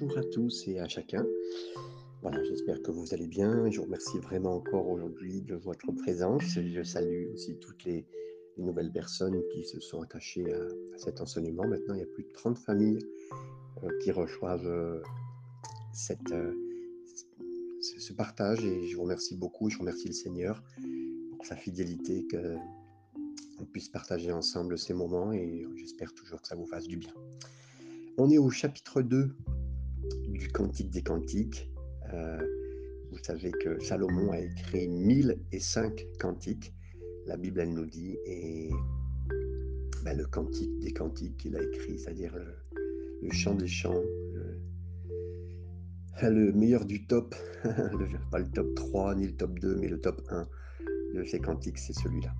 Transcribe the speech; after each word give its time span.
bonjour 0.00 0.18
à 0.18 0.24
tous 0.24 0.68
et 0.68 0.78
à 0.78 0.88
chacun. 0.88 1.24
Voilà, 2.20 2.42
j'espère 2.44 2.82
que 2.82 2.90
vous 2.90 3.14
allez 3.14 3.26
bien. 3.26 3.70
Je 3.70 3.78
vous 3.78 3.84
remercie 3.84 4.18
vraiment 4.18 4.56
encore 4.56 4.88
aujourd'hui 4.88 5.40
de 5.40 5.54
votre 5.54 5.90
présence. 5.92 6.42
Je 6.42 6.82
salue 6.82 7.32
aussi 7.32 7.56
toutes 7.58 7.84
les, 7.84 8.04
nouvelles 8.58 8.90
personnes 8.90 9.40
qui 9.52 9.64
se 9.64 9.80
sont 9.80 10.02
attachées 10.02 10.52
à, 10.52 10.98
cet 10.98 11.20
enseignement. 11.20 11.66
Maintenant, 11.66 11.94
il 11.94 12.00
y 12.00 12.02
a 12.02 12.06
plus 12.06 12.24
de 12.24 12.32
30 12.32 12.58
familles 12.58 12.98
euh, 13.82 13.88
qui 14.02 14.10
reçoivent 14.10 14.66
euh, 14.66 15.02
euh, 16.32 16.52
ce, 17.80 18.12
partage 18.14 18.64
et 18.64 18.88
je 18.88 18.96
vous 18.96 19.02
remercie 19.02 19.36
beaucoup. 19.36 19.70
Je 19.70 19.78
remercie 19.78 20.08
le 20.08 20.14
Seigneur 20.14 20.62
pour 21.30 21.46
sa 21.46 21.56
fidélité 21.56 22.26
qu'on 22.30 23.64
puisse 23.66 23.88
partager 23.88 24.32
ensemble 24.32 24.78
ces 24.78 24.94
moments 24.94 25.32
et 25.32 25.66
j'espère 25.76 26.12
toujours 26.12 26.42
que 26.42 26.48
ça 26.48 26.56
vous 26.56 26.66
fasse 26.66 26.86
du 26.86 26.96
bien. 26.96 27.12
On 28.18 28.30
est 28.30 28.38
au 28.38 28.50
chapitre 28.50 29.02
2 29.02 29.36
du 30.28 30.48
Cantique 30.48 30.90
des 30.90 31.02
Cantiques. 31.02 31.70
Euh, 32.12 32.40
vous 33.10 33.18
savez 33.22 33.50
que 33.50 33.82
Salomon 33.82 34.32
a 34.32 34.40
écrit 34.40 34.88
1005 34.88 36.06
cantiques, 36.18 36.74
la 37.26 37.36
Bible 37.36 37.60
elle 37.60 37.72
nous 37.72 37.86
dit, 37.86 38.16
et 38.26 38.70
ben, 40.04 40.16
le 40.16 40.26
Cantique 40.26 40.78
des 40.80 40.92
Cantiques 40.92 41.36
qu'il 41.36 41.56
a 41.56 41.62
écrit, 41.62 41.98
c'est-à-dire 41.98 42.34
le, 43.22 43.30
chant 43.30 43.54
des 43.54 43.66
chants, 43.66 44.02
le, 46.22 46.52
meilleur 46.52 46.84
du 46.84 47.06
top, 47.06 47.34
pas 48.30 48.38
le 48.38 48.48
top 48.50 48.74
3 48.74 49.14
ni 49.14 49.26
le 49.26 49.36
top 49.36 49.58
2, 49.58 49.76
mais 49.76 49.88
le 49.88 50.00
top 50.00 50.22
1 50.28 50.46
de 51.14 51.24
ces 51.24 51.40
cantiques, 51.40 51.78
c'est 51.78 51.94
celui-là. 51.94 52.34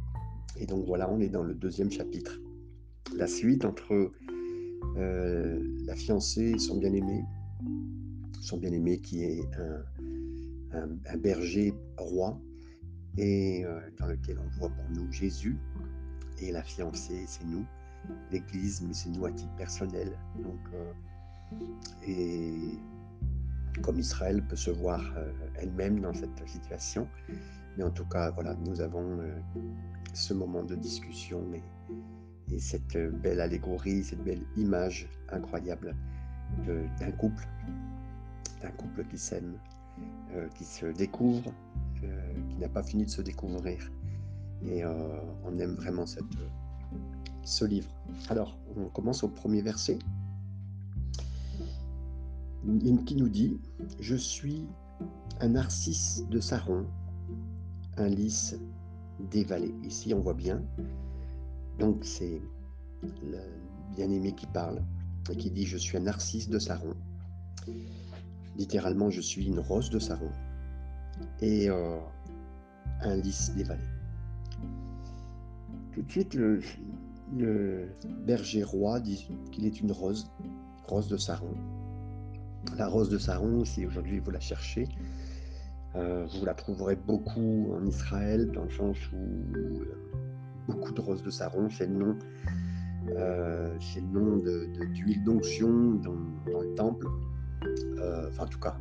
Et 0.58 0.66
donc 0.66 0.86
voilà, 0.86 1.10
on 1.10 1.20
est 1.20 1.28
dans 1.28 1.42
le 1.42 1.54
deuxième 1.54 1.90
chapitre. 1.90 2.40
La 3.16 3.26
suite 3.26 3.64
entre 3.64 4.12
euh, 4.96 5.60
la 5.84 5.94
fiancée 5.94 6.52
et 6.52 6.58
son 6.58 6.78
bien-aimé, 6.78 7.22
son 8.40 8.58
bien-aimé 8.58 8.98
qui 8.98 9.24
est 9.24 9.48
un, 10.72 11.16
berger 11.16 11.74
roi 11.96 12.38
et 13.16 13.64
euh, 13.64 13.80
dans 13.98 14.06
lequel 14.06 14.38
on 14.38 14.58
voit 14.58 14.68
pour 14.68 14.84
nous 14.90 15.10
Jésus 15.10 15.56
et 16.38 16.52
la 16.52 16.62
fiancée, 16.62 17.24
c'est 17.26 17.46
nous, 17.46 17.64
l'Église, 18.30 18.82
mais 18.82 18.92
c'est 18.92 19.08
nous 19.08 19.24
à 19.24 19.32
titre 19.32 19.54
personnel. 19.56 20.12
Donc, 20.42 20.60
euh, 20.74 20.92
et 22.06 22.78
comme 23.82 23.98
Israël 23.98 24.42
peut 24.46 24.56
se 24.56 24.70
voir 24.70 25.02
elle-même 25.56 26.00
dans 26.00 26.12
cette 26.12 26.46
situation, 26.46 27.08
mais 27.76 27.84
en 27.84 27.90
tout 27.90 28.04
cas, 28.06 28.30
voilà, 28.32 28.54
nous 28.66 28.80
avons 28.80 29.18
ce 30.12 30.34
moment 30.34 30.62
de 30.62 30.74
discussion, 30.74 31.42
et 32.52 32.58
cette 32.58 32.96
belle 33.22 33.40
allégorie, 33.40 34.04
cette 34.04 34.22
belle 34.22 34.42
image 34.56 35.08
incroyable 35.30 35.94
d'un 36.66 37.12
couple, 37.12 37.46
d'un 38.62 38.70
couple 38.70 39.04
qui 39.04 39.18
s'aime, 39.18 39.54
euh, 40.34 40.48
qui 40.56 40.64
se 40.64 40.86
découvre, 40.86 41.52
euh, 42.02 42.34
qui 42.50 42.56
n'a 42.56 42.68
pas 42.68 42.82
fini 42.82 43.04
de 43.04 43.10
se 43.10 43.22
découvrir. 43.22 43.90
Et 44.64 44.84
euh, 44.84 45.20
on 45.44 45.58
aime 45.58 45.74
vraiment 45.74 46.04
ce 47.42 47.64
livre. 47.64 47.90
Alors, 48.28 48.58
on 48.76 48.86
commence 48.86 49.22
au 49.22 49.28
premier 49.28 49.62
verset 49.62 49.98
qui 53.04 53.14
nous 53.14 53.28
dit 53.28 53.60
Je 54.00 54.16
suis 54.16 54.66
un 55.40 55.50
narcisse 55.50 56.24
de 56.30 56.40
Saron, 56.40 56.86
un 57.96 58.08
lys 58.08 58.56
dévalé. 59.30 59.72
Ici, 59.84 60.12
on 60.14 60.20
voit 60.20 60.34
bien 60.34 60.60
donc 61.78 62.04
c'est 62.04 62.40
le 63.02 63.38
bien-aimé 63.94 64.32
qui 64.32 64.46
parle 64.46 64.82
qui 65.34 65.50
dit 65.50 65.66
Je 65.66 65.76
suis 65.76 65.96
un 65.96 66.00
narcisse 66.00 66.48
de 66.48 66.58
Saron. 66.58 66.94
Littéralement, 68.56 69.10
je 69.10 69.20
suis 69.20 69.46
une 69.46 69.58
rose 69.58 69.90
de 69.90 69.98
Saron 69.98 70.30
et 71.40 71.68
euh, 71.68 71.98
un 73.00 73.16
lys 73.16 73.52
dévalé. 73.54 73.82
Tout 75.92 76.02
de 76.02 76.10
suite, 76.10 76.34
le, 76.34 76.60
berger 78.26 78.62
roi 78.62 79.00
dit 79.00 79.28
qu'il 79.50 79.66
est 79.66 79.80
une 79.80 79.92
rose, 79.92 80.30
rose 80.86 81.08
de 81.08 81.16
Saron. 81.16 81.54
La 82.76 82.88
rose 82.88 83.08
de 83.08 83.18
Saron, 83.18 83.64
si 83.64 83.86
aujourd'hui 83.86 84.18
vous 84.18 84.30
la 84.30 84.40
cherchez, 84.40 84.88
euh, 85.94 86.26
vous 86.26 86.44
la 86.44 86.54
trouverez 86.54 86.96
beaucoup 86.96 87.72
en 87.74 87.84
Israël, 87.86 88.50
dans 88.52 88.64
le 88.64 88.70
sens 88.70 88.96
où 89.12 89.80
beaucoup 90.66 90.92
de 90.92 91.00
roses 91.00 91.22
de 91.22 91.30
Saron, 91.30 91.70
c'est 91.70 91.86
le 91.86 91.94
nom, 91.94 92.18
euh, 93.10 93.74
c'est 93.80 94.00
le 94.00 94.06
nom 94.06 94.36
d'huile 94.36 95.24
d'onction 95.24 95.94
dans, 95.94 96.60
le 96.60 96.74
temple. 96.74 97.06
Euh, 97.98 98.28
enfin, 98.28 98.44
en 98.44 98.48
tout 98.48 98.58
cas, 98.58 98.76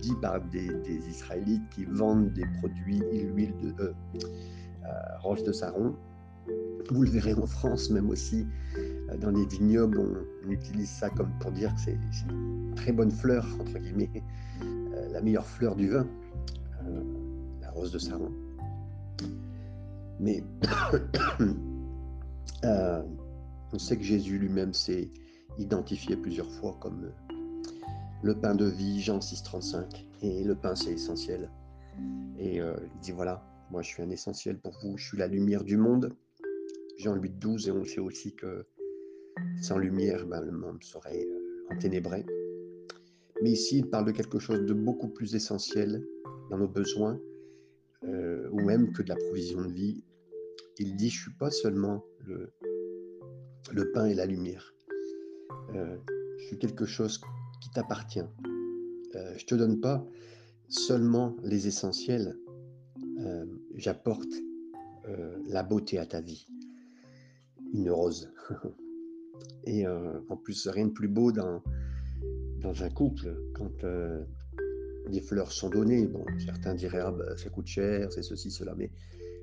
dit 0.00 0.14
par 0.20 0.40
des, 0.40 0.68
Israélites 1.08 1.68
qui 1.70 1.84
vendent 1.84 2.32
des 2.32 2.46
produits 2.58 3.02
huile 3.34 3.54
de 3.62 3.74
euh, 3.78 3.92
rose 5.20 5.44
de 5.44 5.52
Saron. 5.52 5.94
Vous 6.90 7.02
le 7.02 7.10
verrez 7.10 7.34
en 7.34 7.46
France, 7.46 7.90
même 7.90 8.10
aussi 8.10 8.46
dans 9.20 9.30
les 9.30 9.46
vignobles, 9.46 9.98
on, 9.98 10.50
utilise 10.50 10.88
ça 10.88 11.08
comme 11.10 11.30
pour 11.38 11.52
dire 11.52 11.72
que 11.74 11.80
c'est 11.80 11.98
une 12.28 12.74
très 12.74 12.90
bonne 12.90 13.12
fleur, 13.12 13.46
entre 13.60 13.78
guillemets, 13.78 14.10
la 15.12 15.20
meilleure 15.20 15.46
fleur 15.46 15.76
du 15.76 15.90
vin, 15.90 16.06
la 17.60 17.70
rose 17.70 17.92
de 17.92 17.98
Saron. 17.98 18.32
Mais 20.18 20.42
on 23.72 23.78
sait 23.78 23.96
que 23.96 24.02
Jésus 24.02 24.38
lui-même 24.38 24.74
s'est 24.74 25.10
identifié 25.58 26.16
plusieurs 26.16 26.50
fois 26.50 26.76
comme 26.80 27.04
euh, 27.04 27.34
le 28.22 28.34
pain 28.34 28.54
de 28.54 28.66
vie, 28.66 29.00
Jean 29.00 29.18
6,35. 29.18 30.06
Et 30.22 30.44
le 30.44 30.54
pain, 30.54 30.74
c'est 30.74 30.92
essentiel. 30.92 31.50
Et 32.38 32.60
euh, 32.60 32.74
il 32.94 33.00
dit 33.00 33.12
voilà, 33.12 33.42
moi 33.70 33.82
je 33.82 33.88
suis 33.88 34.02
un 34.02 34.10
essentiel 34.10 34.58
pour 34.58 34.76
vous, 34.82 34.96
je 34.98 35.06
suis 35.06 35.18
la 35.18 35.26
lumière 35.26 35.64
du 35.64 35.76
monde. 35.76 36.14
Jean 36.98 37.16
8,12, 37.16 37.68
et 37.68 37.70
on 37.70 37.84
sait 37.84 38.00
aussi 38.00 38.34
que 38.34 38.66
sans 39.62 39.78
lumière, 39.78 40.26
ben, 40.26 40.42
le 40.42 40.52
monde 40.52 40.82
serait 40.82 41.26
enténébré. 41.70 42.26
Mais 43.42 43.52
ici, 43.52 43.78
il 43.78 43.88
parle 43.88 44.04
de 44.04 44.12
quelque 44.12 44.38
chose 44.38 44.66
de 44.66 44.74
beaucoup 44.74 45.08
plus 45.08 45.34
essentiel 45.34 46.04
dans 46.50 46.58
nos 46.58 46.68
besoins, 46.68 47.18
ou 48.02 48.60
même 48.60 48.92
que 48.92 49.02
de 49.02 49.08
la 49.08 49.16
provision 49.16 49.62
de 49.62 49.72
vie, 49.72 50.04
il 50.78 50.96
dit, 50.96 51.08
je 51.08 51.22
suis 51.22 51.32
pas 51.38 51.50
seulement 51.50 52.04
le, 52.26 52.52
le 53.72 53.90
pain 53.92 54.06
et 54.06 54.14
la 54.14 54.26
lumière. 54.26 54.74
Euh, 55.74 55.96
je 56.38 56.44
suis 56.46 56.58
quelque 56.58 56.86
chose 56.86 57.20
qui 57.60 57.70
t'appartient. 57.70 58.24
Euh, 59.14 59.34
je 59.36 59.44
te 59.44 59.54
donne 59.54 59.80
pas 59.80 60.06
seulement 60.68 61.36
les 61.42 61.66
essentiels. 61.66 62.36
Euh, 63.18 63.44
j'apporte 63.74 64.32
la 65.48 65.64
beauté 65.64 65.98
à 65.98 66.06
ta 66.06 66.20
vie. 66.20 66.46
Une 67.72 67.90
rose. 67.90 68.30
et 69.64 69.84
en 69.88 70.36
plus, 70.36 70.68
rien 70.68 70.86
de 70.86 70.92
plus 70.92 71.08
beau 71.08 71.32
dans, 71.32 71.64
dans 72.60 72.84
un 72.84 72.90
couple 72.90 73.36
quand 73.54 73.84
des 75.10 75.20
fleurs 75.20 75.50
sont 75.50 75.68
données. 75.68 76.06
Bon, 76.06 76.24
certains 76.38 76.74
diraient, 76.74 77.00
ah, 77.00 77.10
bah, 77.10 77.36
ça 77.36 77.50
coûte 77.50 77.66
cher, 77.66 78.12
c'est 78.12 78.22
ceci, 78.22 78.52
cela, 78.52 78.74
mais 78.76 78.90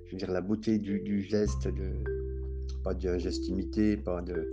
je 0.05 0.11
veux 0.11 0.17
dire, 0.17 0.31
la 0.31 0.41
beauté 0.41 0.79
du, 0.79 1.21
geste, 1.21 1.67
de, 1.67 1.91
pas 2.83 2.93
d'un 2.93 3.17
geste 3.17 3.47
imité, 3.47 3.97
pas 3.97 4.21
de 4.21 4.47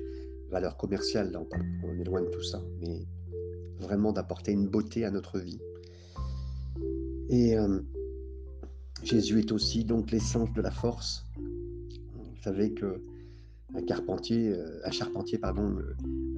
valeur 0.50 0.76
commerciale, 0.76 1.36
on 1.84 1.98
est 1.98 2.04
loin 2.04 2.22
de 2.22 2.28
tout 2.28 2.42
ça, 2.42 2.62
mais 2.80 3.06
vraiment 3.80 4.12
d'apporter 4.12 4.52
une 4.52 4.68
beauté 4.68 5.04
à 5.04 5.10
notre 5.10 5.38
vie. 5.38 5.58
Et 7.28 7.56
euh, 7.56 7.80
Jésus 9.02 9.40
est 9.40 9.52
aussi 9.52 9.84
donc 9.84 10.10
l'essence 10.10 10.52
de 10.52 10.60
la 10.60 10.70
force. 10.70 11.24
Vous 11.36 12.42
savez 12.42 12.72
que 12.72 13.00
un 13.74 13.80
euh, 13.80 14.90
charpentier 14.92 15.38
pardon, 15.38 15.76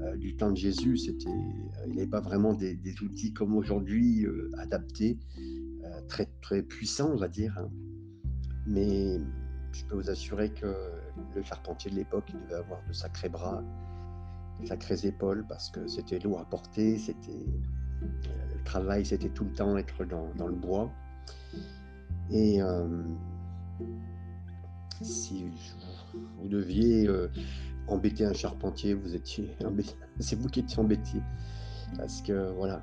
euh, 0.00 0.16
du 0.16 0.36
temps 0.36 0.50
de 0.50 0.56
Jésus, 0.56 0.96
c'était, 0.96 1.28
il 1.86 1.94
n'avait 1.94 2.06
pas 2.06 2.20
vraiment 2.20 2.54
des, 2.54 2.78
outils 3.02 3.32
comme 3.32 3.54
aujourd'hui 3.54 4.26
adaptés, 4.58 5.18
très 6.08 6.26
très 6.40 6.62
puissants, 6.62 7.10
on 7.12 7.16
va 7.16 7.28
dire. 7.28 7.56
Hein. 7.58 7.68
Mais 8.66 9.18
je 9.76 9.84
peux 9.84 9.96
vous 9.96 10.10
assurer 10.10 10.50
que 10.50 10.74
le 11.34 11.42
charpentier 11.42 11.90
de 11.90 11.96
l'époque, 11.96 12.24
il 12.28 12.40
devait 12.40 12.54
avoir 12.54 12.82
de 12.86 12.92
sacrés 12.92 13.28
bras, 13.28 13.62
de 14.60 14.66
sacrées 14.66 15.06
épaules, 15.06 15.44
parce 15.48 15.70
que 15.70 15.86
c'était 15.86 16.18
lourd 16.18 16.40
à 16.40 16.44
porter, 16.44 16.98
c'était 16.98 17.46
le 18.00 18.64
travail, 18.64 19.04
c'était 19.04 19.28
tout 19.28 19.44
le 19.44 19.52
temps 19.52 19.76
être 19.76 20.04
dans, 20.04 20.46
le 20.46 20.54
bois. 20.54 20.90
Et 22.30 22.62
euh, 22.62 23.02
si 25.02 25.46
vous 26.38 26.48
deviez 26.48 27.06
euh, 27.06 27.28
embêter 27.86 28.24
un 28.24 28.32
charpentier, 28.32 28.94
vous 28.94 29.14
étiez 29.14 29.56
c'est 30.20 30.36
vous 30.36 30.48
qui 30.48 30.60
étiez 30.60 30.78
embêté. 30.78 31.20
Parce 31.96 32.22
que 32.22 32.52
voilà, 32.52 32.82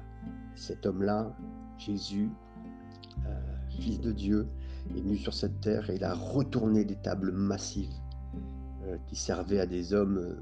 cet 0.55 0.85
homme-là, 0.85 1.35
Jésus, 1.77 2.29
euh, 3.25 3.29
fils 3.69 3.99
de 3.99 4.11
Dieu, 4.11 4.47
est 4.91 5.01
venu 5.01 5.17
sur 5.17 5.33
cette 5.33 5.61
terre 5.61 5.89
et 5.89 5.95
il 5.95 6.03
a 6.03 6.13
retourné 6.13 6.85
des 6.85 6.95
tables 6.95 7.31
massives 7.31 7.93
euh, 8.87 8.97
qui 9.07 9.15
servaient 9.15 9.59
à 9.59 9.65
des 9.65 9.93
hommes 9.93 10.17
euh, 10.17 10.35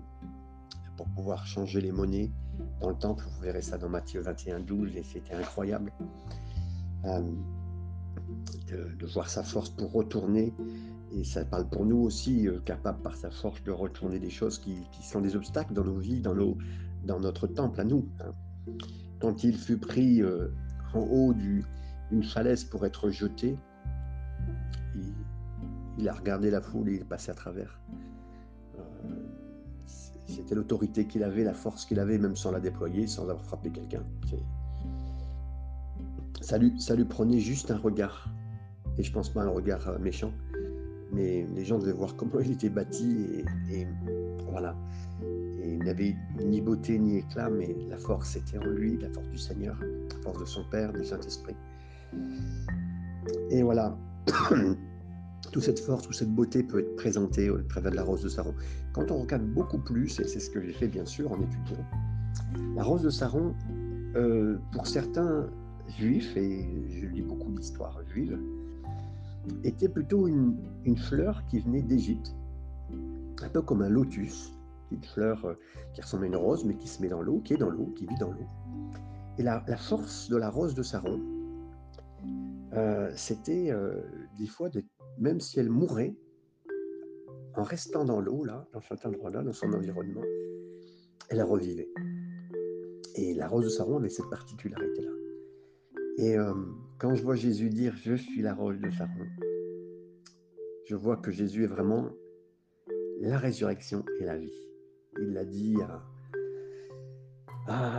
pour 0.97 1.07
pouvoir 1.09 1.45
changer 1.45 1.79
les 1.81 1.91
monnaies. 1.91 2.31
dans 2.79 2.89
le 2.89 2.95
temple. 2.95 3.23
Vous 3.35 3.41
verrez 3.41 3.61
ça 3.61 3.77
dans 3.77 3.89
Matthieu 3.89 4.21
21, 4.21 4.61
12, 4.61 4.95
et 4.97 5.03
c'était 5.03 5.33
incroyable 5.33 5.91
euh, 7.05 7.21
de, 8.67 9.05
voir 9.05 9.29
sa 9.29 9.43
force 9.43 9.69
pour 9.69 9.91
retourner. 9.91 10.53
Et 11.13 11.23
ça 11.23 11.45
parle 11.45 11.69
pour 11.69 11.85
nous 11.85 11.97
aussi, 11.97 12.47
capable 12.65 13.01
par 13.01 13.15
sa 13.15 13.29
force 13.29 13.61
de 13.63 13.71
retourner 13.71 14.19
des 14.19 14.29
choses 14.29 14.57
qui, 14.59 14.77
sont 15.03 15.21
des 15.21 15.35
obstacles 15.35 15.73
dans 15.73 15.83
nos 15.83 15.97
vies, 15.97 16.21
dans, 16.21 16.35
nos, 16.35 16.57
dans 17.03 17.19
notre 17.19 17.47
temple 17.47 17.81
à 17.81 17.83
nous. 17.83 18.07
Hein. 18.19 18.33
Quand 19.19 19.43
il 19.43 19.57
fut 19.57 19.77
pris 19.77 20.23
en 20.93 20.99
haut 20.99 21.33
d'une 21.33 22.23
falaise 22.23 22.63
pour 22.63 22.85
être 22.85 23.09
jeté, 23.09 23.57
il, 25.97 26.09
a 26.09 26.13
regardé 26.13 26.49
la 26.49 26.61
foule 26.61 26.89
et 26.89 26.95
il 26.95 27.01
est 27.01 27.05
passé 27.05 27.31
à 27.31 27.33
travers. 27.33 27.79
C'était 30.25 30.55
l'autorité 30.55 31.05
qu'il 31.05 31.23
avait, 31.23 31.43
la 31.43 31.53
force 31.53 31.85
qu'il 31.85 31.99
avait, 31.99 32.17
même 32.17 32.35
sans 32.35 32.51
la 32.51 32.59
déployer, 32.59 33.07
sans 33.07 33.23
avoir 33.23 33.43
frappé 33.43 33.69
quelqu'un. 33.69 34.03
Ça 36.41 36.57
lui, 36.57 37.05
prenait 37.05 37.39
juste 37.39 37.71
un 37.71 37.77
regard. 37.77 38.29
Et 38.97 39.03
je 39.03 39.11
pense 39.11 39.29
pas 39.29 39.43
un 39.43 39.49
regard 39.49 39.87
euh, 39.87 39.97
méchant, 39.99 40.33
mais 41.13 41.45
les 41.55 41.63
gens 41.63 41.79
devaient 41.79 41.93
voir 41.93 42.15
comment 42.15 42.39
il 42.41 42.51
était 42.51 42.69
bâti 42.69 43.45
et, 43.71 43.87
voilà. 44.49 44.75
Il 45.63 45.79
n'avait 45.79 46.15
ni 46.43 46.59
beauté 46.59 46.99
ni 46.99 47.17
éclat, 47.17 47.49
mais 47.49 47.75
la 47.89 47.97
force 47.97 48.35
était 48.35 48.57
en 48.57 48.65
lui, 48.65 48.97
la 48.97 49.09
force 49.09 49.29
du 49.29 49.37
Seigneur, 49.37 49.77
la 49.79 50.21
force 50.23 50.39
de 50.39 50.45
son 50.45 50.65
Père, 50.69 50.91
du 50.91 51.05
Saint-Esprit. 51.05 51.55
Et 53.49 53.63
voilà. 53.63 53.97
Toute 55.51 55.63
cette 55.63 55.79
force, 55.79 56.03
toute 56.03 56.15
cette 56.15 56.33
beauté 56.33 56.63
peut 56.63 56.79
être 56.79 56.95
présentée 56.95 57.49
au 57.49 57.57
travers 57.63 57.91
de 57.91 57.97
la 57.97 58.03
rose 58.03 58.21
de 58.21 58.29
Saron. 58.29 58.53
Quand 58.93 59.11
on 59.11 59.21
regarde 59.21 59.45
beaucoup 59.45 59.79
plus, 59.79 60.19
et 60.19 60.27
c'est 60.27 60.39
ce 60.39 60.49
que 60.49 60.61
j'ai 60.61 60.73
fait 60.73 60.87
bien 60.87 61.05
sûr 61.05 61.31
en 61.31 61.39
étudiant, 61.41 61.85
la 62.75 62.83
rose 62.83 63.01
de 63.01 63.09
Saron, 63.09 63.53
euh, 64.15 64.57
pour 64.71 64.87
certains 64.87 65.47
juifs, 65.97 66.35
et 66.37 66.65
je 66.89 67.07
lis 67.07 67.21
beaucoup 67.21 67.51
d'histoires 67.51 67.99
juives, 68.13 68.37
était 69.63 69.89
plutôt 69.89 70.27
une, 70.27 70.57
fleur 70.97 71.43
qui 71.47 71.59
venait 71.59 71.81
d'Égypte, 71.81 72.33
un 73.41 73.49
peu 73.49 73.61
comme 73.61 73.81
un 73.81 73.89
lotus, 73.89 74.53
une 74.91 75.03
fleur 75.03 75.43
euh, 75.45 75.53
qui 75.93 76.01
ressemble 76.01 76.25
à 76.25 76.27
une 76.27 76.35
rose, 76.35 76.63
mais 76.65 76.75
qui 76.75 76.87
se 76.87 77.01
met 77.01 77.07
dans 77.07 77.21
l'eau, 77.21 77.41
qui 77.43 77.53
est 77.53 77.57
dans 77.57 77.69
l'eau, 77.69 77.93
qui 77.95 78.05
vit 78.05 78.17
dans 78.19 78.31
l'eau. 78.31 78.47
Et 79.37 79.43
la, 79.43 79.61
force 79.77 80.29
de 80.29 80.37
la 80.37 80.49
rose 80.49 80.75
de 80.75 80.83
Saron, 80.83 81.19
euh, 82.73 83.11
c'était 83.15 83.71
des 84.37 84.47
fois 84.47 84.69
même 85.17 85.39
si 85.39 85.59
elle 85.59 85.69
mourait, 85.69 86.15
en 87.55 87.63
restant 87.63 88.05
dans 88.05 88.21
l'eau, 88.21 88.45
là, 88.45 88.67
dans 88.73 88.81
cet 88.81 89.05
endroit-là, 89.05 89.43
dans 89.43 89.53
son 89.53 89.73
environnement, 89.73 90.23
elle 91.29 91.41
revivait. 91.43 91.89
Et 93.15 93.33
la 93.33 93.47
rose 93.47 93.65
de 93.65 93.69
Saron 93.69 93.97
avait 93.97 94.09
cette 94.09 94.29
particularité-là. 94.29 95.11
Et 96.17 96.37
euh, 96.37 96.53
quand 96.97 97.15
je 97.15 97.23
vois 97.23 97.35
Jésus 97.35 97.69
dire 97.69 97.95
Je 97.95 98.15
suis 98.15 98.41
la 98.41 98.53
rose 98.53 98.79
de 98.79 98.89
Saron, 98.91 99.27
je 100.85 100.95
vois 100.95 101.17
que 101.17 101.31
Jésus 101.31 101.65
est 101.65 101.67
vraiment 101.67 102.09
la 103.19 103.37
résurrection 103.37 104.05
et 104.19 104.25
la 104.25 104.37
vie. 104.37 104.53
Il 105.19 105.33
l'a 105.33 105.45
dit 105.45 105.75
à, 105.81 106.03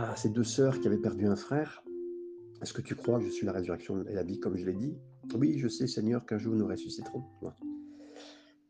à, 0.09 0.15
ces 0.15 0.29
deux 0.29 0.43
sœurs 0.43 0.79
qui 0.79 0.87
avaient 0.87 0.97
perdu 0.97 1.27
un 1.27 1.35
frère 1.35 1.82
Est-ce 2.63 2.71
que 2.71 2.81
tu 2.81 2.95
crois 2.95 3.19
que 3.19 3.25
je 3.25 3.29
suis 3.29 3.45
la 3.45 3.51
résurrection 3.51 4.05
et 4.07 4.13
la 4.13 4.23
vie, 4.23 4.39
comme 4.39 4.55
je 4.55 4.65
l'ai 4.65 4.73
dit? 4.73 4.97
Oui, 5.35 5.59
je 5.59 5.67
sais, 5.67 5.85
Seigneur, 5.85 6.25
qu'un 6.25 6.37
jour 6.37 6.55
nous 6.55 6.65
ressusciterons. 6.65 7.21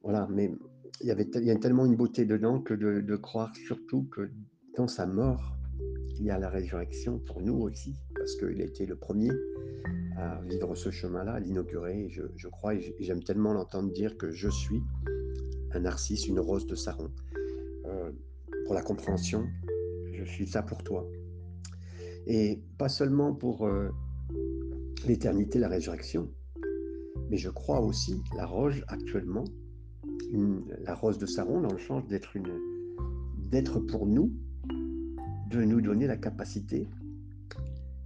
Voilà, 0.02 0.28
mais 0.32 0.52
il 1.02 1.08
y, 1.08 1.52
a 1.52 1.56
tellement 1.58 1.86
une 1.86 1.96
beauté 1.96 2.26
dedans 2.26 2.60
que 2.60 2.74
de, 2.74 3.16
croire 3.18 3.56
surtout 3.56 4.06
que 4.06 4.32
dans 4.76 4.88
sa 4.88 5.06
mort, 5.06 5.56
il 6.18 6.24
y 6.24 6.32
a 6.32 6.40
la 6.40 6.50
résurrection 6.50 7.20
pour 7.20 7.44
nous 7.44 7.54
aussi, 7.54 7.94
parce 8.16 8.36
qu'il 8.36 8.60
a 8.62 8.66
été 8.66 8.88
le 8.88 8.96
premier 8.96 9.30
à 10.18 10.42
vivre 10.42 10.74
ce 10.74 10.90
chemin-là, 10.90 11.34
à 11.34 11.40
l'inaugurer. 11.40 12.08
Je, 12.10 12.24
je, 12.36 12.48
crois 12.48 12.74
et 12.74 12.96
j'aime 13.00 13.24
tellement 13.24 13.54
l'entendre 13.54 13.94
dire 13.94 14.18
que 14.18 14.32
je 14.32 14.50
suis 14.50 14.82
un 15.72 15.82
narcisse, 15.82 16.28
une 16.28 16.40
rose 16.40 16.66
de 16.66 16.74
Saron. 16.74 17.12
Euh, 17.86 18.12
pour 18.66 18.74
la 18.74 18.82
compréhension, 18.82 19.46
je 20.14 20.24
suis 20.24 20.48
ça 20.48 20.64
pour 20.64 20.84
toi. 20.84 21.08
Et 22.28 22.62
pas 22.78 22.90
seulement 22.90 23.34
pour 23.34 23.66
euh, 23.66 23.90
l'éternité, 25.06 25.60
la 25.60 25.68
résurrection, 25.68 26.30
mais 27.30 27.38
je 27.38 27.50
crois 27.50 27.82
aussi 27.82 28.22
la 28.36 28.46
rose 28.46 28.84
actuellement, 28.88 29.44
la 30.84 30.96
rose 30.96 31.18
de 31.18 31.26
Saron, 31.26 31.62
dans 31.62 31.72
le 31.72 31.80
sens 31.80 32.04
d'être 32.08 33.80
pour 33.80 34.08
nous, 34.08 34.32
de 35.50 35.64
nous 35.64 35.82
donner 35.82 36.08
la 36.08 36.18
capacité, 36.18 36.88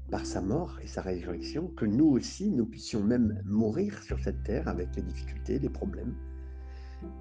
par 0.09 0.25
sa 0.25 0.41
mort 0.41 0.79
et 0.81 0.87
sa 0.87 1.01
résurrection, 1.01 1.67
que 1.67 1.85
nous 1.85 2.05
aussi, 2.05 2.49
nous 2.49 2.65
puissions 2.65 3.03
même 3.03 3.41
mourir 3.45 4.01
sur 4.03 4.19
cette 4.19 4.43
terre 4.43 4.67
avec 4.67 4.95
les 4.95 5.01
difficultés, 5.01 5.59
les 5.59 5.69
problèmes. 5.69 6.15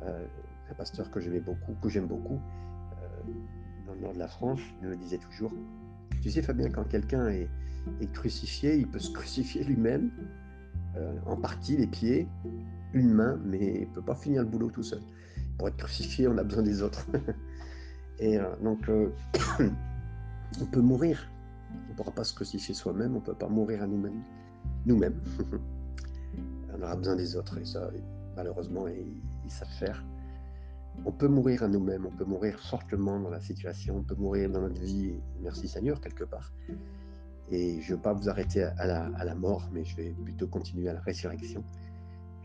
Euh, 0.02 0.24
un 0.70 0.74
pasteur 0.74 1.10
que 1.10 1.20
j'aimais 1.20 1.40
beaucoup, 1.40 1.74
que 1.82 1.88
j'aime 1.88 2.06
beaucoup, 2.06 2.40
euh, 3.02 3.32
dans 3.86 3.94
le 3.94 4.00
nord 4.00 4.12
de 4.12 4.18
la 4.18 4.28
France, 4.28 4.60
me 4.82 4.96
disait 4.96 5.18
toujours, 5.18 5.52
tu 6.22 6.30
sais 6.30 6.42
Fabien, 6.42 6.70
quand 6.70 6.84
quelqu'un 6.84 7.28
est, 7.28 7.48
crucifié, 8.12 8.76
il 8.76 8.88
peut 8.88 8.98
se 8.98 9.12
crucifier 9.12 9.62
lui-même, 9.62 10.10
euh, 10.96 11.14
en 11.26 11.36
partie 11.36 11.76
les 11.76 11.86
pieds, 11.86 12.26
une 12.92 13.12
main, 13.12 13.38
mais 13.44 13.82
il 13.82 13.88
ne 13.88 13.94
peut 13.94 14.02
pas 14.02 14.14
finir 14.14 14.42
le 14.42 14.48
boulot 14.48 14.70
tout 14.70 14.82
seul. 14.82 15.00
Pour 15.56 15.68
être 15.68 15.76
crucifié, 15.76 16.26
on 16.26 16.36
a 16.38 16.42
besoin 16.42 16.64
des 16.64 16.82
autres. 16.82 17.06
Et 18.18 18.38
euh, 18.38 18.56
donc, 18.62 18.88
euh, 18.88 19.10
on 20.60 20.66
peut 20.66 20.80
mourir. 20.80 21.30
On 21.72 21.92
ne 21.92 21.96
pourra 21.96 22.10
pas 22.10 22.24
se 22.24 22.34
crucifier 22.34 22.74
soi-même, 22.74 23.12
on 23.12 23.20
ne 23.20 23.24
peut 23.24 23.34
pas 23.34 23.48
mourir 23.48 23.82
à 23.82 23.86
nous-mêmes. 23.86 24.22
Nous-mêmes. 24.84 25.20
on 26.74 26.82
aura 26.82 26.96
besoin 26.96 27.16
des 27.16 27.36
autres, 27.36 27.58
et 27.58 27.64
ça, 27.64 27.90
malheureusement, 28.34 28.88
ils, 28.88 29.22
ils 29.44 29.50
savent 29.50 29.68
faire. 29.78 30.04
On 31.04 31.12
peut 31.12 31.28
mourir 31.28 31.62
à 31.62 31.68
nous-mêmes, 31.68 32.06
on 32.06 32.10
peut 32.10 32.24
mourir 32.24 32.58
fortement 32.58 33.20
dans 33.20 33.30
la 33.30 33.40
situation, 33.40 33.98
on 33.98 34.02
peut 34.02 34.16
mourir 34.16 34.50
dans 34.50 34.60
notre 34.60 34.80
vie, 34.80 35.14
merci 35.40 35.68
Seigneur, 35.68 36.00
quelque 36.00 36.24
part. 36.24 36.52
Et 37.50 37.80
je 37.80 37.92
ne 37.92 37.96
veux 37.96 38.02
pas 38.02 38.12
vous 38.12 38.28
arrêter 38.28 38.64
à 38.64 38.86
la, 38.86 39.34
mort, 39.34 39.68
mais 39.72 39.84
je 39.84 39.96
vais 39.96 40.14
plutôt 40.24 40.48
continuer 40.48 40.88
à 40.88 40.94
la 40.94 41.00
résurrection. 41.00 41.62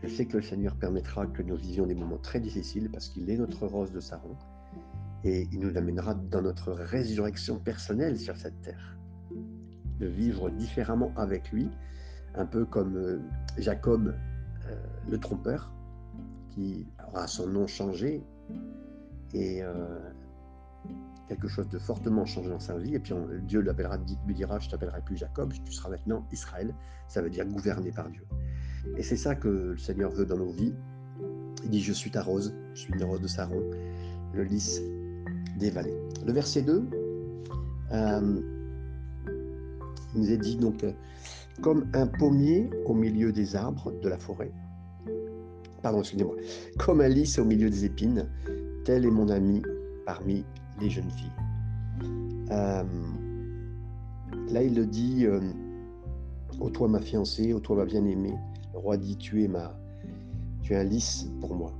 Je 0.02 0.08
sais 0.08 0.26
que 0.26 0.36
le 0.36 0.42
Seigneur 0.42 0.76
permettra 0.76 1.26
que 1.26 1.42
nous 1.42 1.56
vivions 1.56 1.86
des 1.86 1.94
moments 1.94 2.18
très 2.18 2.40
difficiles 2.40 2.88
parce 2.90 3.08
qu'il 3.08 3.28
est 3.30 3.36
notre 3.36 3.66
rose 3.66 3.92
de 3.92 4.00
Saron 4.00 4.36
et 5.24 5.48
il 5.52 5.60
nous 5.60 5.76
amènera 5.76 6.14
dans 6.14 6.42
notre 6.42 6.72
résurrection 6.72 7.58
personnelle 7.58 8.18
sur 8.18 8.36
cette 8.36 8.60
terre. 8.62 8.96
De 9.98 10.06
vivre 10.06 10.50
différemment 10.50 11.12
avec 11.16 11.52
lui, 11.52 11.68
un 12.34 12.46
peu 12.46 12.64
comme 12.64 12.96
euh, 12.96 13.20
Jacob 13.58 14.14
euh, 14.66 14.76
le 15.08 15.18
trompeur, 15.18 15.72
qui 16.50 16.86
aura 17.08 17.26
son 17.26 17.46
nom 17.46 17.66
changé 17.66 18.22
et 19.34 19.62
euh, 19.62 19.98
quelque 21.28 21.48
chose 21.48 21.68
de 21.68 21.78
fortement 21.78 22.26
changé 22.26 22.50
dans 22.50 22.60
sa 22.60 22.76
vie, 22.76 22.94
et 22.94 22.98
puis 22.98 23.14
Dieu 23.42 23.60
l'appellera, 23.60 23.98
lui 24.26 24.34
dira, 24.34 24.58
je 24.58 24.68
t'appellerai 24.68 25.00
plus 25.02 25.16
Jacob, 25.16 25.52
tu 25.64 25.72
seras 25.72 25.88
maintenant 25.88 26.26
Israël, 26.32 26.74
ça 27.08 27.22
veut 27.22 27.30
dire 27.30 27.46
gouverné 27.46 27.90
par 27.90 28.08
Dieu. 28.10 28.24
Et 28.96 29.02
c'est 29.02 29.16
ça 29.16 29.34
que 29.34 29.48
le 29.48 29.78
Seigneur 29.78 30.10
veut 30.10 30.26
dans 30.26 30.36
nos 30.36 30.50
vies. 30.50 30.74
Il 31.64 31.70
dit, 31.70 31.80
je 31.80 31.92
suis 31.92 32.10
ta 32.10 32.22
rose, 32.22 32.54
je 32.74 32.80
suis 32.80 32.92
une 32.92 33.04
rose 33.04 33.20
de 33.20 33.28
Saron, 33.28 33.62
le 34.34 34.42
lys 34.42 34.82
des 35.58 35.70
vallées. 35.70 35.96
Le 36.26 36.32
verset 36.32 36.62
2, 36.62 36.88
euh, 37.92 38.40
il 40.14 40.20
nous 40.20 40.30
est 40.30 40.38
dit 40.38 40.56
donc, 40.56 40.82
euh, 40.82 40.92
comme 41.60 41.86
un 41.94 42.06
pommier 42.06 42.70
au 42.86 42.94
milieu 42.94 43.32
des 43.32 43.54
arbres 43.54 43.92
de 44.00 44.08
la 44.08 44.18
forêt, 44.18 44.50
pardon, 45.82 46.00
excusez-moi, 46.00 46.36
comme 46.78 47.00
un 47.00 47.08
lys 47.08 47.38
au 47.38 47.44
milieu 47.44 47.70
des 47.70 47.84
épines, 47.84 48.28
tel 48.84 49.04
est 49.04 49.10
mon 49.10 49.28
ami 49.28 49.62
parmi 50.06 50.44
les 50.80 50.90
jeunes 50.90 51.10
filles. 51.10 51.30
Euh, 52.50 52.84
là, 54.50 54.62
il 54.62 54.74
le 54.74 54.86
dit 54.86 55.26
euh, 55.26 55.40
Ô 56.60 56.70
toi, 56.70 56.88
ma 56.88 57.00
fiancée, 57.00 57.52
ô 57.52 57.60
toi, 57.60 57.76
ma 57.76 57.84
bien-aimée, 57.84 58.34
le 58.72 58.78
roi 58.78 58.96
dit 58.96 59.16
Tu 59.16 59.44
es, 59.44 59.48
ma, 59.48 59.74
tu 60.62 60.74
es 60.74 60.76
un 60.76 60.84
lys 60.84 61.28
pour 61.40 61.54
moi. 61.54 61.72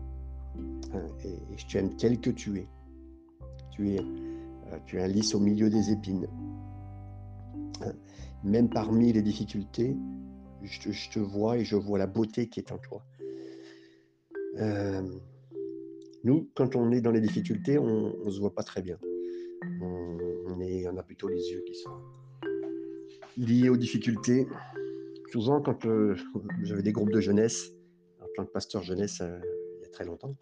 Hein, 0.95 1.07
et, 1.25 1.39
je 1.57 1.67
t'aime 1.67 1.95
tel 1.97 2.21
que 2.21 2.31
tu 2.31 2.59
es. 2.59 2.69
Tu 3.71 3.95
es, 3.95 4.01
euh, 4.01 4.79
tu 4.87 4.99
es 4.99 5.03
un 5.03 5.09
lys 5.09 5.35
au 5.35 5.41
milieu 5.41 5.71
des 5.71 5.91
épines. 5.91 6.29
Hein, 7.83 7.93
même 8.45 8.69
parmi 8.69 9.13
les 9.13 9.23
difficultés, 9.23 9.97
je 10.63 11.11
te, 11.11 11.19
vois 11.19 11.59
et 11.59 11.65
je 11.65 11.77
vois 11.77 11.99
la 11.99 12.07
beauté 12.07 12.49
qui 12.49 12.61
est 12.61 12.73
en 12.73 12.79
toi. 12.79 13.05
Nous, 16.25 16.51
quand 16.55 16.77
on 16.77 16.93
est 16.93 17.01
dans 17.01 17.11
les 17.11 17.21
difficultés, 17.21 17.79
on 17.79 18.25
ne 18.25 18.31
se 18.31 18.39
voit 18.39 18.55
pas 18.55 18.63
très 18.63 18.83
bien. 18.83 18.99
On, 19.81 20.61
est, 20.61 20.87
on, 20.89 20.97
a 20.97 21.03
plutôt 21.03 21.29
les 21.29 21.51
yeux 21.51 21.63
qui 21.67 21.75
sont 21.75 21.91
liés 23.37 23.69
aux 23.69 23.77
difficultés. 23.77 24.47
Souvent, 25.31 25.61
quand 25.61 25.85
euh, 25.87 26.15
j'avais 26.63 26.83
des 26.83 26.93
groupes 26.93 27.11
de 27.11 27.21
jeunesse, 27.21 27.73
en 28.21 28.27
tant 28.37 28.45
que 28.45 28.53
pasteur 28.53 28.83
jeunesse 28.83 29.21
euh, 29.21 29.39
il 29.79 29.83
y 29.83 29.87
a 29.87 29.89
très 29.89 30.05
longtemps, 30.05 30.37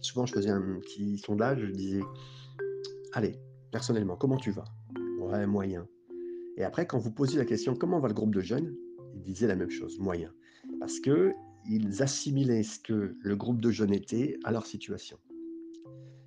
souvent 0.00 0.26
je 0.26 0.32
faisais 0.34 0.50
un 0.50 0.80
petit 0.80 1.18
sondage, 1.18 1.60
je 1.60 1.72
disais, 1.72 2.02
allez, 3.12 3.38
personnellement, 3.70 4.16
comment 4.16 4.36
tu 4.36 4.50
vas? 4.50 4.64
Ouais, 5.20 5.46
moyen. 5.46 5.86
Et 6.56 6.64
après, 6.64 6.86
quand 6.86 6.98
vous 6.98 7.12
posiez 7.12 7.38
la 7.38 7.44
question 7.44 7.74
comment 7.74 8.00
va 8.00 8.08
le 8.08 8.14
groupe 8.14 8.34
de 8.34 8.40
jeunes, 8.40 8.74
ils 9.14 9.22
disaient 9.22 9.46
la 9.46 9.56
même 9.56 9.70
chose, 9.70 9.98
moyen. 9.98 10.32
Parce 10.80 10.98
que 11.00 11.32
ils 11.68 12.02
assimilaient 12.02 12.62
ce 12.62 12.78
que 12.78 13.16
le 13.20 13.36
groupe 13.36 13.60
de 13.60 13.70
jeunes 13.70 13.92
était 13.92 14.38
à 14.44 14.52
leur 14.52 14.66
situation. 14.66 15.18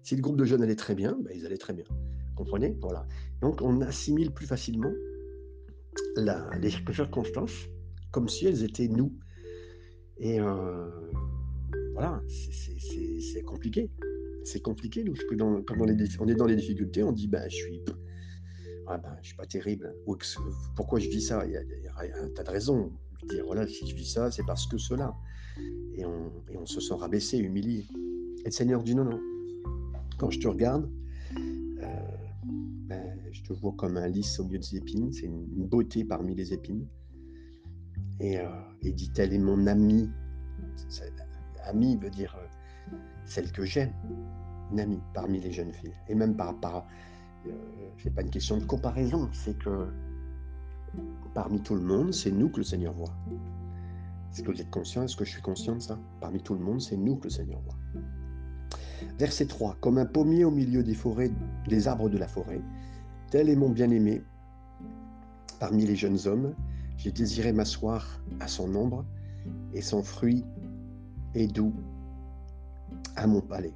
Si 0.03 0.15
le 0.15 0.21
groupe 0.21 0.37
de 0.37 0.45
jeunes 0.45 0.61
allait 0.61 0.75
très 0.75 0.95
bien, 0.95 1.17
ben, 1.21 1.31
ils 1.35 1.45
allaient 1.45 1.57
très 1.57 1.73
bien. 1.73 1.85
Comprenez? 2.35 2.77
Voilà. 2.81 3.07
Donc 3.41 3.61
on 3.61 3.81
assimile 3.81 4.31
plus 4.31 4.45
facilement 4.45 4.91
les 6.17 6.69
circonstances 6.93 7.67
comme 8.11 8.29
si 8.29 8.45
elles 8.45 8.63
étaient 8.63 8.87
nous. 8.87 9.13
Et 10.17 10.39
euh, 10.39 10.89
voilà, 11.93 12.21
c'est 12.27 13.43
compliqué. 13.43 13.89
C'est 14.43 14.61
compliqué, 14.61 15.03
nous, 15.03 15.13
parce 15.13 15.25
que 15.25 15.35
quand 15.35 15.75
on 15.79 16.27
est, 16.27 16.35
dans 16.35 16.45
les 16.45 16.55
difficultés, 16.55 17.03
on 17.03 17.11
dit, 17.11 17.27
ben, 17.27 17.49
je 17.49 17.55
suis 17.55 17.81
ah 18.87 18.97
ben, 18.99 19.17
je 19.21 19.27
suis 19.29 19.35
pas 19.35 19.47
terrible. 19.47 19.95
Ou 20.05 20.15
pourquoi 20.75 20.99
je 20.99 21.09
vis 21.09 21.21
ça? 21.21 21.43
Il 21.45 21.53
y 21.53 21.57
a, 21.57 22.21
un 22.21 22.29
tas 22.29 22.43
de 22.43 22.51
raisons. 22.51 22.91
Dire, 23.23 23.45
voilà, 23.45 23.67
si 23.67 23.87
je 23.87 23.95
vis 23.95 24.11
ça, 24.11 24.31
c'est 24.31 24.45
parce 24.45 24.67
que 24.67 24.77
cela. 24.77 25.15
Et 25.95 26.05
on, 26.05 26.31
et 26.49 26.57
on, 26.57 26.65
se 26.65 26.79
sent 26.79 26.93
rabaissé, 26.93 27.37
humilié. 27.37 27.85
Et 28.39 28.45
le 28.45 28.51
Seigneur 28.51 28.83
dit, 28.83 28.95
non, 28.95 29.05
non. 29.05 29.19
Quand 30.17 30.29
je 30.29 30.39
te 30.39 30.47
regarde, 30.47 30.89
euh, 31.35 31.85
ben, 32.87 33.19
je 33.31 33.41
te 33.43 33.53
vois 33.53 33.73
comme 33.77 33.97
un 33.97 34.07
lys 34.07 34.39
au 34.39 34.45
milieu 34.45 34.59
des 34.59 34.75
épines. 34.75 35.11
C'est 35.11 35.25
une, 35.25 35.45
beauté 35.67 36.03
parmi 36.03 36.35
les 36.35 36.53
épines. 36.53 36.87
Et, 38.19 38.39
euh, 38.39 38.47
et 38.81 38.91
dit, 38.91 39.11
elle 39.17 39.33
est 39.33 39.39
mon 39.39 39.67
amie. 39.67 40.09
Amie 41.63 41.97
veut 41.97 42.11
dire 42.11 42.35
euh, 42.37 42.97
celle 43.25 43.51
que 43.51 43.65
j'aime. 43.65 43.93
Une 44.71 44.79
amie 44.79 45.01
parmi 45.13 45.39
les 45.39 45.51
jeunes 45.51 45.73
filles. 45.73 45.93
Et 46.07 46.15
même 46.15 46.35
par, 46.35 46.59
par, 46.59 46.87
c'est 47.97 48.13
pas 48.13 48.21
une 48.21 48.29
question 48.29 48.57
de 48.57 48.65
comparaison, 48.65 49.29
c'est 49.33 49.57
que 49.57 49.87
parmi 51.33 51.61
tout 51.61 51.75
le 51.75 51.81
monde, 51.81 52.13
c'est 52.13 52.31
nous 52.31 52.49
que 52.49 52.57
le 52.57 52.63
Seigneur 52.63 52.93
voit. 52.93 53.13
Est-ce 54.31 54.43
que 54.43 54.51
vous 54.51 54.61
êtes 54.61 54.69
conscient 54.69 55.03
Est-ce 55.03 55.15
que 55.15 55.25
je 55.25 55.31
suis 55.31 55.41
conscient 55.41 55.75
de 55.75 55.81
ça? 55.81 55.97
Parmi 56.19 56.41
tout 56.41 56.53
le 56.53 56.59
monde, 56.59 56.81
c'est 56.81 56.97
nous 56.97 57.15
que 57.15 57.25
le 57.25 57.29
Seigneur 57.29 57.59
voit. 57.61 57.75
Verset 59.17 59.45
3. 59.45 59.77
Comme 59.81 59.97
un 59.97 60.05
pommier 60.05 60.45
au 60.45 60.51
milieu 60.51 60.83
des 60.83 60.93
forêts, 60.93 61.31
des 61.67 61.87
arbres 61.87 62.09
de 62.09 62.17
la 62.17 62.27
forêt, 62.27 62.61
tel 63.31 63.49
est 63.49 63.55
mon 63.55 63.69
bien-aimé 63.69 64.23
parmi 65.59 65.85
les 65.85 65.95
jeunes 65.95 66.19
hommes. 66.25 66.53
J'ai 66.97 67.11
désiré 67.11 67.53
m'asseoir 67.53 68.19
à 68.39 68.47
son 68.47 68.73
ombre, 68.75 69.05
et 69.73 69.81
son 69.81 70.03
fruit 70.03 70.43
est 71.33 71.47
doux 71.47 71.73
à 73.15 73.27
mon 73.27 73.41
palais. 73.41 73.73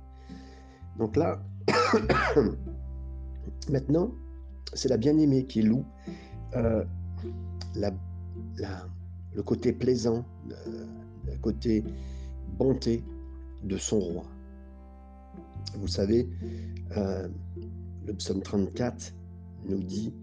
Donc 0.98 1.16
là, 1.16 1.42
Maintenant, 3.70 4.12
c'est 4.74 4.90
la 4.90 4.98
bien-aimée 4.98 5.46
qui 5.46 5.62
loue 5.62 5.86
euh, 6.56 6.84
le 7.76 9.44
côté 9.44 9.74
plaisant, 9.74 10.26
le, 10.48 11.38
côté 11.42 11.84
bonté 12.58 13.04
de 13.64 13.78
son 13.78 14.00
roi. 14.00 14.26
Vous 15.76 15.88
savez, 15.88 16.28
euh, 16.98 17.28
le 18.06 18.14
psaume 18.14 18.42
34 18.42 19.14
nous 19.68 19.84
dit, 19.84 20.14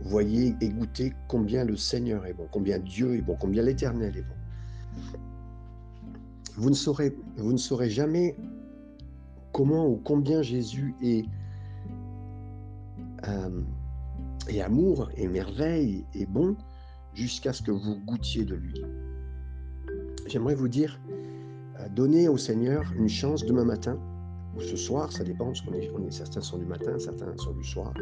voyez 0.00 0.54
et 0.60 0.68
goûtez 0.68 1.12
combien 1.28 1.64
le 1.64 1.76
Seigneur 1.76 2.26
est 2.26 2.32
bon, 2.32 2.48
combien 2.50 2.78
Dieu 2.78 3.16
est 3.16 3.22
bon, 3.22 3.36
combien 3.38 3.62
l'Éternel 3.62 4.16
est 4.16 4.22
bon. 4.22 4.34
Vous 6.56 6.70
ne 6.70 6.74
saurez, 7.58 7.90
jamais 7.90 8.34
comment 9.52 9.86
ou 9.86 9.96
combien 9.96 10.40
Jésus 10.40 10.94
est 11.02 11.26
euh, 13.28 13.62
et 14.48 14.62
amour 14.62 15.10
et 15.16 15.28
merveille 15.28 16.04
et 16.14 16.24
bon 16.24 16.56
jusqu'à 17.16 17.52
ce 17.52 17.62
que 17.62 17.70
vous 17.70 17.96
goûtiez 18.04 18.44
de 18.44 18.54
lui. 18.54 18.84
J'aimerais 20.26 20.54
vous 20.54 20.68
dire, 20.68 21.00
euh, 21.80 21.88
donnez 21.88 22.28
au 22.28 22.36
Seigneur 22.36 22.84
une 22.96 23.08
chance 23.08 23.44
demain 23.44 23.64
matin 23.64 23.98
ou 24.56 24.60
ce 24.60 24.76
soir, 24.76 25.10
ça 25.10 25.24
dépend, 25.24 25.46
parce 25.46 25.62
qu'on 25.62 25.74
est, 25.74 26.10
certains 26.10 26.42
sont 26.42 26.58
du 26.58 26.66
matin, 26.66 26.98
certains 26.98 27.36
sont 27.36 27.52
du 27.52 27.64
soir, 27.64 27.92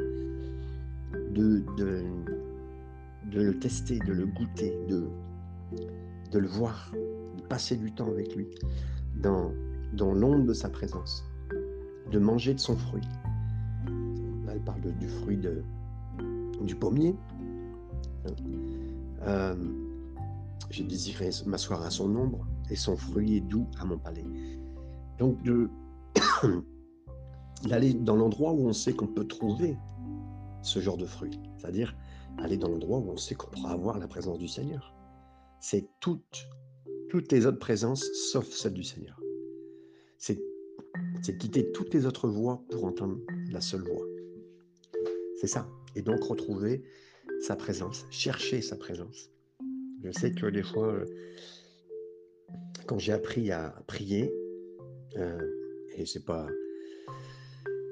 de, 1.33 1.65
le 3.33 3.59
tester, 3.59 3.99
de 4.01 4.13
le 4.13 4.27
goûter, 4.27 4.77
de, 4.89 6.39
le 6.39 6.47
voir, 6.47 6.93
de 6.93 7.43
passer 7.43 7.77
du 7.77 7.93
temps 7.93 8.09
avec 8.09 8.35
lui, 8.35 8.47
dans, 9.17 9.53
l'ombre 9.99 10.45
de 10.45 10.55
sa 10.55 10.69
présence, 10.69 11.25
de 12.11 12.19
manger 12.19 12.55
de 12.55 12.61
son 12.61 12.77
fruit, 12.77 13.03
parle 14.65 14.81
du 14.99 15.09
fruit 15.09 15.39
du 16.63 16.75
pommier. 16.75 17.15
Euh, 19.27 19.55
j'ai 20.71 20.85
désiré 20.85 21.31
m'asseoir 21.47 21.83
à 21.83 21.91
son 21.91 22.15
ombre 22.17 22.47
et 22.71 22.77
son 22.77 22.97
fruit 22.97 23.37
est 23.37 23.41
doux 23.41 23.67
à 23.79 23.85
mon 23.85 23.99
palais. 23.99 24.25
Donc 25.19 25.39
d'aller 27.69 27.95
dans 27.95 28.17
l'endroit 28.17 28.53
où 28.53 28.67
on 28.67 28.73
sait 28.73 28.93
qu'on 28.93 29.07
peut 29.07 29.27
trouver 29.27 29.77
ce 30.63 30.81
genre 30.81 30.97
de 30.97 31.07
fruit, 31.07 31.39
c'est-à-dire 31.57 31.95
aller 32.39 32.57
dans 32.57 32.69
l'endroit 32.69 32.99
où 32.99 33.11
on 33.11 33.17
sait 33.17 33.35
qu'on 33.35 33.51
pourra 33.51 33.73
avoir 33.73 33.99
la 33.99 34.09
présence 34.09 34.39
du 34.39 34.49
Seigneur. 34.49 34.95
C'est 35.61 35.89
toutes, 36.01 36.49
toutes 37.09 37.31
les 37.31 37.47
autres 37.47 37.59
présences 37.59 38.05
sauf 38.33 38.49
celle 38.51 38.75
du 38.75 38.85
Seigneur. 38.85 39.19
C'est 41.23 41.39
quitter 41.39 41.71
toutes 41.73 41.95
les 41.95 42.07
autres 42.07 42.29
voies 42.29 42.63
pour 42.71 42.85
entendre 42.85 43.19
la 43.51 43.61
seule 43.61 43.83
voix. 43.83 44.07
C'est 45.41 45.47
ça. 45.47 45.67
Et 45.95 46.03
donc 46.03 46.23
retrouver 46.23 46.83
sa 47.41 47.57
présence, 47.57 48.07
chercher 48.11 48.63
sa 48.63 48.77
présence. 48.77 49.31
Je 50.03 50.11
sais 50.13 50.33
que 50.33 50.47
des 50.47 50.63
fois, 50.63 50.89
euh, 50.89 51.07
quand 52.87 52.99
j'ai 52.99 53.13
appris 53.13 53.51
à 53.51 53.71
prier, 53.87 54.33
euh, 55.17 55.39
et 55.97 56.05
c'est 56.05 56.25
pas 56.25 56.47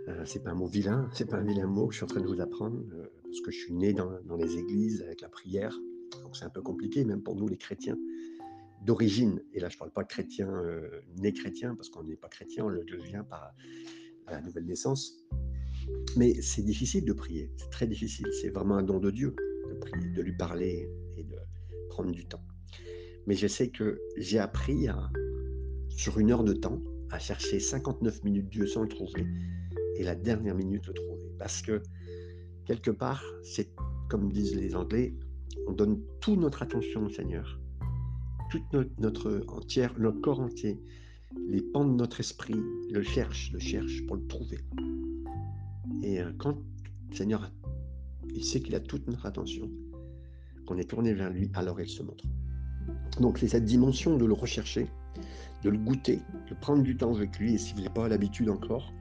euh, 0.09 0.25
c'est 0.27 0.43
pas 0.43 0.51
un 0.51 0.55
mot 0.55 0.67
vilain, 0.67 1.09
c'est 1.15 1.29
pas 1.29 1.37
un 1.37 1.45
vilain 1.45 1.67
mot 1.67 1.87
que 1.87 1.93
je 1.93 1.99
suis 1.99 2.05
en 2.05 2.09
train 2.09 2.21
de 2.21 2.27
vous 2.27 2.41
apprendre, 2.41 2.83
parce 3.23 3.41
que 3.41 3.51
je 3.51 3.59
suis 3.59 3.73
né 3.73 3.93
dans, 3.93 4.11
dans, 4.25 4.37
les 4.37 4.59
églises 4.59 5.01
avec 5.03 5.21
la 5.21 5.29
prière, 5.29 5.79
donc 6.23 6.37
c'est 6.37 6.45
un 6.45 6.51
peu 6.51 6.61
compliqué, 6.61 7.05
même 7.05 7.23
pour 7.23 7.37
nous 7.37 7.49
les 7.49 7.57
chrétiens 7.57 7.97
d'origine. 8.85 9.41
Et 9.55 9.61
là, 9.61 9.69
je 9.69 9.79
parle 9.79 9.93
pas 9.93 10.03
de 10.03 10.09
chrétiens 10.09 10.53
nés 11.17 11.33
chrétiens, 11.33 11.75
parce 11.77 11.89
qu'on 11.89 12.03
n'est 12.03 12.17
pas 12.17 12.29
chrétien, 12.29 12.65
on 12.65 12.69
le 12.69 12.85
devient 12.85 13.23
par 13.29 13.55
la 14.29 14.43
nouvelle 14.43 14.67
naissance. 14.67 15.25
Mais 16.17 16.35
c'est 16.43 16.63
difficile 16.63 17.05
de 17.05 17.13
prier, 17.13 17.51
c'est 17.57 17.71
très 17.71 17.87
difficile. 17.87 18.27
C'est 18.41 18.51
vraiment 18.51 18.77
un 18.77 18.83
don 18.83 18.99
de 18.99 19.11
Dieu 19.11 19.35
de 19.69 19.75
prier, 19.75 20.09
de 20.11 20.23
lui 20.23 20.37
parler 20.37 20.89
et 21.17 21.25
de 21.25 21.37
prendre 21.89 22.11
du 22.11 22.25
temps. 22.27 22.45
Mais 23.27 23.35
je 23.35 23.47
sais 23.47 23.69
que 23.69 24.01
j'ai 24.17 24.39
appris 24.39 24.89
sur 25.89 26.19
une 26.19 26.33
heure 26.33 26.45
de 26.45 26.53
temps 26.53 26.81
à 27.11 27.19
chercher 27.19 27.61
59 27.61 28.25
minutes 28.25 28.49
Dieu 28.49 28.67
sans 28.67 28.83
le 28.83 28.89
trouver 28.89 29.27
et 29.97 30.03
la 30.03 30.15
dernière 30.15 30.55
minute 30.55 30.87
le 30.87 30.95
trouver. 30.95 31.31
Parce 31.39 31.63
que 31.63 31.83
quelque 32.67 32.91
part, 32.91 33.23
c'est 33.43 33.71
comme 34.09 34.33
disent 34.33 34.57
les 34.57 34.75
Anglais, 34.75 35.15
on 35.67 35.73
donne 35.73 36.03
toute 36.21 36.39
notre 36.39 36.63
attention 36.63 37.07
au 37.07 37.09
Seigneur, 37.09 37.61
toute 38.51 38.63
notre, 38.73 38.91
notre 38.99 39.45
entière, 39.49 39.95
notre 39.99 40.21
corps 40.21 40.41
entier, 40.41 40.81
les 41.49 41.63
pans 41.63 41.85
de 41.85 41.95
notre 41.95 42.21
esprit 42.21 42.61
le 42.91 43.03
cherche, 43.03 43.53
le 43.53 43.59
cherche 43.59 44.05
pour 44.07 44.17
le 44.17 44.27
trouver. 44.27 44.59
Et 46.03 46.21
euh, 46.21 46.33
quand 46.39 46.57
le 47.11 47.17
Seigneur, 47.17 47.51
il 48.35 48.45
sait 48.45 48.61
qu'il 48.61 48.75
a 48.75 48.81
toute 48.81 49.07
notre 49.07 49.27
attention, 49.27 49.71
qu'on 50.67 50.77
est 50.79 50.89
tourné 50.89 51.15
vers 51.15 51.31
lui, 51.31 51.51
alors 51.55 51.81
il 51.81 51.89
se 51.89 52.03
montre. 52.03 52.25
Donc 53.21 53.39
c'est 53.39 53.49
cette 53.49 53.65
dimension 53.65 54.17
de 54.17 54.25
le 54.25 54.33
rechercher, 54.33 54.89
de 55.63 55.71
le 55.71 55.79
goûter, 55.79 56.21
de 56.49 56.55
prendre 56.55 56.83
du 56.83 56.97
temps 56.97 57.15
avec 57.15 57.39
lui, 57.39 57.55
et 57.55 57.59
si 57.59 57.73
vous 57.73 57.81
n'avez 57.81 57.95
pas 57.95 58.09
l'habitude 58.09 58.49
encore, 58.49 58.93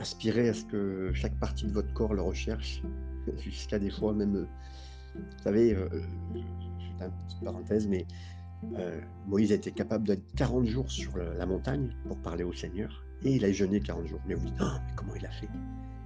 aspirez 0.00 0.50
à 0.50 0.54
ce 0.54 0.64
que 0.64 1.12
chaque 1.14 1.38
partie 1.38 1.66
de 1.66 1.72
votre 1.72 1.92
corps 1.94 2.14
le 2.14 2.22
recherche, 2.22 2.82
jusqu'à 3.38 3.78
des 3.78 3.90
fois 3.90 4.12
même, 4.12 4.36
euh, 4.36 4.46
vous 5.14 5.42
savez, 5.42 5.74
euh, 5.74 5.88
une 6.34 6.44
petite 6.98 7.44
parenthèse, 7.44 7.88
mais 7.88 8.06
Moïse 9.26 9.52
a 9.52 9.56
été 9.56 9.72
capable 9.72 10.06
d'être 10.06 10.24
40 10.36 10.64
jours 10.64 10.90
sur 10.90 11.18
la 11.18 11.44
montagne 11.44 11.94
pour 12.08 12.16
parler 12.22 12.44
au 12.44 12.52
Seigneur. 12.54 13.03
Et 13.24 13.36
il 13.36 13.44
a 13.44 13.52
jeûné 13.52 13.80
40 13.80 14.06
jours. 14.06 14.20
Mais 14.26 14.34
vous 14.34 14.46
dites, 14.46 14.60
oh, 14.60 14.64
mais 14.86 14.92
comment 14.96 15.14
il 15.14 15.26
a 15.26 15.30
fait? 15.30 15.48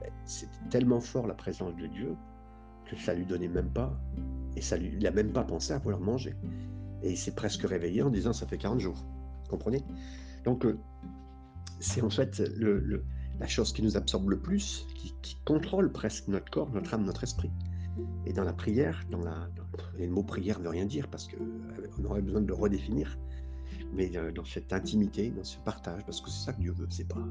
Ben, 0.01 0.11
C'était 0.25 0.53
tellement 0.71 1.01
fort 1.01 1.27
la 1.27 1.35
présence 1.35 1.75
de 1.77 1.87
Dieu 1.87 2.17
que 2.89 2.97
ça 2.97 3.15
lui 3.15 3.27
donnait 3.27 3.49
même 3.49 3.71
pas, 3.71 3.93
et 4.57 4.63
ça 4.63 4.77
lui, 4.77 4.91
il 4.93 5.03
n'a 5.03 5.11
même 5.11 5.33
pas 5.33 5.45
pensé 5.45 5.73
à 5.73 5.81
pouvoir 5.81 6.01
manger. 6.01 6.35
Et 7.03 7.11
il 7.11 7.17
s'est 7.19 7.35
presque 7.35 7.63
réveillé 7.63 8.03
en 8.03 8.11
disant, 8.11 8.33
ça 8.33 8.47
fait 8.47 8.59
40 8.59 8.81
jours. 8.81 9.05
Vous 9.45 9.51
comprenez? 9.51 9.85
Donc, 10.45 10.65
euh, 10.65 10.79
c'est 11.81 12.03
en 12.03 12.11
fait 12.11 12.39
le, 12.57 13.05
la 13.39 13.47
chose 13.47 13.73
qui 13.73 13.83
nous 13.83 13.97
absorbe 13.97 14.31
le 14.31 14.39
plus, 14.39 14.87
qui, 14.95 15.37
contrôle 15.45 15.93
presque 15.93 16.29
notre 16.29 16.51
corps, 16.51 16.71
notre 16.73 16.95
âme, 16.95 17.05
notre 17.05 17.25
esprit. 17.25 17.51
Et 18.27 18.33
dans 18.33 18.45
la 18.45 18.53
prière, 18.53 19.05
dans 19.11 19.21
la, 19.21 19.49
le 19.99 20.09
mot 20.09 20.23
prière 20.23 20.59
ne 20.59 20.65
veut 20.65 20.71
rien 20.71 20.87
dire 20.87 21.09
parce 21.09 21.29
qu'on 21.29 21.45
euh, 21.45 22.09
aurait 22.09 22.23
besoin 22.23 22.41
de 22.41 22.47
le 22.47 22.55
redéfinir 22.55 23.19
mais 23.93 24.11
euh, 24.17 24.33
dans 24.33 24.45
cette 24.45 24.73
intimité, 24.73 25.31
dans 25.31 25.45
ce 25.45 25.59
partage, 25.59 26.05
parce 26.05 26.21
que 26.21 26.31
c'est 26.31 26.47
ça 26.47 26.53
que 26.53 26.61
Dieu 26.61 26.73
veut. 26.73 26.87
C'est 26.91 27.09
pas, 27.09 27.25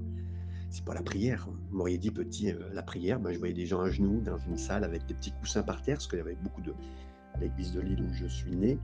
c'est 0.69 0.83
pas 0.83 0.93
la 0.93 1.03
prière. 1.03 1.47
Vous 1.69 1.77
m'auriez 1.77 1.97
dit 1.97 2.11
petit, 2.11 2.51
euh, 2.51 2.69
la 2.73 2.83
prière, 2.83 3.19
ben, 3.19 3.31
je 3.31 3.39
voyais 3.39 3.53
des 3.53 3.65
gens 3.65 3.81
à 3.81 3.89
genoux 3.89 4.21
dans 4.21 4.37
une 4.37 4.57
salle 4.57 4.83
avec 4.83 5.05
des 5.05 5.13
petits 5.13 5.31
coussins 5.31 5.63
par 5.63 5.81
terre, 5.81 5.95
parce 5.95 6.07
qu'il 6.07 6.19
y 6.19 6.21
avait 6.21 6.35
beaucoup 6.35 6.61
de. 6.61 6.73
À 7.33 7.39
l'église 7.39 7.71
de 7.71 7.81
Lille 7.81 8.01
où 8.01 8.11
je 8.13 8.25
suis 8.25 8.55
né, 8.55 8.79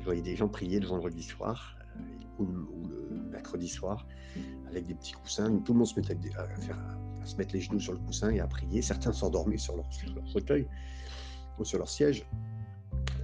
je 0.00 0.04
voyais 0.04 0.22
des 0.22 0.34
gens 0.34 0.48
prier 0.48 0.80
le 0.80 0.86
vendredi 0.88 1.22
soir 1.22 1.76
ou, 2.40 2.44
le 2.44 3.30
mercredi 3.30 3.68
soir 3.68 4.06
avec 4.68 4.86
des 4.86 4.94
petits 4.94 5.12
coussins. 5.12 5.58
Tout 5.60 5.72
le 5.72 5.78
monde 5.78 5.86
se 5.86 5.94
mettait 5.94 6.16
à, 6.36 7.26
se 7.26 7.36
mettre 7.36 7.54
les 7.54 7.60
genoux 7.60 7.80
sur 7.80 7.92
le 7.92 7.98
coussin 7.98 8.30
et 8.30 8.40
à 8.40 8.46
prier. 8.46 8.82
Certains 8.82 9.12
s'endormaient 9.12 9.58
sur 9.58 9.76
leur, 9.76 9.88
fauteuil 10.32 10.66
ou 11.58 11.64
sur 11.64 11.78
leur 11.78 11.88
siège. 11.88 12.26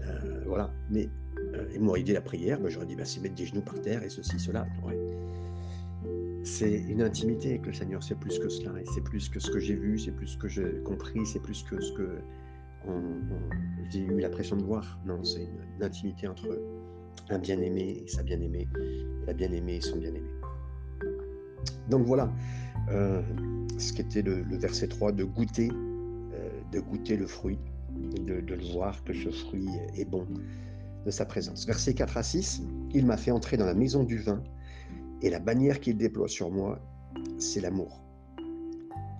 Euh, 0.02 0.44
voilà. 0.46 0.70
Mais 0.90 1.06
euh, 1.06 1.29
ils 1.74 1.80
m'auraient 1.80 2.02
dit 2.02 2.12
la 2.12 2.20
prière, 2.20 2.60
ben, 2.60 2.68
j'aurais 2.68 2.86
dit 2.86 2.96
ben, 2.96 3.04
c'est 3.04 3.20
mettre 3.20 3.34
des 3.34 3.46
genoux 3.46 3.62
par 3.62 3.80
terre 3.80 4.02
et 4.02 4.10
ceci, 4.10 4.38
cela. 4.38 4.66
C'est 6.42 6.72
une 6.72 7.02
intimité 7.02 7.50
avec 7.50 7.66
le 7.66 7.72
Seigneur, 7.72 8.02
c'est 8.02 8.18
plus 8.18 8.38
que 8.38 8.48
cela, 8.48 8.80
et 8.80 8.84
c'est 8.94 9.04
plus 9.04 9.28
que 9.28 9.38
ce 9.38 9.50
que 9.50 9.58
j'ai 9.58 9.74
vu, 9.74 9.98
c'est 9.98 10.12
plus 10.12 10.36
que 10.36 10.48
j'ai 10.48 10.80
compris, 10.84 11.26
c'est 11.26 11.42
plus 11.42 11.62
que 11.62 11.80
ce 11.80 11.92
que 11.92 12.18
j'ai 13.90 14.00
eu 14.00 14.20
l'impression 14.20 14.56
de 14.56 14.62
voir. 14.62 14.98
Non, 15.04 15.22
c'est 15.22 15.42
une, 15.42 15.82
intimité 15.82 16.28
entre 16.28 16.60
un 17.30 17.38
bien-aimé 17.38 18.02
et 18.04 18.08
sa 18.08 18.22
bien-aimée, 18.22 18.68
la 19.26 19.32
bien-aimée 19.32 19.76
et 19.76 19.80
son 19.80 19.96
bien-aimé. 19.96 20.30
Donc 21.88 22.06
voilà, 22.06 22.30
euh, 22.90 23.22
ce 23.78 23.92
qu'était 23.92 24.22
le, 24.22 24.42
le, 24.42 24.56
verset 24.58 24.88
3, 24.88 25.12
de 25.12 25.24
goûter, 25.24 25.70
euh, 25.72 26.50
de 26.70 26.80
goûter 26.80 27.16
le 27.16 27.26
fruit, 27.26 27.58
de, 28.26 28.40
de, 28.40 28.54
le 28.54 28.72
voir 28.72 29.02
que 29.04 29.12
ce 29.12 29.30
fruit 29.30 29.68
est 29.96 30.04
bon 30.04 30.26
de 31.04 31.10
sa 31.10 31.24
présence. 31.24 31.66
Verset 31.66 31.94
4 31.94 32.16
à 32.16 32.22
6, 32.22 32.62
il 32.94 33.06
m'a 33.06 33.16
fait 33.16 33.30
entrer 33.30 33.56
dans 33.56 33.66
la 33.66 33.74
maison 33.74 34.04
du 34.04 34.18
vin 34.18 34.42
et 35.22 35.30
la 35.30 35.38
bannière 35.38 35.80
qu'il 35.80 35.96
déploie 35.96 36.28
sur 36.28 36.50
moi, 36.50 36.78
c'est 37.38 37.60
l'amour. 37.60 38.02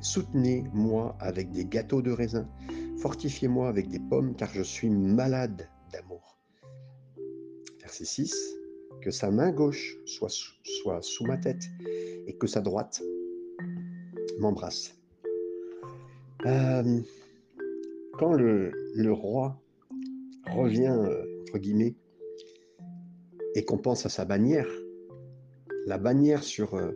Soutenez-moi 0.01 1.17
avec 1.21 1.51
des 1.51 1.65
gâteaux 1.67 2.01
de 2.01 2.11
raisin, 2.11 2.49
fortifiez-moi 2.99 3.69
avec 3.69 3.89
des 3.89 3.99
pommes, 3.99 4.35
car 4.35 4.51
je 4.53 4.63
suis 4.63 4.89
malade 4.89 5.69
d'amour. 5.93 6.39
Verset 7.81 8.05
6. 8.05 8.35
Que 9.03 9.11
sa 9.11 9.31
main 9.31 9.51
gauche 9.51 9.97
soit, 10.05 10.29
sous 11.01 11.25
ma 11.25 11.39
tête 11.39 11.63
et 12.27 12.35
que 12.35 12.47
sa 12.47 12.61
droite 12.61 13.03
m'embrasse. 14.39 14.95
Euh, 16.45 17.01
quand 18.19 18.35
le, 18.35 18.73
le, 18.95 19.13
roi 19.13 19.59
revient, 20.51 20.97
euh, 20.99 21.25
guillemets, 21.59 21.95
et 23.55 23.65
qu'on 23.65 23.79
pense 23.79 24.07
à 24.07 24.09
sa 24.09 24.25
bannière, 24.25 24.69
la 25.87 25.99
bannière 25.99 26.43
sur 26.43 26.75
euh, 26.75 26.93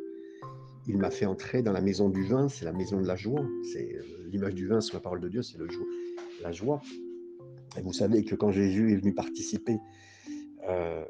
Il 0.87 0.99
m'a 0.99 1.11
fait 1.11 1.26
entrer 1.26 1.62
dans 1.62 1.73
la 1.73 1.80
maison 1.80 2.08
du 2.08 2.25
vin, 2.25 2.49
c'est 2.49 2.64
la 2.64 2.73
maison 2.73 3.00
de 3.00 3.06
la 3.06 3.16
joie. 3.16 3.44
C'est 3.73 3.94
euh, 3.94 4.02
l'image 4.30 4.54
du 4.54 4.66
vin 4.66 4.80
sur 4.80 4.96
la 4.96 5.00
parole 5.00 5.20
de 5.20 5.28
Dieu, 5.28 5.42
c'est 5.42 5.58
le 5.58 5.68
la 6.42 6.52
joie. 6.52 6.80
Et 7.78 7.82
vous 7.82 7.92
savez 7.92 8.25
que 8.25 8.34
quand 8.34 8.50
Jésus 8.50 8.92
est 8.92 8.96
venu 8.96 9.14
participer 9.14 9.78
euh, 10.68 11.04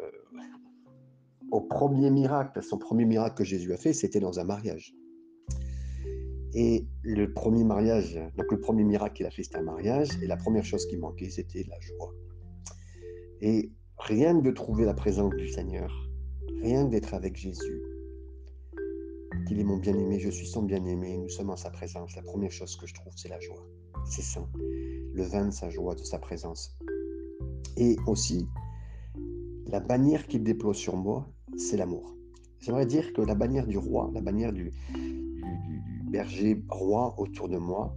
au 1.51 1.61
premier 1.61 2.11
miracle, 2.11 2.63
son 2.63 2.79
premier 2.79 3.05
miracle 3.05 3.37
que 3.37 3.45
Jésus 3.45 3.73
a 3.73 3.77
fait, 3.77 3.93
c'était 3.93 4.21
dans 4.21 4.39
un 4.39 4.45
mariage. 4.45 4.95
Et 6.55 6.87
le 7.03 7.33
premier 7.33 7.65
mariage, 7.65 8.19
donc 8.37 8.53
le 8.53 8.61
premier 8.61 8.85
miracle 8.85 9.17
qu'il 9.17 9.27
a 9.27 9.31
fait, 9.31 9.43
c'était 9.43 9.59
un 9.59 9.63
mariage, 9.63 10.09
et 10.23 10.27
la 10.29 10.37
première 10.37 10.65
chose 10.65 10.87
qui 10.87 10.97
manquait, 10.97 11.31
c'était 11.31 11.65
la 11.69 11.81
joie. 11.81 12.13
Et 13.41 13.71
rien 13.99 14.39
que 14.39 14.45
de 14.45 14.51
trouver 14.51 14.85
la 14.85 14.95
présence 14.95 15.35
du 15.35 15.49
Seigneur, 15.49 15.93
Rien 16.65 16.87
d'être 16.87 17.13
avec 17.13 17.37
Jésus. 17.37 17.83
Qu'il 19.47 19.61
est 19.61 19.65
mon 19.65 19.77
bien-aimé, 19.77 20.19
je 20.19 20.31
suis 20.31 20.47
son 20.47 20.63
bien-aimé, 20.63 21.19
nous 21.19 21.29
sommes 21.29 21.51
en 21.51 21.57
sa 21.57 21.69
présence. 21.69 22.17
La 22.17 22.23
première 22.23 22.51
chose 22.51 22.75
que 22.77 22.87
je 22.87 22.95
trouve, 22.95 23.13
c'est 23.17 23.29
la 23.29 23.39
joie. 23.39 23.63
C'est 24.07 24.23
ça. 24.23 24.41
Le 24.57 25.23
vin 25.25 25.45
de 25.45 25.51
sa 25.51 25.69
joie, 25.69 25.95
de 25.95 26.03
sa 26.03 26.19
présence. 26.19 26.75
Et 27.77 27.97
aussi, 28.07 28.49
la 29.67 29.81
bannière 29.81 30.27
qu'il 30.27 30.43
déploie 30.43 30.73
sur 30.73 30.97
moi, 30.97 31.29
c'est 31.59 31.77
l'amour. 31.77 32.17
J'aimerais 32.61 32.87
dire 32.87 33.13
que 33.13 33.21
la 33.21 33.35
bannière 33.35 33.67
du 33.67 33.77
roi, 33.77 34.11
la 34.15 34.23
bannière 34.23 34.55
du, 34.55 34.73
berger 36.11 36.65
roi 36.71 37.15
autour 37.19 37.51
de 37.51 37.59
moi, 37.59 37.95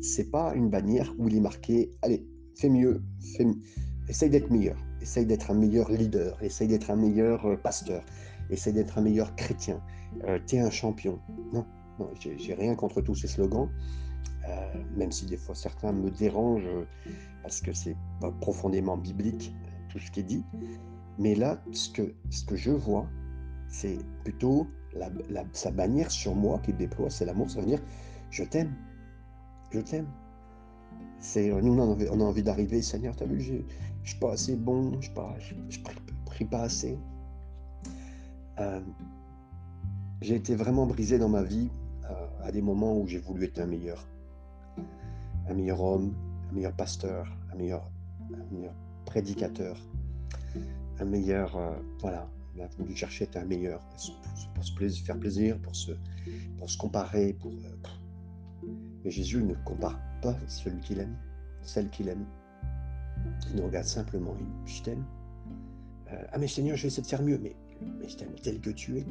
c'est 0.00 0.30
pas 0.30 0.54
une 0.54 0.70
bannière 0.70 1.12
où 1.18 1.28
il 1.28 1.36
est 1.36 1.40
marqué 1.40 1.92
allez, 2.00 2.26
fais 2.56 2.70
mieux, 2.70 3.02
fais, 3.36 3.44
essaye 4.10 4.30
d'être 4.30 4.50
meilleur 4.50 4.76
essaye 5.00 5.26
d'être 5.26 5.50
un 5.50 5.54
meilleur 5.54 5.90
leader, 5.90 6.42
essaye 6.42 6.68
d'être 6.68 6.90
un 6.90 6.96
meilleur 6.96 7.44
euh, 7.46 7.56
pasteur, 7.56 8.04
essaye 8.50 8.72
d'être 8.72 8.98
un 8.98 9.02
meilleur 9.02 9.34
chrétien, 9.36 9.80
euh, 10.24 10.38
tu 10.46 10.56
es 10.56 10.60
un 10.60 10.70
champion. 10.70 11.18
Non, 11.52 11.66
non 11.98 12.10
j'ai 12.18 12.54
rien 12.54 12.74
contre 12.74 13.00
tous 13.00 13.14
ces 13.14 13.28
slogans, 13.28 13.68
euh, 14.48 14.74
même 14.96 15.12
si 15.12 15.26
des 15.26 15.36
fois 15.36 15.54
certains 15.54 15.92
me 15.92 16.10
dérangent 16.10 16.86
parce 17.42 17.60
que 17.60 17.72
c'est 17.72 17.96
pas 18.20 18.30
profondément 18.30 18.96
biblique 18.96 19.54
tout 19.88 19.98
ce 19.98 20.10
qui 20.10 20.20
est 20.20 20.24
dit. 20.24 20.44
Mais 21.18 21.34
là, 21.34 21.62
ce 21.72 21.90
que, 21.90 22.14
ce 22.30 22.44
que 22.44 22.56
je 22.56 22.70
vois, 22.70 23.06
c'est 23.68 23.98
plutôt 24.24 24.66
sa 25.52 25.70
bannière 25.70 26.10
sur 26.10 26.34
moi 26.34 26.58
qui 26.60 26.72
déploie, 26.72 27.10
c'est 27.10 27.24
l'amour, 27.24 27.50
ça 27.50 27.60
veut 27.60 27.66
dire 27.66 27.82
je 28.30 28.44
t'aime, 28.44 28.74
je 29.72 29.80
t'aime. 29.80 30.06
C'est 31.20 31.50
nous 31.50 31.74
on 31.74 31.78
a 31.78 31.84
envie, 31.84 32.08
envie 32.08 32.42
d'arriver, 32.42 32.80
Seigneur, 32.80 33.14
tu 33.14 33.24
as 33.24 33.26
vu, 33.26 33.40
je 34.02 34.10
suis 34.10 34.18
pas 34.18 34.32
assez 34.32 34.56
bon, 34.56 34.98
je 35.00 35.10
ne 35.10 36.24
prie, 36.24 36.44
pas 36.46 36.62
assez. 36.62 36.98
Euh, 38.58 38.80
j'ai 40.22 40.34
été 40.34 40.54
vraiment 40.54 40.86
brisé 40.86 41.18
dans 41.18 41.28
ma 41.28 41.42
vie 41.42 41.70
euh, 42.04 42.26
à 42.42 42.52
des 42.52 42.62
moments 42.62 42.96
où 42.96 43.06
j'ai 43.06 43.18
voulu 43.18 43.44
être 43.44 43.58
un 43.58 43.66
meilleur. 43.66 44.06
Un 45.48 45.54
meilleur 45.54 45.82
homme, 45.82 46.14
un 46.50 46.54
meilleur 46.54 46.72
pasteur, 46.72 47.26
un 47.52 47.56
meilleur, 47.56 47.90
prédicateur, 49.04 49.76
un 50.98 51.04
meilleur. 51.04 51.56
Euh, 51.56 51.72
voilà, 52.00 52.28
on 52.56 52.62
a 52.62 52.66
voulu 52.78 52.96
chercher 52.96 53.24
à 53.24 53.28
être 53.28 53.36
un 53.36 53.44
meilleur, 53.44 53.80
pour, 54.54 54.64
se 54.64 55.02
faire 55.04 55.18
plaisir, 55.18 55.58
pour 55.60 55.76
se, 55.76 55.92
pour 56.58 56.70
se 56.70 56.78
comparer. 56.78 57.34
Pour, 57.34 57.52
mais 59.04 59.10
Jésus 59.10 59.42
ne 59.42 59.54
compare 59.64 59.98
pas 60.20 60.36
celui 60.46 60.80
qu'il 60.80 61.00
aime, 61.00 61.16
celle 61.62 61.88
qu'il 61.90 62.08
aime. 62.08 62.24
Il 63.50 63.56
nous 63.56 63.66
regarde 63.66 63.86
simplement. 63.86 64.34
Je 64.64 64.82
t'aime. 64.82 65.04
Euh, 66.12 66.22
ah, 66.32 66.38
mais 66.38 66.48
Seigneur, 66.48 66.76
je 66.76 66.82
vais 66.82 66.88
essayer 66.88 67.02
de 67.02 67.08
faire 67.08 67.22
mieux. 67.22 67.38
Mais, 67.38 67.56
je 68.06 68.16
t'aime 68.16 68.34
tel 68.42 68.60
que 68.60 68.70
tu 68.70 68.98
es. 68.98 69.06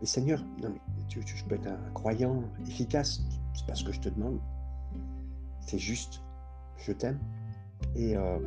Mais 0.00 0.06
Seigneur, 0.06 0.44
non, 0.62 0.70
mais 0.70 0.80
je 1.08 1.44
peux 1.44 1.56
être 1.56 1.66
un 1.66 1.90
croyant 1.92 2.42
efficace. 2.66 3.20
C'est 3.54 3.66
pas 3.66 3.74
ce 3.74 3.84
que 3.84 3.92
je 3.92 4.00
te 4.00 4.08
demande. 4.08 4.38
C'est 5.60 5.78
juste, 5.78 6.22
je 6.76 6.92
t'aime. 6.92 7.18
Et, 7.96 8.16
euh, 8.16 8.38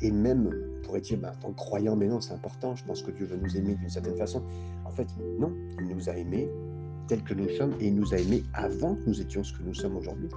et 0.00 0.10
même, 0.10 0.48
on 0.48 0.86
pourrait 0.86 1.00
dire, 1.00 1.18
bah, 1.18 1.32
en 1.44 1.52
croyant, 1.52 1.96
mais 1.96 2.06
non, 2.06 2.20
c'est 2.20 2.34
important. 2.34 2.76
Je 2.76 2.84
pense 2.84 3.02
que 3.02 3.10
Dieu 3.10 3.26
veut 3.26 3.36
nous 3.36 3.56
aimer 3.56 3.74
d'une 3.74 3.88
certaine 3.88 4.16
façon. 4.16 4.42
En 4.84 4.90
fait, 4.90 5.08
non, 5.38 5.52
il 5.80 5.88
nous 5.88 6.08
a 6.08 6.16
aimés 6.16 6.48
tels 7.08 7.22
que 7.24 7.34
nous 7.34 7.48
sommes 7.50 7.74
et 7.80 7.88
il 7.88 7.94
nous 7.94 8.14
a 8.14 8.18
aimés 8.18 8.44
avant 8.52 8.94
que 8.94 9.04
nous 9.06 9.20
étions 9.20 9.42
ce 9.42 9.52
que 9.52 9.62
nous 9.62 9.74
sommes 9.74 9.96
aujourd'hui 9.96 10.28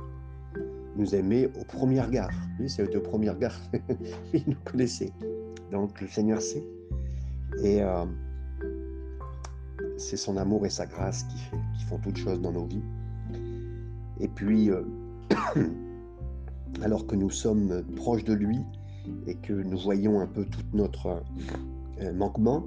nous 0.96 1.16
aimait 1.16 1.50
au 1.60 1.64
premier 1.66 2.02
regard. 2.02 2.30
Lui, 2.60 2.70
c'était 2.70 2.98
au 2.98 3.02
premier 3.02 3.30
regard. 3.30 3.56
il 4.34 4.44
nous 4.48 4.58
connaissait. 4.64 5.12
Donc 5.72 6.00
le 6.02 6.08
Seigneur 6.08 6.42
sait. 6.42 6.64
Et 7.64 7.82
euh, 7.82 8.06
c'est 9.98 10.18
son 10.18 10.38
amour 10.38 10.66
et 10.66 10.70
sa 10.70 10.86
grâce 10.86 11.24
qui, 11.24 11.38
font 11.88 11.98
toutes 11.98 12.18
choses 12.18 12.40
dans 12.40 12.52
nos 12.52 12.66
vies. 12.66 12.84
Et 14.20 14.28
puis, 14.28 14.70
euh, 14.70 14.84
alors 16.82 17.06
que 17.06 17.16
nous 17.16 17.30
sommes 17.30 17.84
proches 17.96 18.24
de 18.24 18.34
lui 18.34 18.60
et 19.28 19.36
que 19.36 19.54
nous 19.54 19.78
voyons 19.78 20.22
un 20.22 20.28
peu 20.28 20.46
tout 20.46 20.62
notre 20.74 21.22
euh, 22.00 22.14
manquement, 22.14 22.64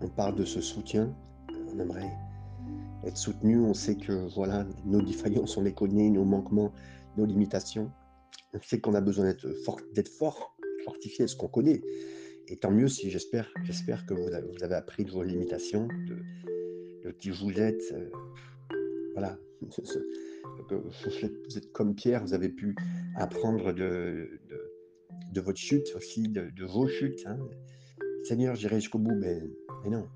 on 0.00 0.08
parle 0.08 0.36
de 0.36 0.44
ce 0.44 0.60
soutien. 0.60 1.14
On 1.74 1.78
aimerait 1.78 2.12
être 3.06 3.16
soutenu. 3.16 3.60
On 3.60 3.74
sait 3.74 3.96
que 3.96 4.12
voilà, 4.34 4.66
nos 4.84 5.02
défaillances, 5.02 5.56
on 5.56 5.62
les 5.62 5.72
connaît, 5.72 6.10
nos 6.10 6.24
manquements, 6.24 6.72
nos 7.16 7.24
limitations. 7.24 7.90
On 8.52 8.60
sait 8.60 8.80
qu'on 8.80 8.94
a 8.94 9.00
besoin 9.00 9.26
d'être 9.26 9.48
fort, 9.64 9.80
d'être 9.94 10.08
fort, 10.08 10.56
fortifié, 10.84 11.26
ce 11.26 11.36
qu'on 11.36 11.48
connaît. 11.48 11.82
Et 12.48 12.56
tant 12.56 12.70
mieux 12.70 12.88
si 12.88 13.10
j'espère, 13.10 13.52
j'espère 13.64 14.06
que 14.06 14.14
vous 14.14 14.62
avez, 14.62 14.74
appris 14.74 15.04
de 15.04 15.10
vos 15.10 15.22
limitations, 15.22 15.88
de, 16.06 17.10
qui 17.12 17.30
vous 17.30 17.58
êtes. 17.58 17.92
Euh, 17.92 18.10
voilà. 19.14 19.38
Vous 20.68 21.58
êtes 21.58 21.72
comme 21.72 21.94
Pierre, 21.94 22.24
vous 22.24 22.34
avez 22.34 22.48
pu 22.48 22.74
apprendre 23.16 23.72
de, 23.72 24.40
de, 25.32 25.40
votre 25.40 25.58
chute 25.58 25.92
aussi, 25.96 26.28
de, 26.28 26.64
vos 26.64 26.88
chutes. 26.88 27.24
Hein. 27.26 27.38
Seigneur, 28.24 28.54
j'irai 28.54 28.76
jusqu'au 28.80 28.98
bout, 28.98 29.14
mais 29.14 29.42
non, 29.88 30.08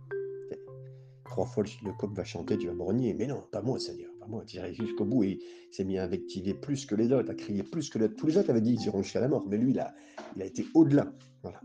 trois 1.30 1.46
fois 1.46 1.64
le 1.84 1.92
coq 1.92 2.12
va 2.12 2.24
chanter, 2.24 2.58
tu 2.58 2.66
vas 2.66 2.74
brogner. 2.74 3.14
Mais 3.14 3.26
non, 3.26 3.42
pas 3.50 3.62
moi, 3.62 3.78
Seigneur, 3.78 4.10
pas 4.18 4.26
moi. 4.26 4.44
Tu 4.44 4.56
irais 4.56 4.74
jusqu'au 4.74 5.04
bout. 5.04 5.22
Et 5.24 5.38
il 5.38 5.74
s'est 5.74 5.84
mis 5.84 5.96
à 5.96 6.04
invectiver 6.04 6.52
plus 6.54 6.84
que 6.84 6.94
les 6.94 7.12
autres, 7.12 7.30
à 7.30 7.34
crier 7.34 7.62
plus 7.62 7.88
que 7.88 7.98
les 7.98 8.06
autres. 8.06 8.16
Tous 8.16 8.26
les 8.26 8.36
autres 8.36 8.50
avaient 8.50 8.60
dit 8.60 8.76
qu'ils 8.76 8.86
iront 8.86 9.02
jusqu'à 9.02 9.20
la 9.20 9.28
mort. 9.28 9.46
Mais 9.48 9.56
lui, 9.56 9.70
il 9.70 9.78
a, 9.78 9.94
il 10.36 10.42
a 10.42 10.44
été 10.44 10.66
au-delà. 10.74 11.10
Voilà. 11.42 11.60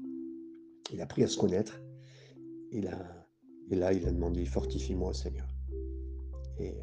Il 0.93 1.01
a 1.01 1.03
appris 1.03 1.23
à 1.23 1.27
se 1.27 1.37
connaître. 1.37 1.81
Et 2.71 2.81
là, 2.81 3.93
il 3.93 4.07
a 4.07 4.11
demandé, 4.11 4.45
fortifie-moi, 4.45 5.13
Seigneur. 5.13 5.47
Et 6.59 6.73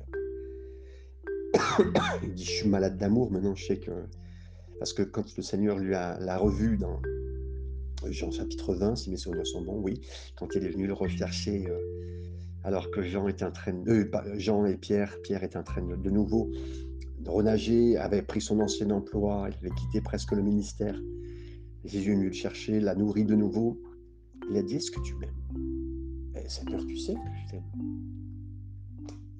il 2.22 2.34
dit, 2.34 2.44
je 2.44 2.50
suis 2.50 2.68
malade 2.68 2.98
d'amour, 2.98 3.30
maintenant 3.30 3.54
je 3.54 3.64
sais 3.64 3.78
que... 3.78 3.90
Parce 4.78 4.92
que 4.92 5.02
quand 5.02 5.36
le 5.36 5.42
Seigneur 5.42 5.78
lui 5.78 5.94
a 5.94 6.18
l'a 6.18 6.36
revu 6.36 6.76
dans 6.76 7.00
Jean 8.10 8.32
chapitre 8.32 8.74
20, 8.74 8.96
si 8.96 9.10
mes 9.10 9.16
souvenirs 9.16 9.46
sont 9.46 9.62
bons, 9.62 9.78
oui, 9.78 10.00
quand 10.36 10.56
il 10.56 10.64
est 10.64 10.70
venu 10.70 10.88
le 10.88 10.92
rechercher, 10.92 11.68
euh, 11.68 11.78
alors 12.64 12.90
que 12.90 13.02
Jean 13.02 13.28
est 13.28 13.42
en 13.42 13.50
train, 13.50 13.74
euh, 13.88 14.08
Jean 14.36 14.66
et 14.66 14.76
Pierre, 14.76 15.16
Pierre 15.22 15.42
est 15.42 15.56
en 15.56 15.62
train 15.62 15.82
de, 15.82 15.96
de 15.96 16.10
nouveau 16.10 16.50
de 17.22 17.30
renager, 17.30 17.96
avait 17.96 18.22
pris 18.22 18.40
son 18.40 18.60
ancien 18.60 18.90
emploi, 18.90 19.48
il 19.48 19.56
avait 19.58 19.74
quitté 19.74 20.00
presque 20.00 20.32
le 20.32 20.42
ministère. 20.42 21.00
Jésus 21.84 22.12
est 22.12 22.14
venu 22.14 22.26
le 22.26 22.32
chercher, 22.32 22.80
l'a 22.80 22.94
nourri 22.94 23.24
de 23.24 23.34
nouveau. 23.34 23.80
Il 24.50 24.56
a 24.56 24.62
dit, 24.62 24.76
est-ce 24.76 24.90
que 24.90 25.00
tu 25.00 25.14
m'aimes? 25.14 26.32
Eh, 26.34 26.48
Seigneur, 26.48 26.84
tu 26.84 26.96
sais 26.96 27.14
que 27.14 27.20
je 27.46 27.50
t'aime. 27.52 27.62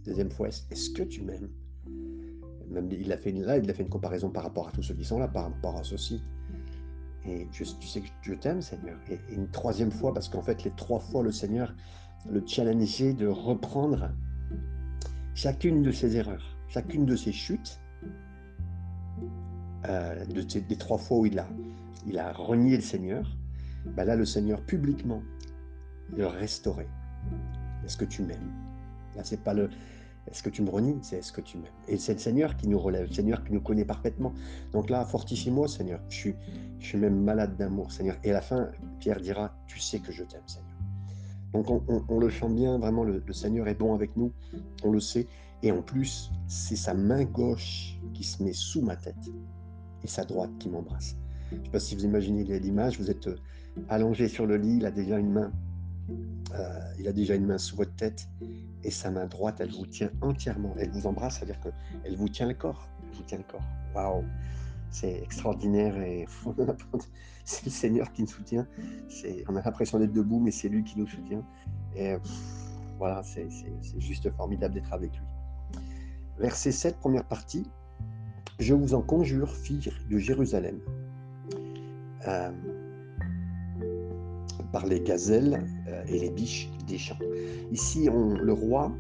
Deuxième 0.05 0.31
fois, 0.31 0.49
est-ce 0.49 0.91
que 0.91 1.03
tu 1.03 1.23
m'aimes? 1.23 1.51
Même, 2.69 2.89
il 2.91 3.13
a 3.13 3.19
fait 3.19 3.33
là, 3.33 3.59
il 3.59 3.69
a 3.69 3.75
fait 3.75 3.83
une 3.83 3.89
comparaison 3.89 4.31
par 4.31 4.45
rapport 4.45 4.69
à 4.69 4.73
tous 4.73 4.83
ceux 4.83 4.95
qui 4.95 5.05
sont 5.05 5.19
là, 5.19 5.29
par 5.29 5.45
rapport 5.45 5.77
à 5.77 5.85
ceux-ci. 5.85 6.23
Et 7.27 7.47
tu 7.53 7.65
sais 7.65 8.01
que 8.01 8.07
je 8.23 8.35
t'aime, 8.35 8.63
Seigneur. 8.63 8.99
Et, 9.11 9.19
une 9.33 9.49
troisième 9.51 9.91
fois, 9.91 10.13
parce 10.15 10.29
qu'en 10.29 10.43
fait, 10.43 10.65
les 10.65 10.73
trois 10.73 10.99
fois, 10.99 11.23
le 11.23 11.33
Seigneur 11.33 11.75
le 12.31 12.43
challengeait 12.47 13.13
de 13.13 13.27
reprendre 13.27 14.11
chacune 15.35 15.83
de 15.83 15.91
ses 15.91 16.17
erreurs, 16.17 16.57
chacune 16.69 17.07
de 17.07 17.17
ses 17.17 17.33
chutes, 17.33 17.81
euh, 19.89 20.25
de 20.27 20.43
des 20.43 20.77
trois 20.77 20.99
fois 20.99 21.19
où 21.19 21.27
il 21.27 21.39
a, 21.39 21.49
il 22.07 22.19
a 22.19 22.33
renié 22.33 22.77
le 22.77 22.83
Seigneur, 22.83 23.37
ben 23.97 24.05
là, 24.05 24.15
le 24.15 24.25
Seigneur 24.25 24.61
publiquement 24.63 25.23
le 26.17 26.27
restaurait. 26.27 26.89
Est-ce 27.85 27.97
que 27.97 28.05
tu 28.05 28.23
m'aimes? 28.23 28.53
Là, 29.17 29.25
c'est 29.25 29.43
pas 29.43 29.55
le, 29.55 29.71
est-ce 30.31 30.43
que 30.43 30.51
tu 30.51 30.63
me 30.63 30.71
renies? 30.71 30.99
C'est 31.03 31.19
est-ce 31.19 31.33
que 31.33 31.41
tu 31.41 31.59
m'aimes? 31.59 31.73
Et 31.89 31.97
c'est 31.97 32.13
le 32.13 32.19
Seigneur 32.21 32.57
qui 32.57 32.69
nous 32.69 32.79
relève, 32.79 33.09
le 33.09 33.13
Seigneur 33.13 33.43
qui 33.43 33.53
nous 33.53 33.61
connaît 33.61 33.85
parfaitement. 33.85 34.33
Donc 34.73 34.89
là, 34.89 35.05
fortifie-moi, 35.05 35.67
Seigneur. 35.67 36.01
Je 36.09 36.15
suis, 36.15 36.35
je 36.79 36.87
suis 36.87 36.99
même 36.99 37.21
malade 37.21 37.57
d'amour, 37.57 37.91
Seigneur. 37.91 38.17
Et 38.23 38.31
à 38.31 38.35
la 38.35 38.41
fin, 38.41 38.69
Pierre 39.01 39.21
dira, 39.21 39.55
tu 39.67 39.81
sais 39.81 39.99
que 39.99 40.13
je 40.13 40.23
t'aime, 40.23 40.47
Seigneur. 40.47 40.72
Donc 41.53 41.67
on, 41.69 42.19
le 42.19 42.29
chante 42.31 42.55
bien, 42.55 42.79
vraiment, 42.79 43.05
le, 43.05 43.23
Seigneur 43.33 43.69
est 43.69 43.75
bon 43.75 43.95
avec 43.95 44.17
nous, 44.17 44.33
on 44.85 44.91
le 44.91 45.01
sait. 45.01 45.27
Et 45.63 45.71
en 45.71 45.83
plus, 45.83 46.31
c'est 46.49 46.77
sa 46.77 46.95
main 46.95 47.25
gauche 47.25 47.99
qui 48.15 48.25
se 48.25 48.43
met 48.43 48.53
sous 48.53 48.83
ma 48.83 48.97
tête 48.97 49.31
et 50.03 50.07
sa 50.07 50.25
droite 50.25 50.51
qui 50.59 50.69
m'embrasse. 50.71 51.17
Je 51.51 51.57
ne 51.57 51.65
sais 51.65 51.71
pas 51.71 51.81
si 51.81 51.95
vous 51.95 52.05
imaginez 52.05 52.45
l'image, 52.59 52.99
vous 52.99 53.11
êtes 53.11 53.29
euh, 53.29 53.37
allongé 53.89 54.29
sur 54.29 54.47
le 54.47 54.57
lit, 54.57 54.77
il 54.79 54.87
a 54.87 54.91
déjà 54.91 55.19
une 55.19 55.31
main, 55.31 55.53
euh, 56.55 56.81
il 56.99 57.07
a 57.07 57.13
déjà 57.13 57.35
une 57.35 57.47
main 57.47 57.59
sous 57.59 57.77
votre 57.77 57.95
tête 57.95 58.29
et 58.83 58.91
sa 58.91 59.11
main 59.11 59.27
droite, 59.27 59.61
elle 59.61 59.71
vous 59.71 59.87
tient 59.87 60.11
entièrement. 60.23 60.75
Elle 60.79 60.91
vous 60.91 61.07
embrasse, 61.07 61.37
c'est-à-dire 61.37 61.61
qu'elle 61.61 62.17
vous 62.17 62.29
tient 62.29 62.49
le 62.49 62.55
corps. 62.55 62.89
Elle 63.03 63.17
vous 63.17 63.23
tient 63.23 63.39
le 63.39 63.45
corps. 63.45 63.65
Waouh 63.95 64.25
C'est 64.93 65.23
extraordinaire 65.23 65.97
et 66.01 66.27
c'est 67.45 67.65
le 67.65 67.71
Seigneur 67.71 68.13
qui 68.13 68.23
nous 68.23 68.29
soutient. 68.29 68.67
On 69.49 69.57
a 69.57 69.63
l'impression 69.63 69.99
d'être 69.99 70.13
debout, 70.13 70.39
mais 70.39 70.51
c'est 70.51 70.69
lui 70.69 70.85
qui 70.85 70.99
nous 70.99 71.09
soutient. 71.09 71.43
Et 71.97 72.17
voilà, 72.99 73.23
c'est 73.25 73.49
juste 73.99 74.31
formidable 74.37 74.75
d'être 74.75 74.93
avec 74.93 75.13
lui. 75.13 75.27
Verset 76.39 76.73
7, 76.73 76.99
première 76.99 77.25
partie. 77.25 77.67
Je 78.59 78.75
vous 78.75 78.95
en 78.95 79.03
conjure, 79.03 79.51
filles 79.51 79.93
de 80.11 80.19
Jérusalem. 80.19 80.79
Euh, 82.29 82.53
par 84.73 84.87
les 84.87 85.01
gazelles 85.01 85.67
euh, 85.89 86.05
et 86.07 86.19
les 86.19 86.31
biches 86.31 86.71
des 86.87 86.99
champs. 86.99 87.19
Ici, 87.73 88.09
le 88.09 88.53
roi 88.53 88.93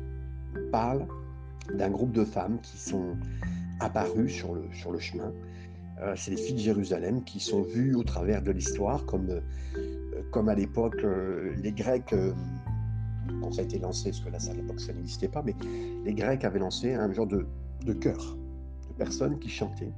parle 0.70 1.06
d'un 1.74 1.90
groupe 1.90 2.12
de 2.12 2.24
femmes 2.24 2.58
qui 2.60 2.76
sont 2.76 3.16
apparues 3.80 4.28
sur 4.28 4.54
le 4.54 4.98
chemin. 4.98 5.32
Euh, 6.02 6.14
c'est 6.16 6.32
les 6.32 6.36
filles 6.36 6.54
de 6.54 6.60
Jérusalem 6.60 7.22
qui 7.24 7.40
sont 7.40 7.62
vues 7.62 7.94
au 7.94 8.02
travers 8.02 8.42
de 8.42 8.50
l'histoire, 8.50 9.06
comme, 9.06 9.30
euh, 9.30 9.40
comme 10.30 10.48
à 10.48 10.54
l'époque, 10.54 11.04
les 11.62 11.72
Grecs, 11.72 12.14
quand 13.40 13.52
ça 13.52 13.62
a 13.62 13.64
été 13.64 13.78
lancé, 13.78 14.10
parce 14.10 14.20
que 14.20 14.30
là, 14.30 14.38
à 14.50 14.54
l'époque, 14.54 14.80
ça 14.80 14.92
n'existait 14.92 15.28
pas, 15.28 15.42
mais 15.42 15.54
les 16.04 16.14
Grecs 16.14 16.44
avaient 16.44 16.58
lancé 16.58 16.94
un 16.94 17.12
genre 17.12 17.26
de, 17.26 17.46
de 17.84 17.92
chœur 17.92 18.36
de 18.88 18.94
personnes 18.94 19.38
qui 19.38 19.48
chantaient, 19.48 19.92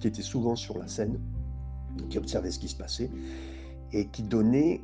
qui 0.00 0.08
étaient 0.08 0.22
souvent 0.22 0.56
sur 0.56 0.78
la 0.78 0.88
scène, 0.88 1.18
qui 2.08 2.18
observaient 2.18 2.50
ce 2.50 2.58
qui 2.58 2.68
se 2.68 2.76
passait 2.76 3.10
et 3.92 4.06
qui 4.08 4.22
donnaient 4.22 4.82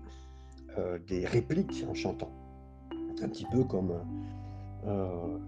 euh, 0.79 0.99
des 1.07 1.25
répliques 1.27 1.85
en 1.89 1.95
chantant. 1.95 2.31
Un 3.23 3.29
petit 3.29 3.47
peu 3.51 3.65
comme, 3.65 3.93
euh, 4.87 5.39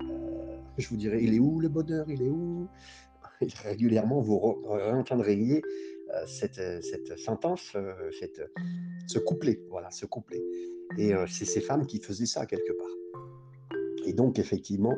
euh, 0.00 0.56
je 0.78 0.88
vous 0.88 0.96
dirais, 0.96 1.22
il 1.22 1.34
est 1.34 1.38
où 1.38 1.60
le 1.60 1.68
bonheur, 1.68 2.06
il 2.08 2.22
est 2.22 2.30
où? 2.30 2.66
Régulièrement, 3.64 4.20
vous 4.20 4.62
entendriez 4.92 5.62
cette, 6.26 6.60
cette, 6.82 7.18
sentence, 7.18 7.76
cette, 8.18 8.42
ce 9.06 9.18
couplet, 9.18 9.60
voilà, 9.70 9.90
ce 9.90 10.06
couplet. 10.06 10.42
Et 10.98 11.12
c'est 11.26 11.46
ces 11.46 11.60
femmes 11.60 11.86
qui 11.86 12.00
faisaient 12.00 12.26
ça 12.26 12.44
quelque 12.44 12.72
part. 12.72 13.78
Et 14.04 14.12
donc, 14.12 14.38
effectivement, 14.38 14.94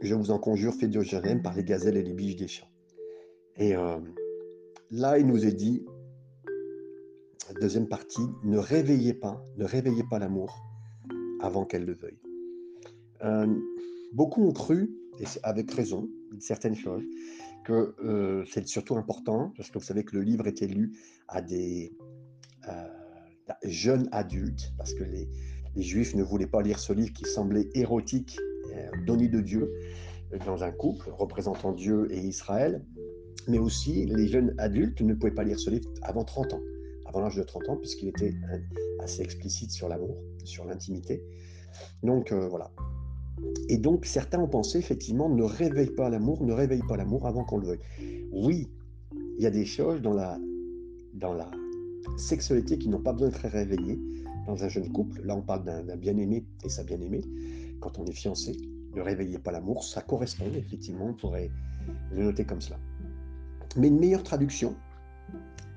je 0.00 0.14
vous 0.14 0.30
en 0.30 0.38
conjure, 0.38 0.74
fait 0.74 0.92
Jérusalem 0.92 1.42
par 1.42 1.56
les 1.56 1.64
gazelles 1.64 1.96
et 1.96 2.02
les 2.02 2.12
biches 2.12 2.36
des 2.36 2.46
champs. 2.46 2.70
Et 3.56 3.74
là, 4.92 5.18
il 5.18 5.26
nous 5.26 5.44
est 5.44 5.52
dit, 5.52 5.84
deuxième 7.60 7.88
partie, 7.88 8.26
ne 8.44 8.58
réveillez 8.58 9.14
pas, 9.14 9.42
ne 9.56 9.64
réveillez 9.64 10.04
pas 10.08 10.18
l'amour 10.18 10.54
avant 11.40 11.64
qu'elle 11.64 11.84
le 11.84 11.94
veuille. 11.94 12.20
Euh, 13.24 13.46
beaucoup 14.12 14.46
ont 14.46 14.52
cru, 14.52 14.90
et 15.20 15.24
avec 15.42 15.70
raison, 15.72 16.08
certaines 16.40 16.74
choses, 16.74 17.02
que 17.64 17.94
euh, 18.02 18.44
c'est 18.50 18.66
surtout 18.66 18.96
important, 18.96 19.52
parce 19.56 19.70
que 19.70 19.78
vous 19.78 19.84
savez 19.84 20.04
que 20.04 20.16
le 20.16 20.22
livre 20.22 20.46
était 20.46 20.66
lu 20.66 20.92
à 21.28 21.42
des 21.42 21.92
euh, 22.68 22.88
jeunes 23.64 24.08
adultes, 24.12 24.72
parce 24.76 24.94
que 24.94 25.04
les, 25.04 25.28
Juifs 25.76 26.16
ne 26.16 26.24
voulaient 26.24 26.48
pas 26.48 26.60
lire 26.60 26.80
ce 26.80 26.92
livre 26.92 27.12
qui 27.12 27.24
semblait 27.24 27.68
érotique, 27.74 28.36
donné 29.06 29.28
de 29.28 29.40
Dieu, 29.40 29.72
dans 30.44 30.64
un 30.64 30.72
couple 30.72 31.08
représentant 31.10 31.70
Dieu 31.70 32.08
et 32.10 32.18
Israël, 32.18 32.84
mais 33.46 33.58
aussi 33.58 34.04
les 34.06 34.26
jeunes 34.26 34.56
adultes 34.58 35.00
ne 35.02 35.14
pouvaient 35.14 35.34
pas 35.34 35.44
lire 35.44 35.60
ce 35.60 35.70
livre 35.70 35.88
avant 36.02 36.24
30 36.24 36.54
ans 36.54 36.60
avant 37.08 37.20
l'âge 37.20 37.36
de 37.36 37.42
30 37.42 37.68
ans, 37.70 37.76
puisqu'il 37.76 38.08
était 38.08 38.34
assez 39.00 39.22
explicite 39.22 39.70
sur 39.70 39.88
l'amour, 39.88 40.16
sur 40.44 40.64
l'intimité. 40.64 41.22
Donc 42.02 42.32
euh, 42.32 42.46
voilà. 42.48 42.70
Et 43.68 43.78
donc 43.78 44.06
certains 44.06 44.40
ont 44.40 44.48
pensé 44.48 44.78
effectivement 44.78 45.28
ne 45.28 45.42
réveille 45.42 45.90
pas 45.90 46.08
l'amour, 46.08 46.42
ne 46.42 46.52
réveille 46.52 46.82
pas 46.88 46.96
l'amour 46.96 47.26
avant 47.26 47.44
qu'on 47.44 47.58
le 47.58 47.66
veuille. 47.66 47.80
Oui, 48.32 48.68
il 49.38 49.42
y 49.42 49.46
a 49.46 49.50
des 49.50 49.64
choses 49.64 50.00
dans 50.00 50.14
la, 50.14 50.38
sexualité 52.16 52.78
qui 52.78 52.88
n'ont 52.88 53.00
pas 53.00 53.12
besoin 53.12 53.28
d'être 53.28 53.48
réveillées 53.48 53.98
dans 54.46 54.64
un 54.64 54.68
jeune 54.68 54.90
couple. 54.90 55.20
Là, 55.24 55.36
on 55.36 55.42
parle 55.42 55.64
d'un 55.64 55.96
bien-aimé 55.96 56.44
et 56.64 56.68
sa 56.68 56.82
bien-aimée. 56.82 57.22
Quand 57.80 57.98
on 57.98 58.06
est 58.06 58.12
fiancé, 58.12 58.56
ne 58.94 59.00
réveillez 59.00 59.38
pas 59.38 59.52
l'amour, 59.52 59.84
ça 59.84 60.00
correspond 60.00 60.46
effectivement, 60.54 61.06
on 61.06 61.14
pourrait 61.14 61.50
le 62.12 62.24
noter 62.24 62.44
comme 62.44 62.60
cela. 62.60 62.78
Mais 63.76 63.88
une 63.88 64.00
meilleure 64.00 64.22
traduction, 64.22 64.74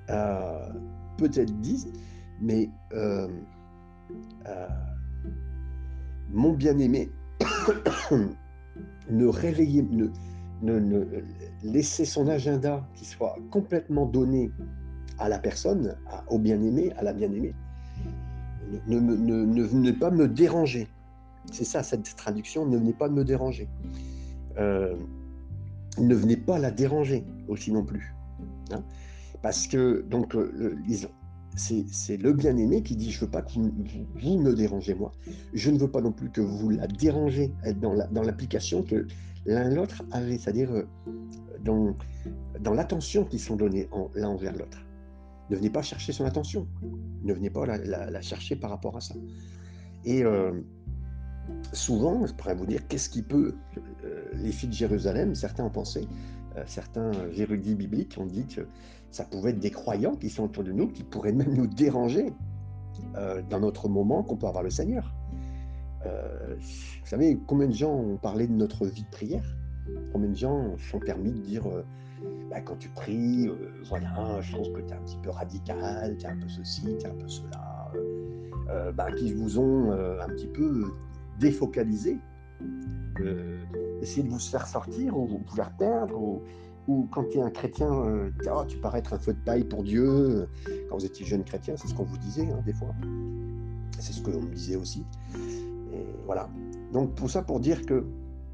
euh, 0.09 0.69
peut-être 1.17 1.53
dit, 1.59 1.85
mais 2.41 2.69
euh, 2.93 3.27
euh, 4.47 4.67
mon 6.31 6.53
bien-aimé, 6.53 7.11
ne 9.09 9.25
réveillez, 9.25 9.83
ne, 9.83 10.09
ne, 10.61 11.05
laissez 11.63 12.05
son 12.05 12.27
agenda 12.27 12.85
qui 12.95 13.05
soit 13.05 13.35
complètement 13.49 14.05
donné 14.05 14.51
à 15.19 15.29
la 15.29 15.39
personne, 15.39 15.95
au 16.29 16.39
bien-aimé, 16.39 16.91
à 16.97 17.03
la 17.03 17.13
bien-aimée. 17.13 17.53
Ne, 18.87 18.99
ne, 18.99 19.63
venez 19.63 19.93
pas 19.93 20.11
me 20.11 20.27
déranger. 20.27 20.87
C'est 21.51 21.65
ça, 21.65 21.83
cette 21.83 22.15
traduction, 22.15 22.65
ne 22.65 22.77
venez 22.77 22.93
pas 22.93 23.09
me 23.09 23.23
déranger. 23.23 23.67
Euh, 24.57 24.95
ne 25.97 26.15
venez 26.15 26.37
pas 26.37 26.57
la 26.57 26.71
déranger 26.71 27.23
aussi 27.47 27.71
non 27.71 27.83
plus. 27.83 28.13
Hein. 28.71 28.83
Parce 29.41 29.67
que, 29.67 30.05
donc, 30.09 30.35
euh, 30.35 30.77
c'est 31.55 32.17
le 32.17 32.33
bien-aimé 32.33 32.81
qui 32.81 32.95
dit 32.95 33.11
Je 33.11 33.21
veux 33.21 33.29
pas 33.29 33.41
que 33.41 33.53
vous, 33.53 34.37
me 34.39 34.53
dérangez, 34.53 34.93
moi. 34.93 35.11
Je 35.53 35.69
ne 35.69 35.77
veux 35.77 35.89
pas 35.89 36.01
non 36.01 36.11
plus 36.11 36.29
que 36.29 36.41
vous 36.41 36.69
la 36.69 36.87
dérangez 36.87 37.51
dans 37.81 38.23
l'application 38.23 38.83
que 38.83 39.05
l'un 39.45 39.69
l'autre 39.69 40.03
avait, 40.11 40.37
c'est-à-dire 40.37 40.71
euh, 40.71 40.87
dans, 41.63 41.95
dans 42.59 42.73
l'attention 42.73 43.25
qu'ils 43.25 43.39
sont 43.39 43.55
donnés 43.55 43.89
l'un 44.15 44.29
envers 44.29 44.53
l'autre. 44.53 44.85
Ne 45.49 45.57
venez 45.57 45.69
pas 45.69 45.81
chercher 45.81 46.13
son 46.13 46.25
attention. 46.25 46.67
Ne 47.23 47.33
venez 47.33 47.49
pas 47.49 47.65
la, 47.65 48.21
chercher 48.21 48.55
par 48.55 48.69
rapport 48.69 48.95
à 48.95 49.01
ça. 49.01 49.15
Et 50.05 50.23
euh, 50.23 50.53
souvent, 51.73 52.25
je 52.25 52.33
pourrais 52.33 52.55
vous 52.55 52.65
dire, 52.65 52.87
qu'est-ce 52.87 53.09
qui 53.09 53.21
peut. 53.21 53.55
les 54.33 54.51
filles 54.51 54.69
de 54.69 54.73
Jérusalem, 54.73 55.35
certains 55.35 55.65
ont 55.65 55.69
pensé, 55.69 56.07
certains 56.65 57.11
érudits 57.35 57.75
bibliques 57.75 58.15
ont 58.17 58.25
dit 58.25 58.45
que 58.45 58.61
ça 59.11 59.25
pouvait 59.25 59.51
être 59.51 59.59
des 59.59 59.71
croyants 59.71 60.15
qui 60.15 60.29
sont 60.29 60.45
autour 60.45 60.63
de 60.63 60.71
nous, 60.71 60.87
qui 60.87 61.03
pourraient 61.03 61.33
même 61.33 61.53
nous 61.53 61.67
déranger 61.67 62.33
euh, 63.15 63.41
dans 63.49 63.59
notre 63.59 63.89
moment 63.89 64.23
qu'on 64.23 64.37
peut 64.37 64.47
avoir 64.47 64.63
le 64.63 64.69
Seigneur. 64.69 65.13
Euh, 66.05 66.55
vous 66.57 67.07
savez, 67.07 67.37
combien 67.45 67.67
de 67.67 67.73
gens 67.73 67.93
ont 67.93 68.17
parlé 68.17 68.47
de 68.47 68.53
notre 68.53 68.87
vie 68.87 69.03
de 69.03 69.09
prière? 69.09 69.57
Combien 70.13 70.29
de 70.29 70.35
gens 70.35 70.77
sont 70.77 70.99
permis 70.99 71.31
de 71.31 71.39
dire 71.39 71.67
euh, 71.67 71.83
bah, 72.49 72.61
quand 72.61 72.77
tu 72.77 72.89
pries, 72.89 73.51
voilà, 73.89 74.39
je 74.41 74.53
trouve 74.53 74.71
que 74.71 74.81
tu 74.81 74.93
es 74.93 74.93
un 74.93 75.01
petit 75.01 75.17
peu 75.21 75.29
radical, 75.29 76.15
tu 76.17 76.25
es 76.25 76.29
un 76.29 76.37
peu 76.37 76.47
ceci, 76.47 76.83
tu 76.97 77.05
es 77.05 77.09
un 77.09 77.15
peu 77.15 77.27
cela, 77.27 77.91
bah, 78.93 79.11
qui 79.11 79.33
vous 79.33 79.59
ont 79.59 79.91
un 79.91 80.27
petit 80.29 80.47
peu 80.47 80.93
défocalisé, 81.39 82.17
essayer 84.01 84.23
de 84.23 84.29
vous 84.29 84.39
faire 84.39 84.67
sortir 84.67 85.17
ou 85.17 85.27
vous 85.27 85.55
faire 85.55 85.75
perdre. 85.77 86.17
Ou, 86.17 86.41
ou 86.87 87.07
quand 87.11 87.25
tu 87.29 87.37
es 87.37 87.41
un 87.41 87.51
chrétien, 87.51 87.91
euh, 87.91 88.31
oh, 88.51 88.63
tu 88.67 88.77
parais 88.77 88.99
être 88.99 89.13
un 89.13 89.19
feu 89.19 89.33
de 89.33 89.39
paille 89.39 89.63
pour 89.63 89.83
Dieu. 89.83 90.47
Quand 90.89 90.97
vous 90.97 91.05
étiez 91.05 91.25
jeune 91.25 91.43
chrétien, 91.43 91.75
c'est 91.77 91.87
ce 91.87 91.93
qu'on 91.93 92.03
vous 92.03 92.17
disait 92.17 92.49
hein, 92.51 92.61
des 92.65 92.73
fois. 92.73 92.93
C'est 93.99 94.13
ce 94.13 94.21
qu'on 94.21 94.41
me 94.41 94.53
disait 94.53 94.75
aussi. 94.75 95.05
Voilà. 96.25 96.49
Donc 96.91 97.15
pour 97.15 97.29
ça, 97.29 97.41
pour 97.41 97.59
dire 97.59 97.85
que 97.85 98.05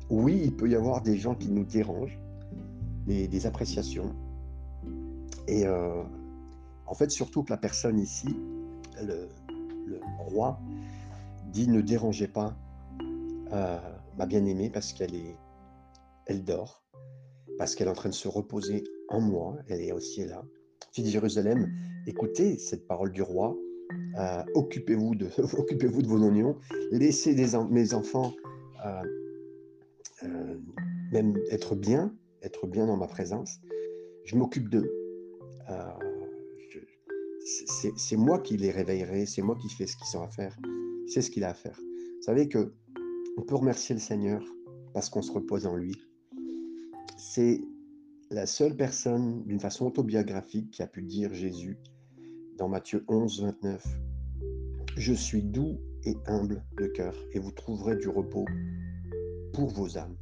oui, 0.09 0.41
il 0.43 0.55
peut 0.55 0.69
y 0.69 0.75
avoir 0.75 1.01
des 1.01 1.17
gens 1.17 1.35
qui 1.35 1.49
nous 1.49 1.63
dérangent, 1.63 2.19
des, 3.05 3.27
des 3.27 3.45
appréciations. 3.45 4.15
Et 5.47 5.65
euh, 5.65 6.03
en 6.85 6.93
fait, 6.93 7.09
surtout 7.09 7.43
que 7.43 7.51
la 7.51 7.57
personne 7.57 7.99
ici, 7.99 8.27
le, 9.01 9.29
roi, 10.19 10.59
dit 11.51 11.67
ne 11.67 11.81
dérangez 11.81 12.27
pas 12.27 12.55
euh, 13.53 13.77
ma 14.17 14.25
bien-aimée 14.25 14.69
parce 14.69 14.93
qu'elle 14.93 15.15
est, 15.15 15.37
elle 16.25 16.43
dort 16.43 16.83
parce 17.57 17.75
qu'elle 17.75 17.88
est 17.88 17.91
en 17.91 17.95
train 17.95 18.10
de 18.10 18.13
se 18.13 18.27
reposer 18.27 18.83
en 19.10 19.21
moi, 19.21 19.57
elle 19.67 19.81
est 19.81 19.91
aussi 19.91 20.25
là. 20.25 20.43
Fille 20.91 21.03
de 21.03 21.10
Jérusalem, 21.10 21.71
écoutez 22.05 22.57
cette 22.57 22.88
parole 22.88 23.12
du 23.12 23.21
roi, 23.21 23.55
euh, 24.19 24.43
occupez-vous 24.55 25.15
de, 25.15 25.29
occupez 25.57 25.88
de 25.88 26.07
vos 26.07 26.23
oignons, 26.23 26.57
laissez 26.91 27.36
mes 27.69 27.93
enfants 27.93 28.33
euh, 28.86 29.01
euh, 30.23 30.57
même 31.12 31.38
être 31.51 31.75
bien, 31.75 32.13
être 32.41 32.67
bien 32.67 32.88
dans 32.88 32.97
ma 32.97 33.07
présence. 33.07 33.60
Je 34.25 34.36
m'occupe 34.36 34.69
d'eux. 34.69 34.91
c'est 37.45 38.17
moi 38.17 38.39
qui 38.39 38.57
les 38.57 38.71
réveillerai, 38.71 39.25
c'est 39.25 39.41
moi 39.41 39.55
qui 39.62 39.69
fais 39.69 39.88
ce 39.88 39.95
qu'ils 39.95 40.17
ont 40.17 40.23
à 40.23 40.29
faire. 40.29 40.57
C'est 41.07 41.21
ce 41.21 41.31
qu'il 41.31 41.43
a 41.43 41.49
à 41.49 41.53
faire. 41.53 41.79
Vous 41.79 42.23
savez 42.23 42.49
que 42.49 42.73
on 43.38 43.43
peut 43.43 43.55
remercier 43.55 43.95
le 43.95 44.01
Seigneur 44.01 44.43
parce 44.93 45.10
qu'on 45.10 45.21
se 45.21 45.31
repose 45.31 45.65
en 45.65 45.75
lui 45.75 45.95
c'est 47.38 47.62
la 48.32 48.47
seule 48.47 48.76
personne, 48.76 49.43
d'une 49.45 49.60
façon 49.60 49.86
autobiographique, 49.86 50.71
qui 50.71 50.82
a 50.82 50.88
pu 50.88 51.04
dire 51.04 51.36
Jésus 51.36 51.78
dans 52.58 52.67
Matthieu 52.67 53.06
11, 53.08 53.43
29. 53.43 53.86
Je 54.95 55.13
suis 55.13 55.43
doux 55.43 55.78
et 56.04 56.17
humble 56.26 56.63
de 56.80 56.88
cœur, 56.88 57.13
et 57.34 57.38
vous 57.38 57.52
trouverez 57.52 57.95
du 57.97 58.08
repos 58.08 58.45
pour 59.54 59.69
vos 59.69 60.00
âmes 60.00 60.17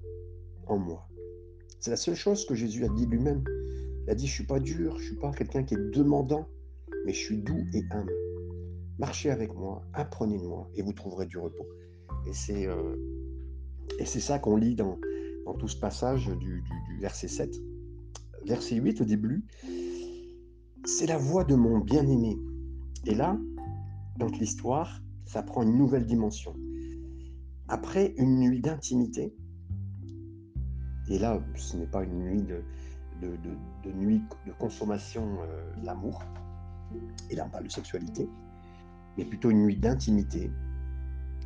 en 0.68 0.78
moi. 0.78 1.08
C'est 1.80 1.90
la 1.90 1.96
seule 1.96 2.16
chose 2.16 2.46
que 2.46 2.54
Jésus 2.54 2.84
a 2.84 2.90
dit 2.90 3.06
lui-même. 3.06 3.46
Il 4.04 4.10
a 4.10 4.16
dit, 4.16 4.28
je 4.28 4.34
suis 4.34 4.46
pas 4.46 4.60
dur, 4.60 4.98
je 5.00 5.06
suis 5.06 5.16
pas 5.16 5.32
quelqu'un 5.32 5.64
qui 5.64 5.76
est 5.76 5.92
demandant, 5.92 6.50
mais 7.06 7.14
je 7.14 7.20
suis 7.20 7.38
doux 7.38 7.64
et 7.74 7.84
humble. 7.92 8.14
Marchez 9.00 9.30
avec 9.30 9.54
moi, 9.54 9.86
apprenez 9.94 10.38
de 10.38 10.46
moi, 10.46 10.70
et 10.76 10.82
vous 10.82 10.92
trouverez 10.92 11.28
du 11.28 11.38
repos. 11.38 11.66
Et 12.28 12.34
c'est 12.34 12.68
euh, 12.68 12.98
et 14.00 14.06
c'est 14.06 14.20
ça 14.20 14.38
qu'on 14.38 14.58
lit 14.58 14.76
dans, 14.76 15.00
dans 15.46 15.54
tout 15.54 15.68
ce 15.68 15.78
passage 15.78 16.28
du, 16.28 16.64
verset 17.00 17.28
7. 17.28 17.56
Verset 18.46 18.76
8 18.76 19.02
au 19.02 19.06
début, 19.06 19.46
c'est 20.86 21.08
la 21.08 21.18
voix 21.18 21.44
de 21.44 21.56
mon 21.56 21.80
bien-aimé. 21.80 22.38
Et 23.06 23.16
là, 23.16 23.38
dans 24.18 24.28
l'histoire, 24.28 25.02
ça 25.26 25.44
prend 25.44 25.64
une 25.64 25.78
nouvelle 25.78 26.06
dimension. 26.06 26.56
Après 27.68 28.14
une 28.18 28.40
nuit 28.40 28.60
d'intimité, 28.60 29.34
et 31.08 31.20
là, 31.20 31.42
ce 31.56 31.78
n'est 31.78 31.88
pas 31.88 32.04
une 32.04 32.20
nuit 32.20 32.44
de, 32.44 32.64
nuit 33.94 34.22
de 34.46 34.52
consommation 34.54 35.38
euh, 35.42 35.76
de 35.80 35.86
l'amour, 35.86 36.22
et 37.30 37.36
là 37.36 37.46
on 37.46 37.50
parle 37.50 37.66
de 37.66 37.72
sexualité, 37.72 38.28
mais 39.18 39.26
plutôt 39.26 39.50
une 39.50 39.64
nuit 39.64 39.78
d'intimité, 39.78 40.52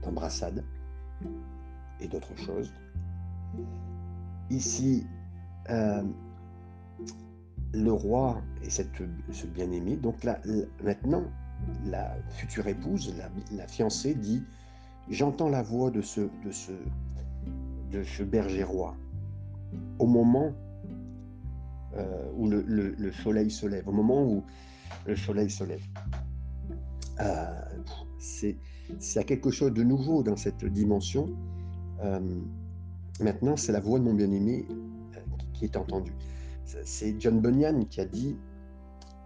d'embrassade 0.03 0.63
et 1.99 2.07
d'autres 2.07 2.35
choses 2.37 2.73
ici 4.49 5.05
euh, 5.69 6.03
le 7.73 7.91
roi 7.91 8.41
et 8.63 8.69
cette, 8.69 8.89
ce 9.31 9.47
bien-aimé. 9.47 9.95
Donc 9.95 10.23
là, 10.23 10.39
maintenant, 10.83 11.23
la 11.85 12.15
future 12.29 12.67
épouse, 12.67 13.13
la, 13.51 13.67
fiancée, 13.67 14.15
dit 14.15 14.43
J'entends 15.09 15.49
la 15.49 15.63
voix 15.63 15.89
de 15.89 16.01
ce, 16.01 16.21
de, 17.91 18.23
berger 18.23 18.63
roi 18.63 18.95
au 19.97 20.05
moment 20.05 20.53
euh, 21.95 22.31
où 22.35 22.47
le, 22.47 23.11
soleil 23.11 23.49
se 23.49 23.65
lève, 23.65 23.87
au 23.87 23.91
moment 23.91 24.23
où 24.23 24.43
le 25.07 25.15
soleil 25.15 25.49
se 25.49 25.63
lève. 25.63 25.81
Euh, 27.19 27.45
c'est 28.19 28.57
a 29.15 29.23
quelque 29.23 29.51
chose 29.51 29.73
de 29.73 29.83
nouveau 29.83 30.23
dans 30.23 30.35
cette 30.35 30.65
dimension. 30.65 31.29
Euh, 32.03 32.19
Maintenant, 33.19 33.57
c'est 33.57 33.71
la 33.71 33.79
voix 33.79 33.99
de 33.99 34.03
mon 34.05 34.13
bien-aimé 34.13 34.65
euh, 34.69 35.19
qui 35.53 35.65
est 35.65 35.75
entendue. 35.75 36.15
C'est 36.65 37.19
John 37.19 37.41
Bunyan 37.41 37.85
qui 37.85 37.99
a 37.99 38.05
dit, 38.05 38.37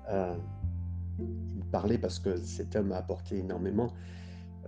euh, 0.10 0.36
il 1.19 1.63
parlait 1.71 1.97
parce 1.97 2.19
que 2.19 2.38
cet 2.38 2.75
homme 2.75 2.91
a 2.93 2.97
apporté 2.97 3.38
énormément 3.38 3.91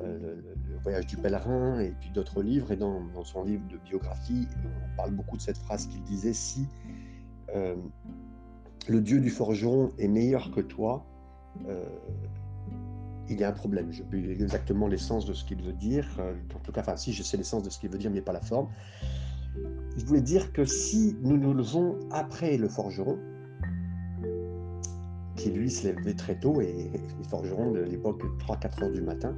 euh, 0.01 0.35
le, 0.67 0.77
voyage 0.83 1.07
du 1.07 1.15
pèlerin 1.15 1.79
et 1.79 1.91
puis 1.99 2.11
d'autres 2.11 2.43
livres, 2.43 2.71
et 2.71 2.75
dans, 2.75 3.01
son 3.23 3.45
livre 3.45 3.65
de 3.69 3.77
biographie, 3.77 4.47
on 4.65 4.97
parle 4.97 5.11
beaucoup 5.11 5.37
de 5.37 5.41
cette 5.41 5.57
phrase 5.57 5.87
qu'il 5.87 6.03
disait, 6.03 6.33
si 6.33 6.67
le 8.87 9.01
Dieu 9.01 9.21
du 9.21 9.29
forgeron 9.29 9.93
est 9.97 10.09
meilleur 10.09 10.51
que 10.51 10.59
toi, 10.59 11.05
il 13.29 13.39
y 13.39 13.43
a 13.43 13.49
un 13.49 13.53
problème. 13.53 13.91
Je 13.91 14.03
sais 14.03 14.29
exactement 14.29 14.87
l'essence 14.87 15.25
de 15.25 15.33
ce 15.33 15.43
qu'il 15.45 15.61
veut 15.61 15.73
dire. 15.73 16.07
En 16.55 16.59
tout 16.59 16.71
cas, 16.71 16.81
enfin, 16.81 16.97
si 16.97 17.13
je 17.13 17.23
sais 17.23 17.37
l'essence 17.37 17.63
de 17.63 17.69
ce 17.69 17.79
qu'il 17.79 17.89
veut 17.89 17.97
dire, 17.97 18.11
mais 18.11 18.21
pas 18.21 18.33
la 18.33 18.41
forme. 18.41 18.67
Je 19.97 20.05
voulais 20.05 20.21
dire 20.21 20.51
que 20.51 20.65
si 20.65 21.15
nous 21.21 21.37
nous 21.37 21.53
levons 21.53 21.97
après 22.11 22.57
le 22.57 22.67
forgeron, 22.67 23.17
qui 25.35 25.51
lui 25.51 25.69
se 25.69 25.87
levait 25.87 26.13
très 26.13 26.37
tôt, 26.37 26.61
et 26.61 26.91
les 27.17 27.29
forgerons 27.29 27.71
de 27.71 27.81
l'époque 27.81 28.21
3-4 28.39 28.83
heures 28.83 28.91
du 28.91 29.01
matin, 29.01 29.35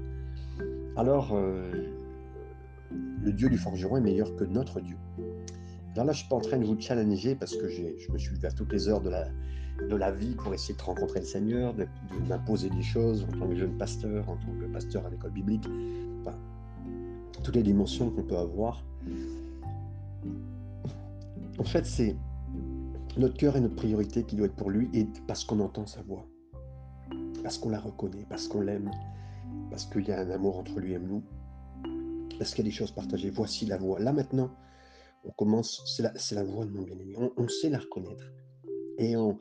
alors 0.96 1.34
euh, 1.34 1.72
le 3.22 3.32
Dieu 3.32 3.50
du 3.50 3.58
forgeron 3.58 3.98
est 3.98 4.02
meilleur 4.02 4.36
que 4.36 4.44
notre 4.44 4.82
Dieu. 4.82 4.98
Alors 5.94 6.06
là, 6.06 6.14
je 6.14 6.18
ne 6.18 6.22
suis 6.22 6.30
pas 6.30 6.36
en 6.36 6.42
train 6.42 6.58
de 6.58 6.66
vous 6.66 6.80
challenger 6.80 7.36
parce 7.36 7.56
que 7.56 7.68
je 7.68 8.12
me 8.12 8.18
suis 8.18 8.36
levé 8.36 8.48
à 8.48 8.52
toutes 8.52 8.72
les 8.72 8.88
heures 8.88 9.02
de 9.02 9.10
la, 9.10 9.28
de 9.90 9.96
la 9.96 10.12
vie 10.12 10.36
pour 10.36 10.54
essayer 10.54 10.76
de 10.76 10.82
rencontrer 10.82 11.20
le 11.20 11.26
Seigneur, 11.26 11.74
de, 11.74 11.88
m'imposer 12.28 12.70
des 12.70 12.82
choses 12.82 13.26
en 13.26 13.38
tant 13.38 13.48
que 13.48 13.56
jeune 13.56 13.78
pasteur, 13.78 14.28
en 14.30 14.36
tant 14.36 14.52
que 14.60 14.66
pasteur 14.72 15.06
à 15.06 15.10
l'école 15.10 15.32
biblique, 15.32 15.68
toutes 17.44 17.56
les 17.56 17.64
dimensions 17.64 18.10
qu'on 18.10 18.24
peut 18.24 18.38
avoir. 18.38 18.84
En 21.60 21.64
fait, 21.64 21.86
c'est 21.86 22.16
notre 23.18 23.38
cœur 23.38 23.56
et 23.56 23.62
notre 23.62 23.76
priorité 23.76 24.24
qui 24.24 24.36
doit 24.36 24.48
être 24.48 24.56
pour 24.56 24.70
lui, 24.70 24.90
et 24.94 25.08
parce 25.28 25.44
qu'on 25.46 25.60
entend 25.60 25.86
sa 25.86 26.02
voix, 26.02 26.28
parce 27.44 27.58
qu'on 27.58 27.70
la 27.70 27.80
reconnaît, 27.80 28.26
parce 28.30 28.48
qu'on 28.48 28.62
l'aime, 28.62 28.92
parce 29.70 29.86
qu'il 29.86 30.08
y 30.08 30.12
a 30.12 30.20
un 30.20 30.30
amour 30.30 30.58
entre 30.58 30.80
lui 30.80 30.94
et 30.94 31.00
nous, 31.00 31.24
parce 32.38 32.54
qu'il 32.54 32.66
y 32.66 32.68
a 32.68 32.70
des 32.70 32.76
choses 32.76 32.92
partagées. 32.92 33.30
Voici 33.30 33.66
la 33.66 33.78
voix. 33.78 34.00
Là 34.00 34.14
maintenant, 34.14 34.52
on 35.24 35.32
commence, 35.32 35.84
c'est 35.86 36.04
la, 36.04 36.14
la, 36.32 36.44
voix 36.44 36.66
de 36.66 36.72
mon 36.72 36.84
bien-aimé. 36.84 37.16
On, 37.18 37.32
on, 37.38 37.48
sait 37.48 37.70
la 37.70 37.80
reconnaître. 37.80 38.26
Et 39.00 39.18
on, 39.18 39.40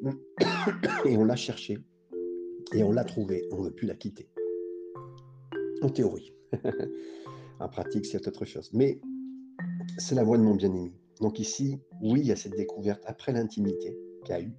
et 1.04 1.16
on 1.16 1.24
l'a 1.24 1.36
cherché. 1.36 1.78
Et 2.72 2.82
on 2.82 2.92
l'a 2.92 3.04
trouvé. 3.04 3.46
On 3.52 3.60
ne 3.60 3.64
veut 3.66 3.74
plus 3.74 3.86
la 3.86 3.94
quitter. 3.94 4.28
En 5.82 5.88
théorie. 5.88 6.32
en 7.60 7.68
pratique, 7.68 8.06
c'est 8.06 8.26
autre 8.26 8.44
chose. 8.44 8.70
Mais 8.72 9.00
c'est 9.98 10.14
la 10.14 10.24
voix 10.24 10.38
de 10.38 10.42
mon 10.42 10.54
bien-aimé. 10.54 10.92
Donc 11.20 11.38
ici, 11.38 11.78
oui, 12.02 12.20
il 12.20 12.26
y 12.26 12.32
a 12.32 12.36
cette 12.36 12.56
découverte 12.56 13.02
après 13.06 13.32
l'intimité 13.32 13.96
qu'il 14.24 14.34
a 14.34 14.40
eue. 14.40 14.54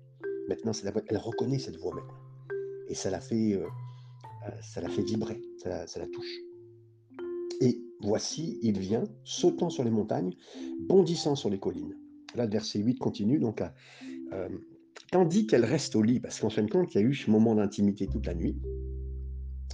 Maintenant, 0.48 0.74
c'est 0.74 0.86
la 0.86 0.92
voix. 0.92 1.02
Elle 1.08 1.18
reconnaît 1.18 1.60
cette 1.60 1.78
voix 1.78 1.94
maintenant. 1.94 2.14
Et 2.88 2.96
ça 2.96 3.10
la 3.10 3.20
fait, 3.20 3.54
euh, 3.54 3.66
euh, 4.48 4.52
ça 4.62 4.82
la 4.82 4.90
fait 4.90 5.02
vibrer, 5.02 5.42
ça 5.58 6.00
la, 6.00 6.08
touche. 6.08 6.40
Et 7.62 7.82
voici, 8.02 8.60
il 8.62 8.80
vient, 8.80 9.04
sautant 9.24 9.70
sur 9.70 9.84
les 9.84 9.90
montagnes, 9.90 10.36
bondissant 10.82 11.36
sur 11.36 11.50
les 11.50 11.60
collines. 11.60 11.96
Là, 12.36 12.46
le 12.46 12.52
verset 12.52 12.80
8 12.80 13.00
continue 13.00 13.40
donc 13.40 13.62
à, 13.62 13.74
euh, 14.34 14.50
tandis 15.12 15.48
qu'elle 15.48 15.66
reste 15.66 15.96
au 15.96 16.02
lit, 16.02 16.20
parce 16.20 16.40
qu'en 16.40 16.50
fin 16.50 16.64
de 16.64 16.72
compte, 16.72 16.94
il 16.94 17.02
y 17.02 17.04
a 17.04 17.08
eu 17.08 17.14
ce 17.14 17.30
moment 17.30 17.56
d'intimité 17.56 18.08
toute 18.08 18.26
la 18.26 18.34
nuit, 18.34 18.58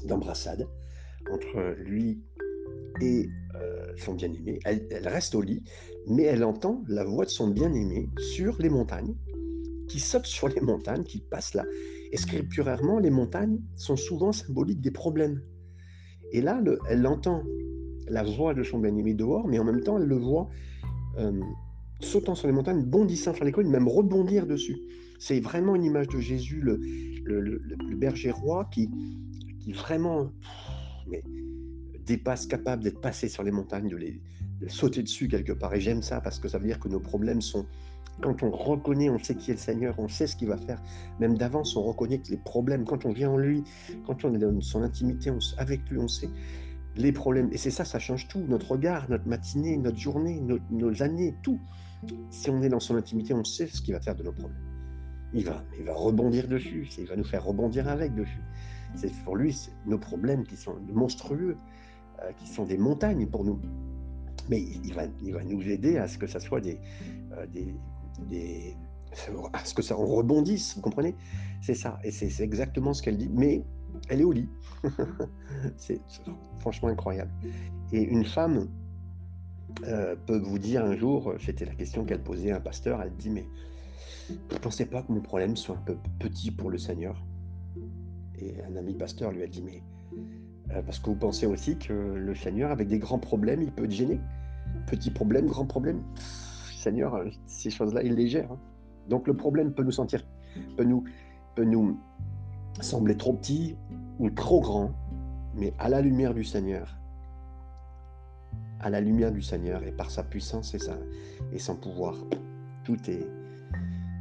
d'embrassade, 0.05 0.67
entre 1.31 1.75
lui 1.79 2.21
et 3.01 3.29
euh, 3.55 3.93
son 3.97 4.13
bien-aimé. 4.13 4.59
Elle, 4.65 5.07
reste 5.07 5.35
au 5.35 5.41
lit, 5.41 5.63
mais 6.07 6.23
elle 6.23 6.43
entend 6.43 6.83
la 6.87 7.03
voix 7.03 7.25
de 7.25 7.29
son 7.29 7.47
bien-aimé 7.47 8.09
sur 8.17 8.57
les 8.59 8.69
montagnes, 8.69 9.15
qui 9.87 9.99
saute 9.99 10.25
sur 10.25 10.47
les 10.47 10.61
montagnes, 10.61 11.03
qui 11.03 11.19
passe 11.19 11.53
là. 11.53 11.65
Et 12.11 12.17
scripturairement, 12.17 12.99
les 12.99 13.09
montagnes 13.09 13.59
sont 13.75 13.95
souvent 13.95 14.31
symboliques 14.31 14.81
des 14.81 14.91
problèmes. 14.91 15.41
Et 16.31 16.41
là, 16.41 16.61
elle 16.89 17.05
entend 17.07 17.43
la 18.07 18.23
voix 18.23 18.53
de 18.53 18.63
son 18.63 18.79
bien-aimé 18.79 19.13
dehors, 19.13 19.47
mais 19.47 19.59
en 19.59 19.63
même 19.63 19.81
temps, 19.81 19.97
elle 19.97 20.07
le 20.07 20.17
voit 20.17 20.49
euh, 21.17 21.39
sautant 21.99 22.35
sur 22.35 22.47
les 22.47 22.53
montagnes, 22.53 22.83
bondissant 22.83 23.33
sur 23.33 23.45
les 23.45 23.51
collines, 23.51 23.71
même 23.71 23.87
rebondir 23.87 24.45
dessus. 24.45 24.77
C'est 25.21 25.39
vraiment 25.39 25.75
une 25.75 25.83
image 25.83 26.07
de 26.07 26.19
Jésus, 26.19 26.61
le, 26.61 27.61
berger 27.95 28.31
roi, 28.31 28.67
qui, 28.71 28.89
vraiment 29.67 30.31
dépasse, 32.07 32.47
capable 32.47 32.81
d'être 32.81 32.99
passé 33.01 33.29
sur 33.29 33.43
les 33.43 33.51
montagnes, 33.51 33.87
de 33.87 34.67
sauter 34.67 35.03
dessus 35.03 35.27
quelque 35.27 35.51
part. 35.51 35.75
Et 35.75 35.79
j'aime 35.79 36.01
ça 36.01 36.21
parce 36.21 36.39
que 36.39 36.47
ça 36.47 36.57
veut 36.57 36.65
dire 36.65 36.79
que 36.79 36.87
nos 36.87 36.99
problèmes 36.99 37.39
sont 37.39 37.67
quand 38.19 38.41
on 38.41 38.49
reconnaît, 38.49 39.11
on 39.11 39.19
sait 39.19 39.35
qui 39.35 39.51
est 39.51 39.53
le 39.53 39.59
Seigneur, 39.59 39.93
on 39.99 40.07
sait 40.07 40.25
ce 40.25 40.35
qu'il 40.35 40.47
va 40.47 40.57
faire, 40.57 40.81
même 41.19 41.37
d'avance, 41.37 41.75
on 41.75 41.83
reconnaît 41.83 42.17
que 42.17 42.31
les 42.31 42.37
problèmes, 42.37 42.83
quand 42.83 43.05
on 43.05 43.11
vient 43.11 43.29
en 43.29 43.37
lui, 43.37 43.63
quand 44.07 44.25
on 44.25 44.33
est 44.33 44.39
dans 44.39 44.59
son 44.61 44.81
intimité, 44.81 45.31
avec 45.57 45.87
lui, 45.91 45.99
on 45.99 46.07
sait 46.07 46.29
les 46.95 47.11
problèmes. 47.11 47.49
Et 47.51 47.57
c'est 47.57 47.69
ça, 47.69 47.85
ça 47.85 47.99
change 47.99 48.27
tout, 48.27 48.43
notre 48.47 48.71
regard, 48.71 49.07
notre 49.07 49.27
matinée, 49.27 49.77
notre 49.77 49.99
journée, 49.99 50.41
nos, 50.71 51.03
années, 51.03 51.35
tout. 51.43 51.59
Si 52.31 52.49
on 52.49 52.63
est 52.63 52.69
dans 52.69 52.79
son 52.79 52.95
intimité, 52.95 53.35
on 53.35 53.43
sait 53.43 53.67
ce 53.67 53.83
qu'il 53.83 53.93
va 53.93 54.01
faire 54.01 54.15
de 54.15 54.23
nos 54.23 54.31
problèmes. 54.31 54.70
Il 55.33 55.45
va, 55.45 55.63
il 55.77 55.85
va 55.85 55.93
rebondir 55.93 56.47
dessus, 56.47 56.89
il 56.97 57.05
va 57.05 57.15
nous 57.15 57.23
faire 57.23 57.45
rebondir 57.45 57.87
avec 57.87 58.13
dessus. 58.13 58.41
C'est 58.95 59.13
pour 59.23 59.35
lui 59.35 59.57
nos 59.85 59.97
problèmes 59.97 60.45
qui 60.45 60.57
sont 60.57 60.75
monstrueux, 60.91 61.55
euh, 62.21 62.31
qui 62.33 62.47
sont 62.47 62.65
des 62.65 62.77
montagnes 62.77 63.27
pour 63.27 63.45
nous. 63.45 63.59
Mais 64.49 64.61
il 64.61 64.93
va, 64.93 65.03
il 65.21 65.33
va 65.33 65.43
nous 65.43 65.61
aider 65.61 65.97
à 65.97 66.07
ce 66.07 66.17
que 66.17 66.27
ça 66.27 66.39
soit 66.39 66.59
des, 66.59 66.79
euh, 67.31 67.45
des, 67.47 67.73
des 68.29 68.75
à 69.53 69.65
ce 69.65 69.73
que 69.73 69.81
ça 69.81 69.97
on 69.97 70.05
rebondisse, 70.05 70.75
vous 70.75 70.81
comprenez? 70.81 71.15
C'est 71.61 71.75
ça, 71.75 71.99
et 72.03 72.11
c'est 72.11 72.43
exactement 72.43 72.93
ce 72.93 73.01
qu'elle 73.01 73.17
dit. 73.17 73.29
Mais 73.29 73.63
elle 74.09 74.21
est 74.21 74.23
au 74.23 74.31
lit. 74.31 74.49
c'est 75.77 76.01
franchement 76.59 76.89
incroyable. 76.89 77.31
Et 77.91 78.01
une 78.01 78.25
femme 78.25 78.67
euh, 79.85 80.15
peut 80.25 80.39
vous 80.39 80.59
dire 80.59 80.83
un 80.83 80.95
jour, 80.95 81.33
c'était 81.39 81.65
la 81.65 81.75
question 81.75 82.05
qu'elle 82.05 82.23
posait 82.23 82.51
à 82.51 82.57
un 82.57 82.61
pasteur, 82.61 83.01
elle 83.01 83.15
dit 83.15 83.29
mais 83.29 83.45
ne 84.51 84.57
pensez 84.57 84.85
pas 84.85 85.03
que 85.03 85.11
mon 85.11 85.21
problème 85.21 85.55
soit 85.55 85.75
un 85.75 85.81
peu 85.81 85.97
petit 86.19 86.51
pour 86.51 86.69
le 86.69 86.77
Seigneur 86.77 87.23
Et 88.39 88.55
un 88.63 88.75
ami 88.75 88.93
pasteur 88.93 89.31
lui 89.31 89.43
a 89.43 89.47
dit 89.47 89.61
mais 89.61 89.81
euh, 90.73 90.81
parce 90.81 90.99
que 90.99 91.09
vous 91.09 91.15
pensez 91.15 91.45
aussi 91.45 91.77
que 91.77 91.93
le 91.93 92.35
Seigneur, 92.35 92.71
avec 92.71 92.87
des 92.87 92.99
grands 92.99 93.19
problèmes, 93.19 93.61
il 93.61 93.71
peut 93.71 93.87
te 93.87 93.93
gêner. 93.93 94.19
Petit 94.87 95.11
problème, 95.11 95.47
grand 95.47 95.65
problème. 95.65 96.01
Seigneur, 96.73 97.15
euh, 97.15 97.29
ces 97.47 97.69
choses-là, 97.69 98.03
il 98.03 98.15
les 98.15 98.27
gère. 98.27 98.51
Hein. 98.51 98.59
Donc 99.09 99.27
le 99.27 99.35
problème 99.35 99.73
peut 99.73 99.83
nous 99.83 99.91
sentir, 99.91 100.23
peut 100.77 100.83
nous, 100.83 101.03
nous 101.57 101.99
sembler 102.79 103.17
trop 103.17 103.33
petit 103.33 103.75
ou 104.19 104.29
trop 104.29 104.61
grand, 104.61 104.91
mais 105.55 105.73
à 105.79 105.89
la 105.89 106.01
lumière 106.01 106.33
du 106.33 106.43
Seigneur, 106.43 106.97
à 108.79 108.89
la 108.89 109.01
lumière 109.01 109.31
du 109.31 109.41
Seigneur 109.41 109.83
et 109.83 109.91
par 109.91 110.09
sa 110.09 110.23
puissance 110.23 110.73
et, 110.73 110.79
sa, 110.79 110.97
et 111.51 111.59
son 111.59 111.75
pouvoir, 111.75 112.15
tout 112.83 112.97
est, 113.09 113.27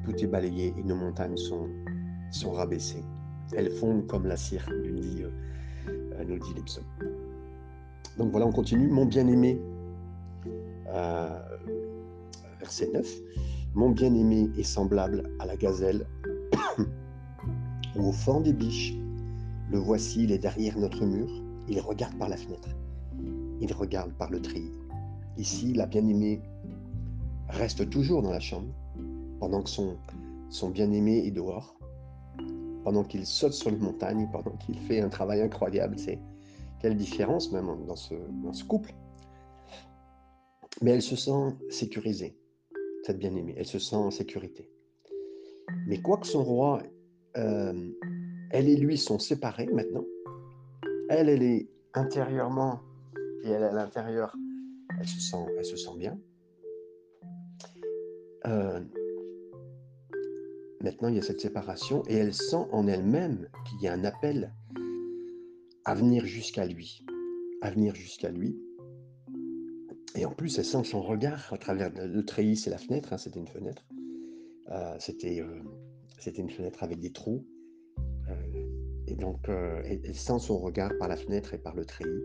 tout 0.05 0.17
est 0.17 0.27
balayé 0.27 0.75
et 0.79 0.83
nos 0.83 0.97
montagnes 0.97 1.37
sont, 1.37 1.69
sont 2.31 2.53
rabaissées. 2.53 3.05
Elles 3.57 3.71
fondent 3.71 4.07
comme 4.07 4.27
la 4.27 4.37
cire, 4.37 4.69
nous 4.71 5.01
dit, 5.01 5.23
euh, 5.23 6.25
nous 6.27 6.39
dit 6.39 6.55
les. 6.55 6.63
Donc 8.17 8.31
voilà, 8.31 8.47
on 8.47 8.53
continue. 8.53 8.89
Mon 8.89 9.07
bien-aimé, 9.07 9.61
euh, 10.89 11.39
verset 12.59 12.91
9, 12.93 13.09
Mon 13.75 13.91
bien-aimé 13.91 14.51
est 14.57 14.63
semblable 14.63 15.31
à 15.39 15.47
la 15.47 15.57
gazelle 15.57 16.07
ou 17.97 18.09
au 18.09 18.13
fond 18.13 18.41
des 18.41 18.53
biches. 18.53 18.95
Le 19.71 19.79
voici, 19.79 20.25
il 20.25 20.33
est 20.33 20.39
derrière 20.39 20.79
notre 20.79 21.05
mur. 21.05 21.29
Il 21.69 21.81
regarde 21.81 22.17
par 22.19 22.29
la 22.29 22.37
fenêtre. 22.37 22.69
Il 23.61 23.73
regarde 23.73 24.13
par 24.15 24.31
le 24.31 24.41
treillis. 24.41 24.73
Ici, 25.37 25.73
la 25.75 25.87
bien-aimée 25.87 26.41
reste 27.49 27.89
toujours 27.91 28.23
dans 28.23 28.31
la 28.31 28.41
chambre 28.41 28.69
pendant 29.40 29.62
que 29.62 29.70
son, 29.70 30.70
bien-aimé 30.70 31.26
est 31.26 31.31
dehors, 31.31 31.74
pendant 32.85 33.03
qu'il 33.03 33.26
saute 33.26 33.55
sur 33.55 33.70
les 33.70 33.79
montagnes, 33.79 34.29
pendant 34.31 34.53
qu'il 34.59 34.79
fait 34.79 35.00
un 35.00 35.09
travail 35.09 35.40
incroyable. 35.40 35.98
C'est 35.98 36.20
quelle 36.81 36.96
différence 36.96 37.50
même 37.50 37.66
dans 37.87 37.96
ce, 37.96 38.64
couple. 38.64 38.94
Mais 40.83 40.92
elle 40.92 41.03
se 41.03 41.16
sent 41.16 41.57
sécurisée, 41.70 42.37
cette 43.03 43.18
bien-aimée. 43.18 43.55
Elle 43.57 43.66
se 43.66 43.79
sent 43.79 43.96
en 43.96 44.11
sécurité. 44.11 44.70
Mais 45.87 46.00
quoi 46.00 46.18
que 46.18 46.26
son 46.26 46.44
roi, 46.44 46.83
euh, 47.37 47.90
elle 48.50 48.68
et 48.68 48.76
lui 48.76 48.98
sont 48.98 49.18
séparés 49.18 49.68
maintenant. 49.72 50.05
Elle, 51.09 51.29
elle 51.29 51.42
est 51.42 51.68
intérieurement 51.94 52.81
et 53.42 53.50
elle 53.50 53.64
à 53.64 53.72
l'intérieur, 53.72 54.35
elle 54.98 55.09
se 55.09 55.20
sent, 55.20 55.44
elle 55.59 55.64
se 55.64 55.76
sent 55.76 55.96
bien. 55.96 56.18
Euh, 58.46 58.81
maintenant, 60.81 61.09
il 61.09 61.16
y 61.16 61.19
a 61.19 61.23
cette 61.23 61.40
séparation 61.40 62.03
et 62.09 62.16
elle 62.16 62.35
sent 62.35 62.66
en 62.73 62.87
elle-même 62.87 63.49
qu'il 63.69 63.83
y 63.83 63.88
a 63.88 63.93
un 63.93 64.05
appel 64.05 64.53
à 65.85 65.95
venir 65.95 66.25
jusqu'à 66.25 66.66
lui, 66.66 67.05
à 67.62 67.71
venir 67.71 67.95
jusqu'à 67.95 68.31
lui. 68.31 68.59
Et 70.16 70.25
en 70.25 70.33
plus, 70.33 70.59
elle 70.59 70.64
sent 70.64 70.85
son 70.85 71.03
regard 71.03 71.53
à 71.53 71.59
travers 71.59 71.90
le 71.95 72.25
treillis, 72.25 72.57
c'est 72.57 72.71
la 72.71 72.79
fenêtre, 72.79 73.12
hein, 73.12 73.19
c'était 73.19 73.38
une 73.38 73.49
fenêtre. 73.49 73.87
Euh, 74.71 74.95
c'était, 74.99 75.40
euh, 75.40 75.62
c'était 76.19 76.43
une 76.43 76.51
fenêtre 76.51 76.83
avec 76.83 77.01
des 77.01 77.12
trous. 77.12 77.45
Euh, 78.29 78.35
et 79.07 79.14
donc, 79.14 79.49
elle, 79.49 80.14
sent 80.14 80.38
son 80.38 80.59
regard 80.59 80.93
par 80.99 81.09
la 81.09 81.16
fenêtre 81.16 81.55
et 81.55 81.59
par 81.59 81.75
le 81.75 81.85
treillis. 81.85 82.23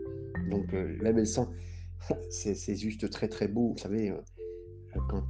Donc, 0.50 0.72
même 0.72 1.18
elle 1.18 1.26
sent, 1.26 1.46
c'est, 2.30 2.76
juste 2.76 3.10
très 3.10 3.28
très 3.28 3.48
beau. 3.48 3.72
Vous 3.72 3.78
savez, 3.78 4.14
quand 5.08 5.26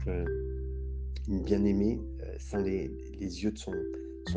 une 1.29 1.43
bien-aimée 1.43 1.99
sent 2.39 2.63
les, 2.63 2.91
les, 3.19 3.43
yeux 3.43 3.53
de 3.53 3.59
son, 3.59 3.73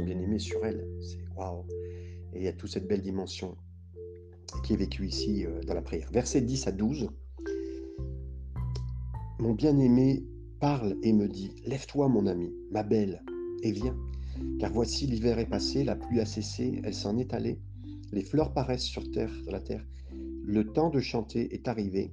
bien-aimé 0.04 0.40
sur 0.40 0.66
elle, 0.66 0.88
c'est 1.02 1.24
waouh. 1.36 1.66
Et 2.34 2.40
il 2.40 2.44
y 2.44 2.48
a 2.48 2.54
toute 2.54 2.70
cette 2.70 2.88
belle 2.88 3.02
dimension 3.02 3.58
qui 4.64 4.74
est 4.74 4.78
vécue 4.78 5.08
ici 5.08 5.46
dans 5.68 5.74
la 5.74 5.82
prière. 5.82 6.10
Verset 6.12 6.42
10 6.42 6.68
à 6.68 6.72
12. 6.72 7.10
Mon 9.40 9.54
bien-aimé 9.54 10.24
parle 10.60 10.98
et 11.02 11.14
me 11.14 11.28
dit, 11.28 11.56
Lève-toi 11.66 12.10
mon 12.10 12.28
ami, 12.28 12.54
ma 12.72 12.84
belle, 12.84 13.24
et 13.64 13.72
viens, 13.72 13.96
car 14.60 14.72
voici 14.72 15.08
l'hiver 15.08 15.40
est 15.40 15.46
passé, 15.46 15.84
la 15.84 15.96
pluie 15.96 16.20
a 16.20 16.26
cessé, 16.26 16.82
elle 16.84 16.94
s'en 16.94 17.18
est 17.18 17.34
allée, 17.34 17.60
les 18.12 18.24
fleurs 18.24 18.54
paraissent 18.54 18.84
sur 18.84 19.10
terre, 19.12 19.34
sur 19.44 19.52
la 19.52 19.62
terre, 19.62 19.86
le 20.46 20.66
temps 20.66 20.90
de 20.90 21.00
chanter 21.00 21.54
est 21.54 21.68
arrivé, 21.68 22.12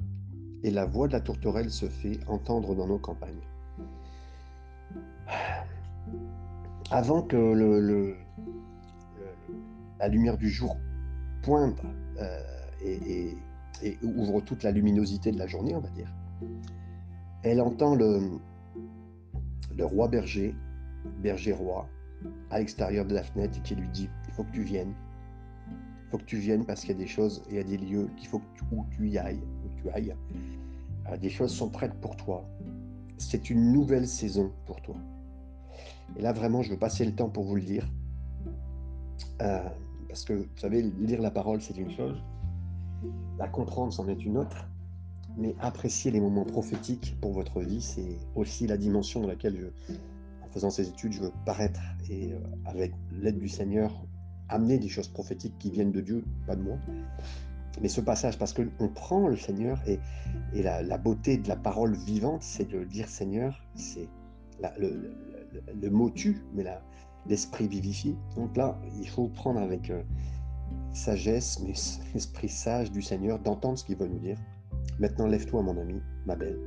et 0.62 0.70
la 0.70 0.87
voix 0.87 1.09
de 1.09 1.12
la 1.12 1.20
tourterelle 1.20 1.70
se 1.70 1.87
fait 1.87 2.18
entendre 2.29 2.74
dans 2.74 2.87
nos 2.87 2.98
campagnes. 2.98 3.42
Avant 6.90 7.22
que 7.22 8.14
la 9.99 10.09
lumière 10.09 10.38
du 10.38 10.49
jour 10.49 10.77
pointe 11.42 11.83
euh, 12.20 12.40
et 12.83 13.99
ouvre 14.03 14.40
toute 14.40 14.62
la 14.62 14.70
luminosité 14.70 15.33
de 15.33 15.38
la 15.38 15.46
journée, 15.46 15.75
on 15.75 15.81
va 15.81 15.90
dire, 15.90 16.12
elle 17.42 17.61
entend 17.61 17.94
le, 17.94 18.38
le 19.77 19.85
roi 19.85 20.09
berger, 20.09 20.55
berger 21.22 21.53
roi, 21.53 21.88
à 22.51 22.59
l'extérieur 22.59 23.05
de 23.05 23.14
la 23.14 23.22
fenêtre 23.22 23.59
et 23.59 23.62
qui 23.62 23.75
lui 23.75 23.88
dit 23.88 24.09
Il 24.29 24.35
faut 24.35 24.44
que 24.44 24.53
tu 24.53 24.62
viennes. 24.62 24.94
Il 25.68 26.11
faut 26.11 26.18
que 26.18 26.25
tu 26.25 26.38
viennes 26.38 26.64
parce 26.64 26.81
qu'il 26.81 26.90
y 26.90 26.94
a 26.94 26.99
des 26.99 27.07
choses, 27.07 27.42
il 27.49 27.57
y 27.57 27.59
a 27.59 27.64
des 27.64 27.77
lieux 27.77 28.09
qu'il 28.16 28.29
faut 28.29 28.38
que 28.38 28.59
tu, 28.59 28.64
où 28.72 28.85
tu 28.90 29.09
y 29.09 29.18
ailles. 29.18 29.42
Où 29.64 29.81
tu 29.81 29.90
ailles. 29.90 30.14
Euh, 31.09 31.16
des 31.16 31.31
choses 31.31 31.53
sont 31.53 31.68
prêtes 31.68 31.94
pour 32.01 32.16
toi. 32.16 32.44
C'est 33.18 33.51
une 33.51 33.72
nouvelle 33.72 34.07
saison 34.07 34.53
pour 34.66 34.81
toi. 34.83 34.96
Et 36.16 36.23
là, 36.23 36.33
vraiment, 36.33 36.63
je 36.63 36.71
veux 36.71 36.79
passer 36.79 37.04
le 37.04 37.15
temps 37.15 37.29
pour 37.29 37.44
vous 37.44 37.57
le 37.57 37.63
dire. 37.63 37.88
Euh, 39.42 39.69
parce 40.09 40.25
que, 40.25 40.35
vous 40.35 40.46
savez, 40.57 40.83
lire 40.83 41.21
la 41.21 41.31
parole, 41.31 41.61
c'est 41.61 41.77
une 41.77 41.90
chose. 41.90 42.23
La 43.38 43.48
comprendre, 43.48 43.92
c'en 43.92 44.09
est 44.09 44.25
une 44.25 44.38
autre 44.38 44.67
mais 45.37 45.54
apprécier 45.61 46.11
les 46.11 46.21
moments 46.21 46.44
prophétiques 46.44 47.17
pour 47.21 47.33
votre 47.33 47.61
vie, 47.61 47.83
c'est 47.83 48.17
aussi 48.35 48.67
la 48.67 48.77
dimension 48.77 49.21
dans 49.21 49.29
laquelle, 49.29 49.57
je, 49.57 49.94
en 50.42 50.48
faisant 50.48 50.71
ces 50.71 50.88
études, 50.88 51.13
je 51.13 51.21
veux 51.21 51.33
paraître 51.44 51.81
et 52.11 52.33
euh, 52.33 52.38
avec 52.65 52.92
l'aide 53.13 53.38
du 53.38 53.48
Seigneur, 53.48 53.92
amener 54.48 54.79
des 54.79 54.88
choses 54.88 55.09
prophétiques 55.09 55.59
qui 55.59 55.71
viennent 55.71 55.92
de 55.92 56.00
Dieu, 56.00 56.25
pas 56.46 56.57
de 56.57 56.63
moi. 56.63 56.77
Mais 57.83 57.88
ce 57.88 58.00
passage, 58.00 58.38
parce 58.38 58.54
qu'on 58.54 58.88
prend 58.88 59.29
le 59.29 59.37
Seigneur 59.37 59.79
et, 59.87 59.98
et 60.54 60.63
la, 60.63 60.96
beauté 60.96 61.37
de 61.37 61.48
la 61.48 61.57
parole 61.57 61.94
vivante, 61.94 62.42
c'est 62.42 62.67
de 62.67 62.85
dire 62.85 63.09
Seigneur, 63.09 63.63
c'est 63.75 64.09
le, 64.79 65.90
mot 65.90 66.11
tue, 66.11 66.42
mais 66.54 66.65
l'esprit 67.27 67.69
vivifie. 67.69 68.17
Donc 68.37 68.57
là, 68.57 68.79
il 69.00 69.09
faut 69.09 69.29
prendre 69.29 69.61
avec 69.61 69.90
euh, 69.90 70.02
sagesse, 70.92 71.61
mais 71.61 71.73
l'esprit 72.15 72.48
sage 72.48 72.90
du 72.90 73.02
Seigneur, 73.02 73.38
d'entendre 73.38 73.79
ce 73.79 73.85
qu'il 73.85 73.96
veut 73.96 74.09
nous 74.09 74.19
dire 74.19 74.38
Maintenant 74.98 75.27
lève-toi, 75.27 75.63
mon 75.63 75.77
ami, 75.77 76.00
ma 76.25 76.37
belle, 76.37 76.59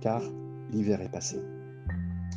car 0.00 0.22
l'hiver 0.70 1.00
est 1.02 1.10
passé. 1.10 1.38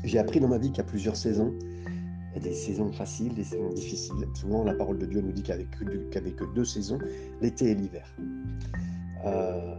J'ai 0.03 0.19
appris 0.19 0.39
dans 0.39 0.49
ma 0.49 0.57
vie 0.57 0.69
qu'il 0.69 0.79
y 0.79 0.81
a 0.81 0.85
plusieurs 0.85 1.15
saisons. 1.15 1.53
Il 1.59 2.43
y 2.43 2.47
a 2.47 2.49
des 2.49 2.53
saisons 2.53 2.91
faciles, 2.91 3.33
des 3.33 3.45
saisons 3.45 3.69
difficiles. 3.69 4.27
Souvent, 4.33 4.65
la 4.65 4.73
parole 4.73 4.97
de 4.97 5.05
Dieu 5.05 5.21
nous 5.21 5.31
dit 5.31 5.41
qu'il 5.41 5.55
n'y 5.55 5.61
avait, 6.17 6.31
que 6.33 6.53
deux 6.53 6.65
saisons, 6.65 6.99
l'été 7.41 7.71
et 7.71 7.75
l'hiver. 7.75 8.05
Euh, 9.25 9.75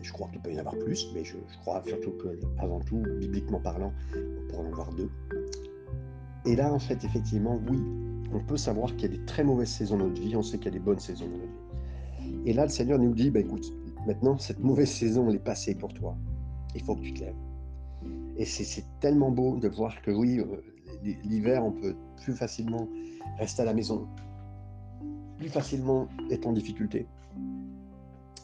je 0.00 0.12
crois 0.12 0.28
qu'il 0.28 0.40
peut 0.40 0.52
y 0.52 0.56
en 0.56 0.60
avoir 0.60 0.76
plus, 0.78 1.10
mais 1.14 1.24
je, 1.24 1.36
crois 1.60 1.82
surtout 1.86 2.12
qu'avant 2.12 2.80
tout, 2.80 3.02
bibliquement 3.20 3.60
parlant, 3.60 3.92
on 4.14 4.48
pourrait 4.48 4.66
en 4.68 4.72
avoir 4.72 4.92
deux. 4.94 5.10
Et 6.46 6.56
là, 6.56 6.72
en 6.72 6.78
fait, 6.78 7.04
effectivement, 7.04 7.60
oui, 7.68 7.78
on 8.32 8.40
peut 8.40 8.56
savoir 8.56 8.90
qu'il 8.96 9.02
y 9.02 9.14
a 9.14 9.18
des 9.18 9.24
très 9.24 9.44
mauvaises 9.44 9.70
saisons 9.70 9.98
dans 9.98 10.08
notre 10.08 10.20
vie, 10.20 10.34
on 10.36 10.42
sait 10.42 10.56
qu'il 10.56 10.66
y 10.66 10.68
a 10.68 10.72
des 10.72 10.78
bonnes 10.78 10.98
saisons 10.98 11.26
dans 11.26 11.36
notre 11.36 11.52
vie. 12.24 12.50
Et 12.50 12.52
là, 12.52 12.64
le 12.64 12.70
Seigneur 12.70 12.98
nous 12.98 13.14
dit, 13.14 13.30
bah, 13.30 13.40
écoute, 13.40 13.72
maintenant, 14.06 14.38
cette 14.38 14.60
mauvaise 14.60 14.90
saison, 14.90 15.28
elle 15.28 15.36
est 15.36 15.44
passée 15.44 15.74
pour 15.74 15.92
toi. 15.92 16.16
Il 16.74 16.82
faut 16.82 16.96
que 16.96 17.02
tu 17.02 17.14
te 17.14 17.20
lèves. 17.20 17.34
Et 18.36 18.44
c'est 18.44 18.84
tellement 19.00 19.30
beau 19.30 19.58
de 19.58 19.68
voir 19.68 20.00
que 20.02 20.10
oui, 20.10 20.40
euh, 20.40 20.62
l'hiver, 21.24 21.64
on 21.64 21.72
peut 21.72 21.94
plus 22.22 22.34
facilement 22.34 22.88
rester 23.38 23.62
à 23.62 23.64
la 23.64 23.74
maison, 23.74 24.08
plus 25.38 25.48
facilement 25.48 26.08
être 26.30 26.46
en 26.46 26.52
difficulté. 26.52 27.06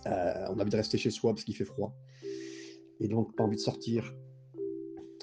Euh, 0.09 0.46
on 0.50 0.59
a 0.59 0.62
envie 0.62 0.70
de 0.70 0.76
rester 0.76 0.98
chez 0.98 1.11
soi 1.11 1.32
parce 1.32 1.44
qu'il 1.44 1.56
fait 1.56 1.64
froid. 1.64 1.94
Et 3.00 3.09
donc, 3.09 3.34
pas 3.36 3.44
envie 3.44 3.56
de 3.56 3.61
sortir. 3.61 4.14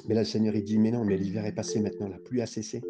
Mais 0.08 0.14
là, 0.14 0.22
le 0.22 0.26
Seigneur, 0.26 0.56
il 0.56 0.64
dit, 0.64 0.78
mais 0.78 0.92
non, 0.92 1.04
mais 1.04 1.18
l'hiver 1.18 1.46
est 1.46 1.56
passé 1.56 1.80
maintenant, 1.80 2.08
la 2.08 2.20
pluie 2.20 2.42
a 2.42 2.46
cessé. 2.46 2.82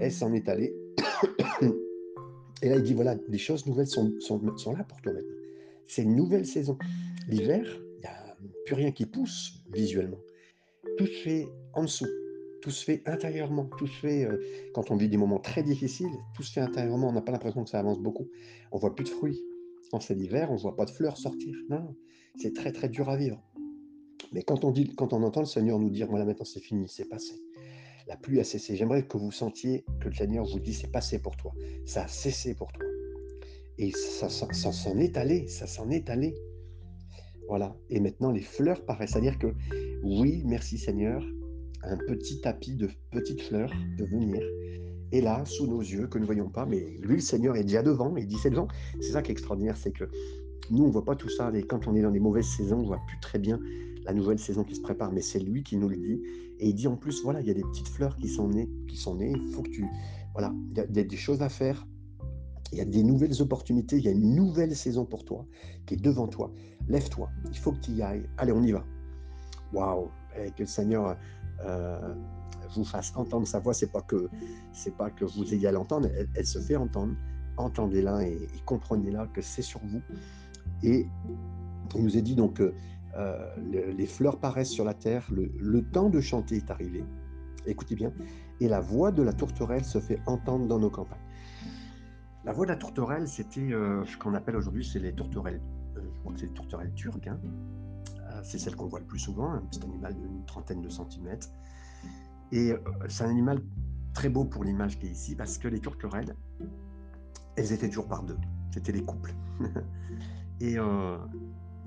Elle 0.00 0.12
s'en 0.12 0.32
est 0.32 0.48
allée. 0.48 0.74
Et 2.62 2.68
là, 2.70 2.76
il 2.76 2.82
dit, 2.82 2.94
voilà, 2.94 3.14
des 3.14 3.38
choses 3.38 3.66
nouvelles 3.66 3.86
sont, 3.86 4.14
sont, 4.20 4.56
sont 4.56 4.72
là 4.72 4.84
pour 4.84 5.00
toi 5.02 5.12
maintenant. 5.12 5.36
C'est 5.86 6.02
une 6.02 6.16
nouvelle 6.16 6.46
saison. 6.46 6.78
L'hiver, 7.28 7.80
il 7.96 8.00
n'y 8.00 8.06
a 8.06 8.36
plus 8.64 8.74
rien 8.74 8.90
qui 8.92 9.06
pousse 9.06 9.60
visuellement. 9.72 10.20
Tout 10.96 11.06
se 11.06 11.22
fait 11.22 11.48
en 11.74 11.82
dessous. 11.82 12.08
Tout 12.62 12.70
se 12.70 12.84
fait 12.84 13.02
intérieurement. 13.06 13.68
Tout 13.78 13.86
se 13.86 14.00
fait, 14.00 14.24
euh, 14.24 14.38
quand 14.72 14.90
on 14.90 14.96
vit 14.96 15.08
des 15.08 15.18
moments 15.18 15.38
très 15.38 15.62
difficiles, 15.62 16.10
tout 16.34 16.42
se 16.42 16.52
fait 16.52 16.60
intérieurement. 16.60 17.08
On 17.08 17.12
n'a 17.12 17.20
pas 17.20 17.32
l'impression 17.32 17.62
que 17.62 17.70
ça 17.70 17.78
avance 17.78 18.00
beaucoup. 18.00 18.28
On 18.72 18.78
voit 18.78 18.94
plus 18.94 19.04
de 19.04 19.10
fruits. 19.10 19.40
Quand 19.90 20.00
c'est 20.00 20.14
l'hiver, 20.14 20.50
on 20.50 20.54
ne 20.54 20.60
voit 20.60 20.76
pas 20.76 20.84
de 20.84 20.90
fleurs 20.90 21.16
sortir. 21.16 21.54
Non, 21.70 21.94
c'est 22.36 22.54
très 22.54 22.72
très 22.72 22.88
dur 22.88 23.08
à 23.08 23.16
vivre. 23.16 23.42
Mais 24.32 24.42
quand 24.42 24.64
on, 24.64 24.70
dit, 24.70 24.94
quand 24.94 25.12
on 25.12 25.22
entend 25.22 25.40
le 25.40 25.46
Seigneur 25.46 25.78
nous 25.78 25.90
dire, 25.90 26.08
voilà, 26.08 26.24
maintenant 26.24 26.44
c'est 26.44 26.60
fini, 26.60 26.88
c'est 26.88 27.08
passé. 27.08 27.40
La 28.06 28.16
pluie 28.16 28.40
a 28.40 28.44
cessé. 28.44 28.76
J'aimerais 28.76 29.06
que 29.06 29.16
vous 29.16 29.32
sentiez 29.32 29.84
que 30.00 30.08
le 30.08 30.14
Seigneur 30.14 30.44
vous 30.44 30.60
dit, 30.60 30.74
c'est 30.74 30.90
passé 30.90 31.18
pour 31.18 31.36
toi. 31.36 31.52
Ça 31.84 32.04
a 32.04 32.08
cessé 32.08 32.54
pour 32.54 32.72
toi. 32.72 32.84
Et 33.78 33.90
ça, 33.90 34.28
s'en 34.28 34.98
est 34.98 35.16
allé, 35.16 35.48
ça 35.48 35.66
s'en 35.66 35.90
est 35.90 36.08
allé. 36.08 36.34
Voilà. 37.48 37.76
Et 37.90 38.00
maintenant, 38.00 38.30
les 38.30 38.42
fleurs 38.42 38.84
paraissent. 38.84 39.10
C'est-à-dire 39.12 39.38
que, 39.38 39.54
oui, 40.02 40.42
merci 40.46 40.78
Seigneur, 40.78 41.24
un 41.82 41.96
petit 41.96 42.40
tapis 42.40 42.76
de 42.76 42.88
petites 43.10 43.42
fleurs 43.42 43.72
de 43.98 44.04
venir. 44.04 44.42
Et 45.12 45.20
là, 45.20 45.44
sous 45.44 45.66
nos 45.66 45.80
yeux, 45.80 46.06
que 46.08 46.18
nous 46.18 46.22
ne 46.22 46.26
voyons 46.26 46.48
pas, 46.48 46.66
mais 46.66 46.98
lui, 47.00 47.16
le 47.16 47.20
Seigneur, 47.20 47.56
est 47.56 47.64
déjà 47.64 47.82
devant, 47.82 48.16
il 48.16 48.26
dit 48.26 48.36
c'est 48.36 48.50
devant. 48.50 48.68
C'est 49.00 49.12
ça 49.12 49.22
qui 49.22 49.30
est 49.30 49.32
extraordinaire, 49.32 49.76
c'est 49.76 49.92
que 49.92 50.04
nous, 50.70 50.84
on 50.84 50.86
ne 50.88 50.92
voit 50.92 51.04
pas 51.04 51.14
tout 51.14 51.28
ça. 51.28 51.50
Et 51.54 51.62
quand 51.62 51.86
on 51.86 51.94
est 51.94 52.02
dans 52.02 52.10
des 52.10 52.20
mauvaises 52.20 52.48
saisons, 52.48 52.78
on 52.78 52.82
ne 52.82 52.86
voit 52.86 53.00
plus 53.06 53.20
très 53.20 53.38
bien 53.38 53.60
la 54.04 54.12
nouvelle 54.12 54.38
saison 54.38 54.64
qui 54.64 54.74
se 54.74 54.80
prépare, 54.80 55.12
mais 55.12 55.20
c'est 55.20 55.40
lui 55.40 55.62
qui 55.62 55.76
nous 55.76 55.88
le 55.88 55.96
dit. 55.96 56.22
Et 56.58 56.68
il 56.68 56.74
dit 56.74 56.88
en 56.88 56.96
plus, 56.96 57.22
voilà, 57.22 57.40
il 57.40 57.46
y 57.46 57.50
a 57.50 57.54
des 57.54 57.62
petites 57.62 57.88
fleurs 57.88 58.16
qui 58.16 58.28
sont 58.28 58.48
nées, 58.48 58.68
qui 58.88 58.96
sont 58.96 59.16
nées. 59.16 59.32
Il 59.34 59.52
faut 59.52 59.62
que 59.62 59.70
tu, 59.70 59.84
voilà, 60.32 60.54
il 60.70 60.96
y, 60.96 61.00
a, 61.00 61.04
des 61.04 61.16
choses 61.16 61.42
à 61.42 61.48
faire. 61.48 61.86
Il 62.72 62.78
y 62.78 62.80
a 62.80 62.84
des 62.84 63.02
nouvelles 63.02 63.42
opportunités. 63.42 63.96
Il 63.96 64.04
y 64.04 64.08
a 64.08 64.12
une 64.12 64.34
nouvelle 64.34 64.74
saison 64.74 65.04
pour 65.04 65.24
toi 65.24 65.46
qui 65.86 65.94
est 65.94 66.02
devant 66.02 66.28
toi. 66.28 66.52
Lève-toi. 66.88 67.28
Il 67.50 67.58
faut 67.58 67.72
que 67.72 67.80
tu 67.80 67.92
y 67.92 68.02
ailles. 68.02 68.28
Allez, 68.38 68.52
on 68.52 68.62
y 68.62 68.72
va. 68.72 68.84
Waouh 69.72 70.08
Et 70.36 70.50
que 70.50 70.60
le 70.60 70.66
Seigneur 70.66 71.16
euh, 71.64 72.14
vous 72.74 72.84
fasse 72.84 73.12
entendre 73.16 73.46
sa 73.46 73.58
voix. 73.60 73.74
C'est 73.74 73.92
pas 73.92 74.02
que 74.02 74.28
c'est 74.72 74.96
pas 74.96 75.10
que 75.10 75.24
vous 75.24 75.54
ayez 75.54 75.68
à 75.68 75.72
l'entendre. 75.72 76.08
Elle, 76.34 76.46
se 76.46 76.58
fait 76.58 76.76
entendre. 76.76 77.14
Entendez-la 77.56 78.26
et, 78.26 78.48
comprenez-la 78.64 79.26
que 79.28 79.40
c'est 79.40 79.62
sur 79.62 79.80
vous. 79.84 80.02
Et 80.82 81.06
il 81.94 82.02
nous 82.02 82.16
est 82.16 82.22
dit 82.22 82.34
donc 82.34 82.54
que 82.54 82.74
euh, 83.16 83.56
les 83.96 84.06
fleurs 84.06 84.38
paraissent 84.38 84.70
sur 84.70 84.84
la 84.84 84.94
terre, 84.94 85.26
le, 85.30 85.82
temps 85.82 86.10
de 86.10 86.20
chanter 86.20 86.56
est 86.56 86.70
arrivé. 86.70 87.04
Écoutez 87.66 87.94
bien, 87.94 88.12
et 88.60 88.68
la 88.68 88.80
voix 88.80 89.10
de 89.10 89.22
la 89.22 89.32
tourterelle 89.32 89.84
se 89.84 89.98
fait 89.98 90.20
entendre 90.26 90.66
dans 90.66 90.78
nos 90.78 90.90
campagnes. 90.90 91.18
La 92.44 92.52
voix 92.52 92.66
de 92.66 92.70
la 92.70 92.76
tourterelle, 92.76 93.26
c'était 93.26 93.72
euh, 93.72 94.04
ce 94.04 94.16
qu'on 94.18 94.34
appelle 94.34 94.56
aujourd'hui, 94.56 94.84
c'est 94.84 94.98
les 94.98 95.12
tourterelles, 95.12 95.60
euh, 95.96 96.00
je 96.14 96.20
crois 96.20 96.32
que 96.32 96.40
c'est 96.40 96.46
les 96.46 96.52
tourterelles 96.52 96.92
turques. 96.94 97.26
Hein. 97.26 97.40
c'est 98.44 98.58
celle 98.58 98.76
qu'on 98.76 98.86
voit 98.86 99.00
le 99.00 99.06
plus 99.06 99.18
souvent, 99.18 99.50
un 99.50 99.62
petit 99.62 99.82
animal 99.82 100.14
d'une 100.14 100.44
trentaine 100.44 100.82
de 100.82 100.90
centimètres. 100.90 101.48
Et 102.52 102.72
c'est 103.08 103.24
un 103.24 103.30
animal 103.30 103.62
très 104.14 104.28
beau 104.28 104.44
pour 104.44 104.64
l'image 104.64 104.98
qui 104.98 105.06
est 105.06 105.10
ici, 105.10 105.34
parce 105.34 105.58
que 105.58 105.68
les 105.68 105.80
tourterelles, 105.80 106.34
elles 107.56 107.72
étaient 107.72 107.88
toujours 107.88 108.08
par 108.08 108.22
deux. 108.22 108.38
C'était 108.70 108.92
les 108.92 109.02
couples. 109.02 109.34
et 110.60 110.78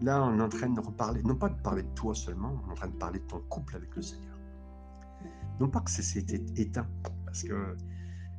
Là, 0.02 0.24
on 0.24 0.40
est 0.40 0.42
en 0.42 0.50
train 0.50 0.70
de 0.70 0.80
reparler, 0.80 1.22
non 1.24 1.36
pas 1.36 1.50
de 1.50 1.62
parler 1.62 1.84
de 1.84 1.90
toi 1.90 2.16
seulement, 2.16 2.58
on 2.64 2.70
est 2.70 2.72
en 2.72 2.76
train 2.76 2.88
de 2.88 2.96
parler 2.96 3.20
de 3.20 3.26
ton 3.26 3.40
couple 3.50 3.76
avec 3.76 3.94
le 3.96 4.02
Seigneur. 4.02 4.38
Non 5.60 5.68
pas 5.68 5.82
que 5.82 5.92
c'était 5.92 6.42
éteint, 6.56 6.88
parce 7.26 7.44
que 7.44 7.76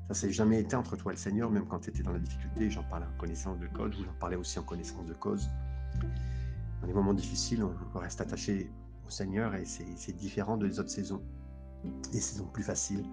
ça 0.09 0.15
s'est 0.15 0.33
jamais 0.33 0.61
éteint 0.61 0.79
entre 0.79 0.97
toi 0.97 1.13
et 1.13 1.17
le 1.17 1.21
Seigneur, 1.21 1.51
même 1.51 1.67
quand 1.67 1.81
tu 1.81 1.91
étais 1.91 2.03
dans 2.03 2.13
la 2.13 2.19
difficulté, 2.19 2.71
j'en 2.71 2.83
parlais 2.85 3.05
en 3.05 3.19
connaissance 3.19 3.59
de 3.59 3.67
cause, 3.67 4.01
ou 4.01 4.05
j'en 4.05 4.15
parlais 4.19 4.37
aussi 4.37 4.59
en 4.59 4.63
connaissance 4.63 5.05
de 5.05 5.13
cause. 5.13 5.51
Dans 6.81 6.87
les 6.87 6.95
moments 6.95 7.13
difficiles, 7.13 7.63
on 7.63 7.99
reste 7.99 8.23
attaché 8.23 8.73
au 9.07 9.11
Seigneur 9.11 9.55
et 9.55 9.67
c'est 9.67 10.17
différent 10.17 10.57
des 10.57 10.81
autres 10.81 10.89
saisons, 10.89 11.23
des 12.13 12.21
saisons 12.21 12.47
plus 12.47 12.63
faciles. 12.63 13.05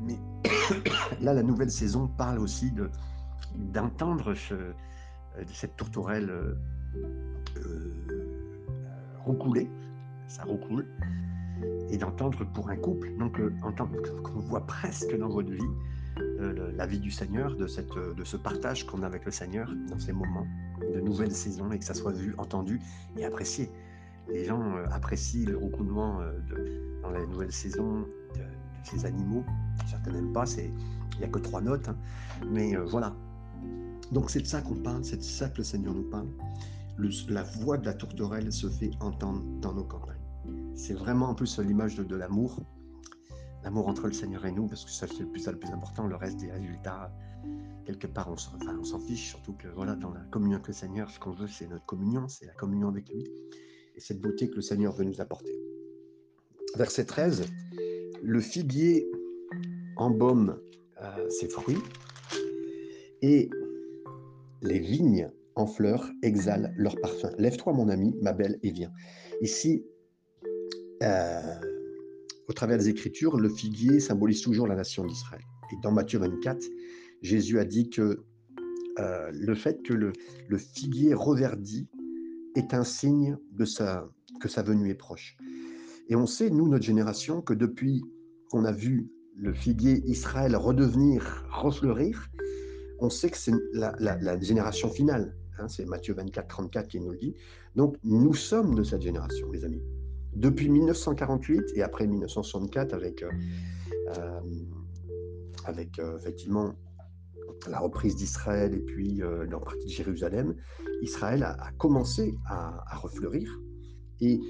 Mais 0.00 0.18
là, 1.20 1.34
la 1.34 1.42
nouvelle 1.42 1.70
saison 1.70 2.08
parle 2.08 2.38
aussi 2.38 2.72
d'entendre 3.56 4.32
de, 4.32 5.52
cette 5.52 5.76
tourterelle 5.76 6.30
euh, 6.30 6.54
euh, 7.56 8.10
roucouler, 9.24 9.70
ça 10.28 10.44
roucoule, 10.44 10.86
et 11.90 11.98
d'entendre 11.98 12.44
pour 12.44 12.70
un 12.70 12.76
couple, 12.76 13.10
donc 13.18 13.38
euh, 13.38 13.52
entendre 13.62 14.00
qu'on 14.22 14.38
voit 14.38 14.66
presque 14.66 15.16
dans 15.18 15.28
votre 15.28 15.50
vie 15.50 15.60
euh, 16.18 16.72
la 16.74 16.86
vie 16.86 16.98
du 16.98 17.10
Seigneur, 17.10 17.54
de, 17.54 17.66
cette, 17.66 17.94
de 17.94 18.24
ce 18.24 18.36
partage 18.36 18.86
qu'on 18.86 19.02
a 19.02 19.06
avec 19.06 19.24
le 19.24 19.30
Seigneur 19.30 19.70
dans 19.88 19.98
ces 19.98 20.12
moments 20.12 20.46
de 20.94 21.00
nouvelles 21.00 21.34
saisons 21.34 21.70
et 21.72 21.78
que 21.78 21.84
ça 21.84 21.94
soit 21.94 22.12
vu, 22.12 22.34
entendu 22.38 22.80
et 23.16 23.24
apprécié. 23.24 23.70
Les 24.30 24.44
gens 24.44 24.76
apprécient 24.90 25.46
le 25.46 25.56
roucoulement 25.56 26.20
dans 27.02 27.10
la 27.10 27.26
nouvelle 27.26 27.52
saison 27.52 28.00
de, 28.34 28.42
ces 28.84 29.04
animaux. 29.04 29.44
Certains 29.88 30.12
n'aiment 30.12 30.32
pas, 30.32 30.44
il 30.56 31.18
n'y 31.18 31.24
a 31.24 31.28
que 31.28 31.38
trois 31.38 31.60
notes, 31.60 31.88
hein. 31.88 31.96
mais 32.48 32.76
voilà. 32.76 33.14
Donc 34.12 34.30
c'est 34.30 34.40
de 34.40 34.46
ça 34.46 34.60
qu'on 34.62 34.76
parle, 34.76 35.04
c'est 35.04 35.18
de 35.18 35.22
ça 35.22 35.48
que 35.48 35.58
le 35.58 35.64
Seigneur 35.64 35.94
nous 35.94 36.08
parle 36.08 36.28
la 37.28 37.42
voix 37.42 37.78
de 37.78 37.86
la 37.86 37.94
tourterelle 37.94 38.52
se 38.52 38.68
fait 38.68 38.90
entendre 39.00 39.42
dans 39.60 39.72
nos 39.72 39.84
campagnes. 39.84 40.16
C'est 40.74 40.94
vraiment 40.94 41.30
en 41.30 41.34
plus 41.34 41.58
l'image 41.58 41.96
de, 41.96 42.16
l'amour, 42.16 42.60
l'amour 43.62 43.88
entre 43.88 44.06
le 44.06 44.12
Seigneur 44.12 44.44
et 44.46 44.52
nous, 44.52 44.66
parce 44.66 44.84
que 44.84 44.90
ça 44.90 45.06
c'est 45.06 45.20
le 45.20 45.28
plus, 45.28 45.46
le 45.46 45.58
plus 45.58 45.70
important, 45.70 46.06
le 46.06 46.16
reste 46.16 46.38
des 46.38 46.50
résultats, 46.50 47.12
quelque 47.84 48.06
part 48.06 48.28
on 48.30 48.84
s'en 48.84 49.00
fiche, 49.00 49.30
surtout 49.30 49.54
que 49.54 49.68
voilà, 49.68 49.94
dans 49.96 50.10
la 50.10 50.20
communion 50.30 50.56
avec 50.56 50.68
le 50.68 50.74
Seigneur, 50.74 51.10
ce 51.10 51.18
qu'on 51.18 51.32
veut 51.32 51.48
c'est 51.48 51.66
notre 51.66 51.84
communion, 51.86 52.28
c'est 52.28 52.46
la 52.46 52.54
communion 52.54 52.88
avec 52.88 53.08
lui, 53.08 53.26
et 54.00 54.02
cette 54.02 54.20
beauté 54.20 54.48
que 54.48 54.56
le 54.56 54.62
Seigneur 54.62 54.94
veut 54.94 55.04
nous 55.04 55.20
apporter. 55.20 55.52
Verset 56.76 57.04
13, 57.04 57.44
le 58.22 58.40
figuier 58.40 59.06
embaume 59.96 60.58
euh, 61.02 61.28
ses 61.28 61.48
fruits, 61.48 61.82
et 63.20 63.50
les 64.62 64.78
vignes 64.78 65.30
en 65.54 65.66
fleurs 65.66 66.08
exhalent 66.22 66.72
leur 66.76 66.96
parfum. 66.96 67.30
Lève-toi, 67.36 67.74
mon 67.74 67.90
ami, 67.90 68.16
ma 68.22 68.32
belle, 68.32 68.58
et 68.62 68.70
viens. 68.70 68.90
Ici, 69.42 69.84
euh, 71.02 71.54
au 72.48 72.52
travers 72.54 72.78
des 72.78 72.88
Écritures, 72.88 73.36
le 73.36 73.50
figuier 73.50 74.00
symbolise 74.00 74.40
toujours 74.40 74.66
la 74.66 74.76
nation 74.76 75.04
d'Israël. 75.04 75.42
Et 75.72 75.76
dans 75.82 75.92
Matthieu 75.92 76.18
24, 76.18 76.66
Jésus 77.20 77.58
a 77.58 77.66
dit 77.66 77.90
que 77.90 78.24
euh, 78.98 79.30
le 79.32 79.54
fait 79.54 79.82
que 79.82 79.92
le, 79.92 80.12
figuier 80.56 81.12
reverdit 81.12 81.88
est 82.56 82.74
un 82.74 82.84
signe 82.84 83.36
de 83.52 83.64
sa, 83.64 84.08
que 84.40 84.48
sa 84.48 84.62
venue 84.62 84.90
est 84.90 84.94
proche. 84.94 85.36
Et 86.08 86.16
on 86.16 86.26
sait, 86.26 86.50
nous, 86.50 86.68
notre 86.68 86.84
génération, 86.84 87.40
que 87.40 87.54
depuis 87.54 88.02
qu'on 88.50 88.64
a 88.64 88.72
vu 88.72 89.08
le 89.36 89.52
figuier 89.52 90.02
Israël 90.06 90.56
redevenir, 90.56 91.46
refleurir, 91.50 92.28
on 92.98 93.10
sait 93.10 93.30
que 93.30 93.38
c'est 93.38 93.52
la, 93.72 94.40
génération 94.40 94.90
finale. 94.90 95.36
Hein, 95.58 95.68
c'est 95.68 95.86
Matthieu 95.86 96.14
24, 96.14 96.48
34 96.48 96.88
qui 96.88 97.00
nous 97.00 97.10
le 97.10 97.16
dit. 97.16 97.34
Donc, 97.76 97.96
nous 98.02 98.34
sommes 98.34 98.74
de 98.74 98.82
cette 98.82 99.02
génération, 99.02 99.50
les 99.50 99.64
amis. 99.64 99.82
Depuis 100.34 100.68
1948 100.68 101.72
et 101.74 101.82
après 101.82 102.06
1964, 102.06 102.92
avec, 102.92 103.22
euh, 103.22 103.30
euh, 104.18 104.40
avec 105.64 105.98
euh, 105.98 106.16
effectivement 106.18 106.74
la 107.68 107.78
reprise 107.78 108.16
d'Israël 108.16 108.74
et 108.74 108.80
puis 108.80 109.22
leur 109.48 109.62
partie 109.62 109.86
de 109.86 109.90
Jérusalem, 109.90 110.54
Israël 111.02 111.42
a, 111.42 111.70
commencé 111.78 112.34
à, 112.46 112.96
refleurir. 112.96 113.60
Et 114.20 114.40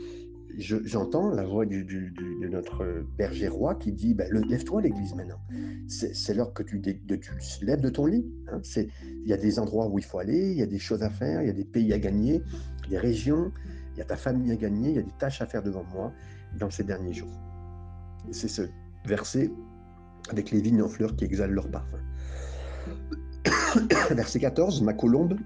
j'entends 0.58 1.30
la 1.30 1.44
voix 1.44 1.64
de 1.64 2.48
notre 2.48 3.04
berger 3.16 3.48
roi 3.48 3.74
qui 3.76 3.92
dit 3.92 4.14
ben, 4.14 4.28
Lève-toi, 4.48 4.82
l'Église, 4.82 5.14
maintenant. 5.14 5.40
C'est 5.88 6.34
l'heure 6.34 6.52
que 6.52 6.62
tu, 6.62 6.78
de, 6.78 6.96
lèves 7.62 7.80
de 7.80 7.90
ton 7.90 8.06
lit. 8.06 8.26
Hein. 8.48 8.60
Il 8.76 9.28
y 9.28 9.32
a 9.32 9.36
des 9.36 9.58
endroits 9.58 9.88
où 9.88 9.98
il 9.98 10.04
faut 10.04 10.18
aller, 10.18 10.50
il 10.50 10.58
y 10.58 10.62
a 10.62 10.66
des 10.66 10.78
choses 10.78 11.02
à 11.02 11.10
faire, 11.10 11.42
il 11.42 11.46
y 11.46 11.50
a 11.50 11.54
des 11.54 11.64
pays 11.64 11.92
à 11.92 11.98
gagner, 11.98 12.42
des 12.88 12.98
régions, 12.98 13.52
il 13.94 13.98
y 13.98 14.02
a 14.02 14.04
ta 14.04 14.16
famille 14.16 14.50
à 14.52 14.56
gagner, 14.56 14.90
il 14.90 14.96
y 14.96 14.98
a 14.98 15.02
des 15.02 15.16
tâches 15.18 15.40
à 15.40 15.46
faire 15.46 15.62
devant 15.62 15.84
moi 15.92 16.12
dans 16.58 16.70
ces 16.70 16.84
derniers 16.84 17.12
jours. 17.12 17.32
C'est 18.32 18.48
ce 18.48 18.62
verset 19.06 19.50
avec 20.30 20.50
les 20.50 20.60
vignes 20.60 20.82
en 20.82 20.88
fleurs 20.88 21.16
qui 21.16 21.24
exhalent 21.24 21.54
leur 21.54 21.70
parfum. 21.70 21.98
Verset 24.10 24.40
14, 24.40 24.82
ma 24.82 24.92
colombe 24.92 25.38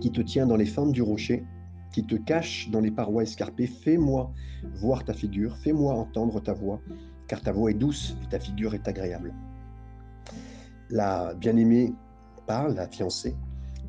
qui 0.00 0.10
te 0.10 0.20
tient 0.20 0.46
dans 0.46 0.56
les 0.56 0.66
fentes 0.66 0.92
du 0.92 1.02
rocher, 1.02 1.44
qui 1.92 2.04
te 2.04 2.16
cache 2.16 2.68
dans 2.70 2.80
les 2.80 2.90
parois 2.90 3.22
escarpées, 3.22 3.66
fais-moi 3.66 4.32
voir 4.74 5.04
ta 5.04 5.12
figure, 5.12 5.56
fais-moi 5.58 5.94
entendre 5.94 6.40
ta 6.40 6.52
voix, 6.52 6.80
car 7.28 7.40
ta 7.40 7.52
voix 7.52 7.70
est 7.70 7.74
douce 7.74 8.16
et 8.22 8.28
ta 8.28 8.38
figure 8.38 8.74
est 8.74 8.88
agréable. 8.88 9.32
La 10.90 11.34
bien-aimée 11.34 11.94
parle, 12.46 12.74
la 12.74 12.88
fiancée, 12.88 13.36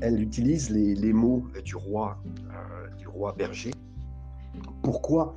elle 0.01 0.22
utilise 0.22 0.70
les, 0.70 1.14
mots 1.14 1.45
du 1.64 1.76
roi, 1.76 2.22
euh, 2.26 2.95
du 2.97 3.08
roi 3.08 3.34
berger. 3.38 3.72
Pourquoi? 4.82 5.36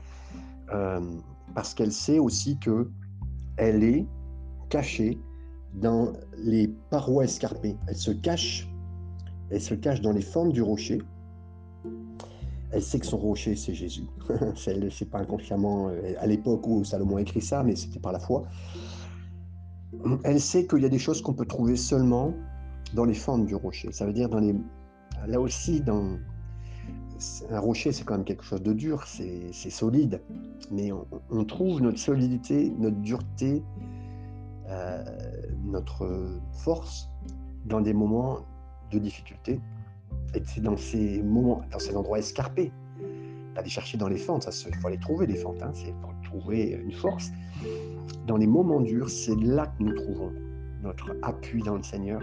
Euh, 0.73 1.01
Parce 1.55 1.75
qu'elle 1.75 1.93
sait 1.93 2.19
aussi 2.19 2.59
que 2.59 2.91
elle 3.57 3.83
est 3.85 4.07
cachée 4.69 5.19
dans 5.77 6.13
les 6.39 6.69
parois 6.91 7.25
escarpées. 7.25 7.77
Elle 7.87 7.97
se 7.97 8.11
cache, 8.11 8.69
elle 9.51 9.61
se 9.61 9.75
cache 9.75 10.01
dans 10.01 10.13
les 10.13 10.23
formes 10.23 10.53
du 10.53 10.63
rocher. 10.63 11.01
Elle 12.73 12.83
sait 12.83 12.99
que 12.99 13.07
son 13.07 13.19
rocher, 13.19 13.55
c'est 13.57 13.75
Jésus. 13.75 14.05
c'est 14.57 15.11
pas 15.11 15.21
inconsciemment 15.21 15.89
euh, 15.89 16.15
à 16.19 16.27
l'époque 16.27 16.67
où 16.67 16.85
Salomon 16.85 17.19
écrit 17.19 17.41
ça, 17.41 17.63
mais 17.63 17.77
c'était 17.77 18.01
par 18.01 18.13
la 18.13 18.19
foi. 18.19 18.43
Elle 20.25 20.41
sait 20.41 20.67
qu'il 20.67 20.81
y 20.81 20.85
a 20.85 20.89
des 20.89 20.99
choses 20.99 21.23
qu'on 21.23 21.33
peut 21.33 21.47
trouver 21.47 21.77
seulement 21.77 22.35
dans 22.95 23.05
les 23.05 23.15
fentes 23.15 23.47
du 23.47 23.55
rocher. 23.55 23.93
Ça 23.93 24.05
veut 24.05 24.13
dire 24.13 24.29
dans 24.29 24.41
les, 24.41 24.55
là 25.27 25.41
aussi, 25.41 25.81
dans 25.81 26.19
un 27.51 27.61
rocher, 27.61 27.93
c'est 27.93 28.05
quand 28.05 28.15
même 28.15 28.25
quelque 28.25 28.45
chose 28.45 28.63
de 28.63 28.73
dur, 28.73 29.05
c'est 29.07 29.53
solide, 29.71 30.21
mais 30.71 30.91
on, 31.31 31.45
trouve 31.45 31.81
notre 31.81 31.99
solidité, 31.99 32.73
notre 32.79 32.99
dureté, 32.99 33.63
euh, 34.69 35.05
notre 35.67 36.41
force 36.53 37.09
dans 37.65 37.81
des 37.81 37.93
moments 37.93 38.39
de 38.91 38.99
difficulté. 38.99 39.61
Et 40.35 40.43
c'est 40.45 40.61
dans 40.61 40.77
ces 40.77 41.23
moments, 41.23 41.63
dans 41.71 41.79
ces 41.79 41.97
endroits 41.97 42.19
escarpés, 42.19 42.73
d'aller 43.55 43.69
chercher 43.69 43.97
dans 43.97 44.09
les 44.09 44.19
fentes, 44.19 44.47
il 44.69 44.75
faut 44.77 44.89
aller 44.89 44.99
trouver 44.99 45.27
les 45.27 45.37
fentes, 45.37 45.63
hein, 45.63 45.71
c'est 45.73 45.95
pour 46.03 46.13
trouver 46.23 46.79
une 46.85 46.93
force. 46.93 47.31
Dans 48.27 48.37
les 48.37 48.47
moments 48.47 48.81
durs, 48.81 49.09
c'est 49.09 49.39
là 49.41 49.67
que 49.67 49.83
nous 49.83 49.95
trouvons 49.95 50.33
notre 50.83 51.17
appui 51.23 51.63
dans 51.63 51.77
le 51.77 51.83
Seigneur, 51.83 52.21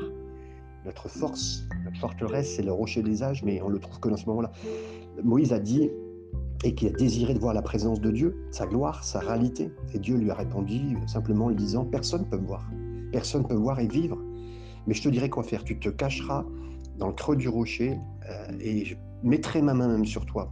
notre 0.85 1.09
force, 1.09 1.63
notre 1.85 1.97
forteresse, 1.97 2.55
c'est 2.55 2.61
le 2.61 2.71
rocher 2.71 3.01
des 3.01 3.23
âges, 3.23 3.43
mais 3.43 3.61
on 3.61 3.69
le 3.69 3.79
trouve 3.79 3.99
que 3.99 4.09
dans 4.09 4.17
ce 4.17 4.25
moment-là. 4.27 4.51
Moïse 5.23 5.53
a 5.53 5.59
dit, 5.59 5.89
et 6.63 6.75
qui 6.75 6.87
a 6.87 6.91
désiré 6.91 7.33
de 7.33 7.39
voir 7.39 7.53
la 7.53 7.61
présence 7.61 7.99
de 7.99 8.11
Dieu, 8.11 8.47
sa 8.51 8.65
gloire, 8.65 9.03
sa 9.03 9.19
réalité. 9.19 9.71
Et 9.93 9.99
Dieu 9.99 10.15
lui 10.15 10.31
a 10.31 10.35
répondu 10.35 10.97
simplement 11.07 11.45
en 11.45 11.49
lui 11.49 11.55
disant, 11.55 11.83
personne 11.83 12.21
ne 12.21 12.25
peut 12.25 12.37
me 12.37 12.47
voir, 12.47 12.65
personne 13.13 13.43
ne 13.43 13.47
peut 13.47 13.53
voir 13.53 13.79
et 13.79 13.87
vivre. 13.87 14.17
Mais 14.85 14.93
je 14.93 15.01
te 15.01 15.07
dirai 15.07 15.29
quoi 15.29 15.43
faire, 15.43 15.63
tu 15.63 15.79
te 15.79 15.87
cacheras 15.87 16.43
dans 16.97 17.07
le 17.07 17.13
creux 17.13 17.37
du 17.37 17.47
rocher 17.47 17.97
euh, 18.29 18.57
et 18.59 18.83
je 18.83 18.95
mettrai 19.23 19.61
ma 19.61 19.73
main 19.73 19.87
même 19.87 20.05
sur 20.05 20.25
toi 20.25 20.51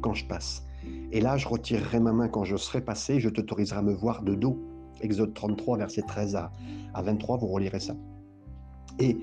quand 0.00 0.14
je 0.14 0.24
passe. 0.26 0.64
Et 1.10 1.20
là, 1.20 1.36
je 1.36 1.48
retirerai 1.48 1.98
ma 1.98 2.12
main 2.12 2.28
quand 2.28 2.44
je 2.44 2.56
serai 2.56 2.80
passé, 2.80 3.18
je 3.18 3.28
t'autoriserai 3.28 3.78
à 3.78 3.82
me 3.82 3.94
voir 3.94 4.22
de 4.22 4.34
dos. 4.34 4.62
Exode 5.00 5.34
33, 5.34 5.78
verset 5.78 6.02
13 6.02 6.36
à, 6.36 6.52
à 6.92 7.02
23, 7.02 7.38
vous 7.38 7.48
relirez 7.48 7.80
ça. 7.80 7.96
Et 9.00 9.16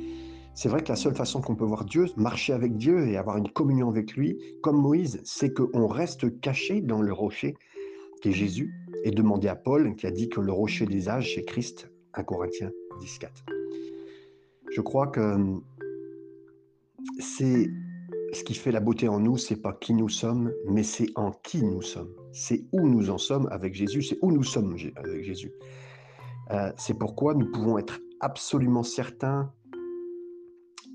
c'est 0.54 0.68
vrai 0.68 0.84
que 0.84 0.90
la 0.90 0.96
seule 0.98 1.16
façon 1.16 1.40
qu'on 1.40 1.56
peut 1.56 1.66
voir 1.66 1.86
Dieu, 1.86 2.08
marcher 2.18 2.52
avec 2.52 2.76
Dieu 2.76 3.08
et 3.08 3.16
avoir 3.16 3.38
une 3.38 3.50
communion 3.50 3.90
avec 3.90 4.14
lui, 4.14 4.38
comme 4.62 4.82
Moïse, 4.82 5.22
c'est 5.24 5.54
qu'on 5.54 5.88
reste 5.88 6.42
caché 6.42 6.82
dans 6.82 7.02
le 7.02 7.14
rocher 7.14 7.56
qui 8.22 8.30
est 8.30 8.34
Jésus 8.34 8.74
et 9.04 9.12
demander 9.12 9.48
à 9.48 9.56
Paul 9.56 9.96
qui 9.96 10.08
a 10.08 10.12
dit 10.12 10.30
que 10.30 10.42
le 10.42 10.52
rocher 10.52 10.86
des 10.86 11.10
âges, 11.10 11.34
c'est 11.36 11.44
Christ, 11.44 11.90
1 12.14 12.24
Corinthiens 12.24 12.72
10, 13.00 13.20
4. 13.20 13.46
Je 14.72 14.82
crois 14.82 15.08
que 15.08 15.36
c'est 17.20 17.68
ce 18.34 18.44
qui 18.44 18.54
fait 18.54 18.72
la 18.72 18.80
beauté 18.80 19.08
en 19.08 19.20
nous, 19.20 19.38
c'est 19.38 19.58
pas 19.58 19.74
qui 19.74 19.94
nous 19.94 20.10
sommes, 20.10 20.54
mais 20.68 20.84
c'est 20.84 21.10
en 21.16 21.32
qui 21.32 21.64
nous 21.64 21.82
sommes. 21.82 22.14
C'est 22.32 22.64
où 22.72 22.88
nous 22.88 23.10
en 23.10 23.18
sommes 23.18 23.48
avec 23.52 23.74
Jésus, 23.74 24.02
c'est 24.02 24.18
où 24.22 24.32
nous 24.32 24.44
sommes 24.44 24.78
avec 24.96 25.24
Jésus. 25.24 25.52
Euh, 26.52 26.72
c'est 26.78 26.98
pourquoi 26.98 27.34
nous 27.34 27.52
pouvons 27.52 27.78
être 27.78 28.00
absolument 28.20 28.84
certains 28.84 29.52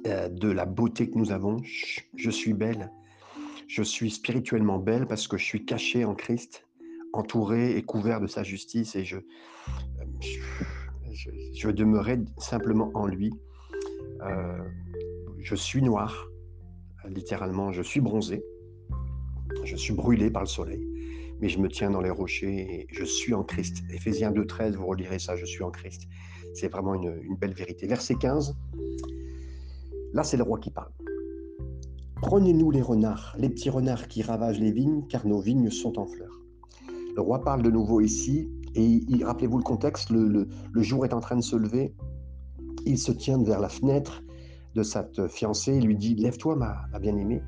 euh, 0.07 0.29
de 0.29 0.49
la 0.49 0.65
beauté 0.65 1.11
que 1.11 1.19
nous 1.19 1.33
avons. 1.33 1.59
Je 2.15 2.31
suis 2.31 2.55
belle. 2.55 2.91
Je 3.69 3.83
suis 3.83 4.11
spirituellement 4.11 4.79
belle 4.79 5.07
parce 5.07 5.29
que 5.29 5.37
je 5.37 5.45
suis 5.45 5.65
caché 5.65 6.05
en 6.05 6.15
Christ, 6.15 6.67
entouré 7.13 7.77
et 7.77 7.83
couvert 7.83 8.21
de 8.21 8.27
sa 8.27 8.43
justice 8.43 8.95
et 8.95 9.05
je, 9.05 9.19
je, 10.21 10.39
je 11.55 11.71
demeurais 11.71 12.21
simplement 12.39 12.91
en 12.95 13.07
lui. 13.07 13.33
Euh, 14.23 14.63
je 15.39 15.55
suis 15.55 15.83
noir, 15.83 16.29
littéralement, 17.09 17.73
je 17.73 17.83
suis 17.83 18.01
bronzé, 18.01 18.45
je 19.65 19.77
suis 19.77 19.95
brûlé 19.95 20.31
par 20.31 20.43
le 20.43 20.49
soleil, 20.49 20.87
mais 21.41 21.49
je 21.49 21.59
me 21.59 21.69
tiens 21.69 21.91
dans 21.91 22.01
les 22.01 22.11
rochers 22.11 22.59
et 22.59 22.87
je 22.91 23.05
suis 23.05 23.35
en 23.35 23.45
Christ. 23.45 23.85
Éphésiens 23.91 24.33
2.13, 24.33 24.73
vous 24.73 24.87
relirez 24.87 25.19
ça, 25.19 25.37
je 25.37 25.45
suis 25.45 25.63
en 25.63 25.71
Christ. 25.71 26.03
C'est 26.55 26.69
vraiment 26.69 26.95
une, 26.95 27.21
une 27.23 27.37
belle 27.37 27.55
vérité. 27.55 27.87
Verset 27.87 28.17
15. 28.17 28.57
Là, 30.13 30.25
c'est 30.25 30.37
le 30.37 30.43
roi 30.43 30.59
qui 30.59 30.71
parle. 30.71 30.91
Prenez-nous 32.23 32.71
les 32.71 32.81
renards, 32.81 33.37
les 33.39 33.51
petits 33.51 33.69
renards 33.69 34.09
qui 34.09 34.23
ravagent 34.23 34.59
les 34.59 34.73
vignes, 34.73 35.07
car 35.09 35.27
nos 35.27 35.39
vignes 35.39 35.71
sont 35.71 35.99
en 35.99 36.07
fleurs. 36.07 36.41
Le 37.15 37.21
roi 37.21 37.43
parle 37.43 37.63
de 37.63 37.71
nouveau 37.71 38.01
ici, 38.01 38.51
et 38.77 39.25
rappelez-vous 39.25 39.59
le 39.59 39.65
contexte, 39.65 40.11
le, 40.11 40.49
jour 40.77 41.05
est 41.05 41.15
en 41.15 41.21
train 41.21 41.37
de 41.37 41.43
se 41.43 41.57
lever, 41.57 41.95
il 42.85 42.99
se 42.99 43.13
tient 43.13 43.43
vers 43.43 43.61
la 43.61 43.69
fenêtre 43.69 44.23
de 44.75 44.83
cette 44.83 45.27
fiancée, 45.29 45.77
il 45.77 45.87
lui 45.87 45.97
dit, 45.97 46.15
lève-toi 46.15 46.57
ma, 46.57 46.87
bien-aimée, 47.01 47.43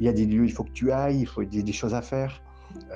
il 0.00 0.06
y 0.06 0.08
a 0.08 0.12
des 0.12 0.26
lieux, 0.26 0.44
il 0.44 0.52
faut 0.52 0.64
que 0.64 0.72
tu 0.72 0.90
ailles, 0.90 1.20
il 1.20 1.26
faut 1.26 1.44
des, 1.44 1.62
des 1.62 1.72
choses 1.72 1.94
à 1.94 2.02
faire, 2.02 2.42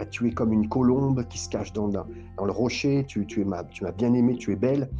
euh, 0.00 0.04
tu 0.10 0.26
es 0.28 0.32
comme 0.32 0.52
une 0.52 0.68
colombe 0.68 1.26
qui 1.28 1.38
se 1.38 1.48
cache 1.48 1.72
dans, 1.72 1.86
le 1.86 2.50
rocher, 2.50 3.04
tu, 3.06 3.26
es 3.38 3.44
ma, 3.44 3.64
tu 3.64 3.84
bien-aimée, 3.96 4.36
tu 4.36 4.52
es 4.52 4.56
belle. 4.56 4.90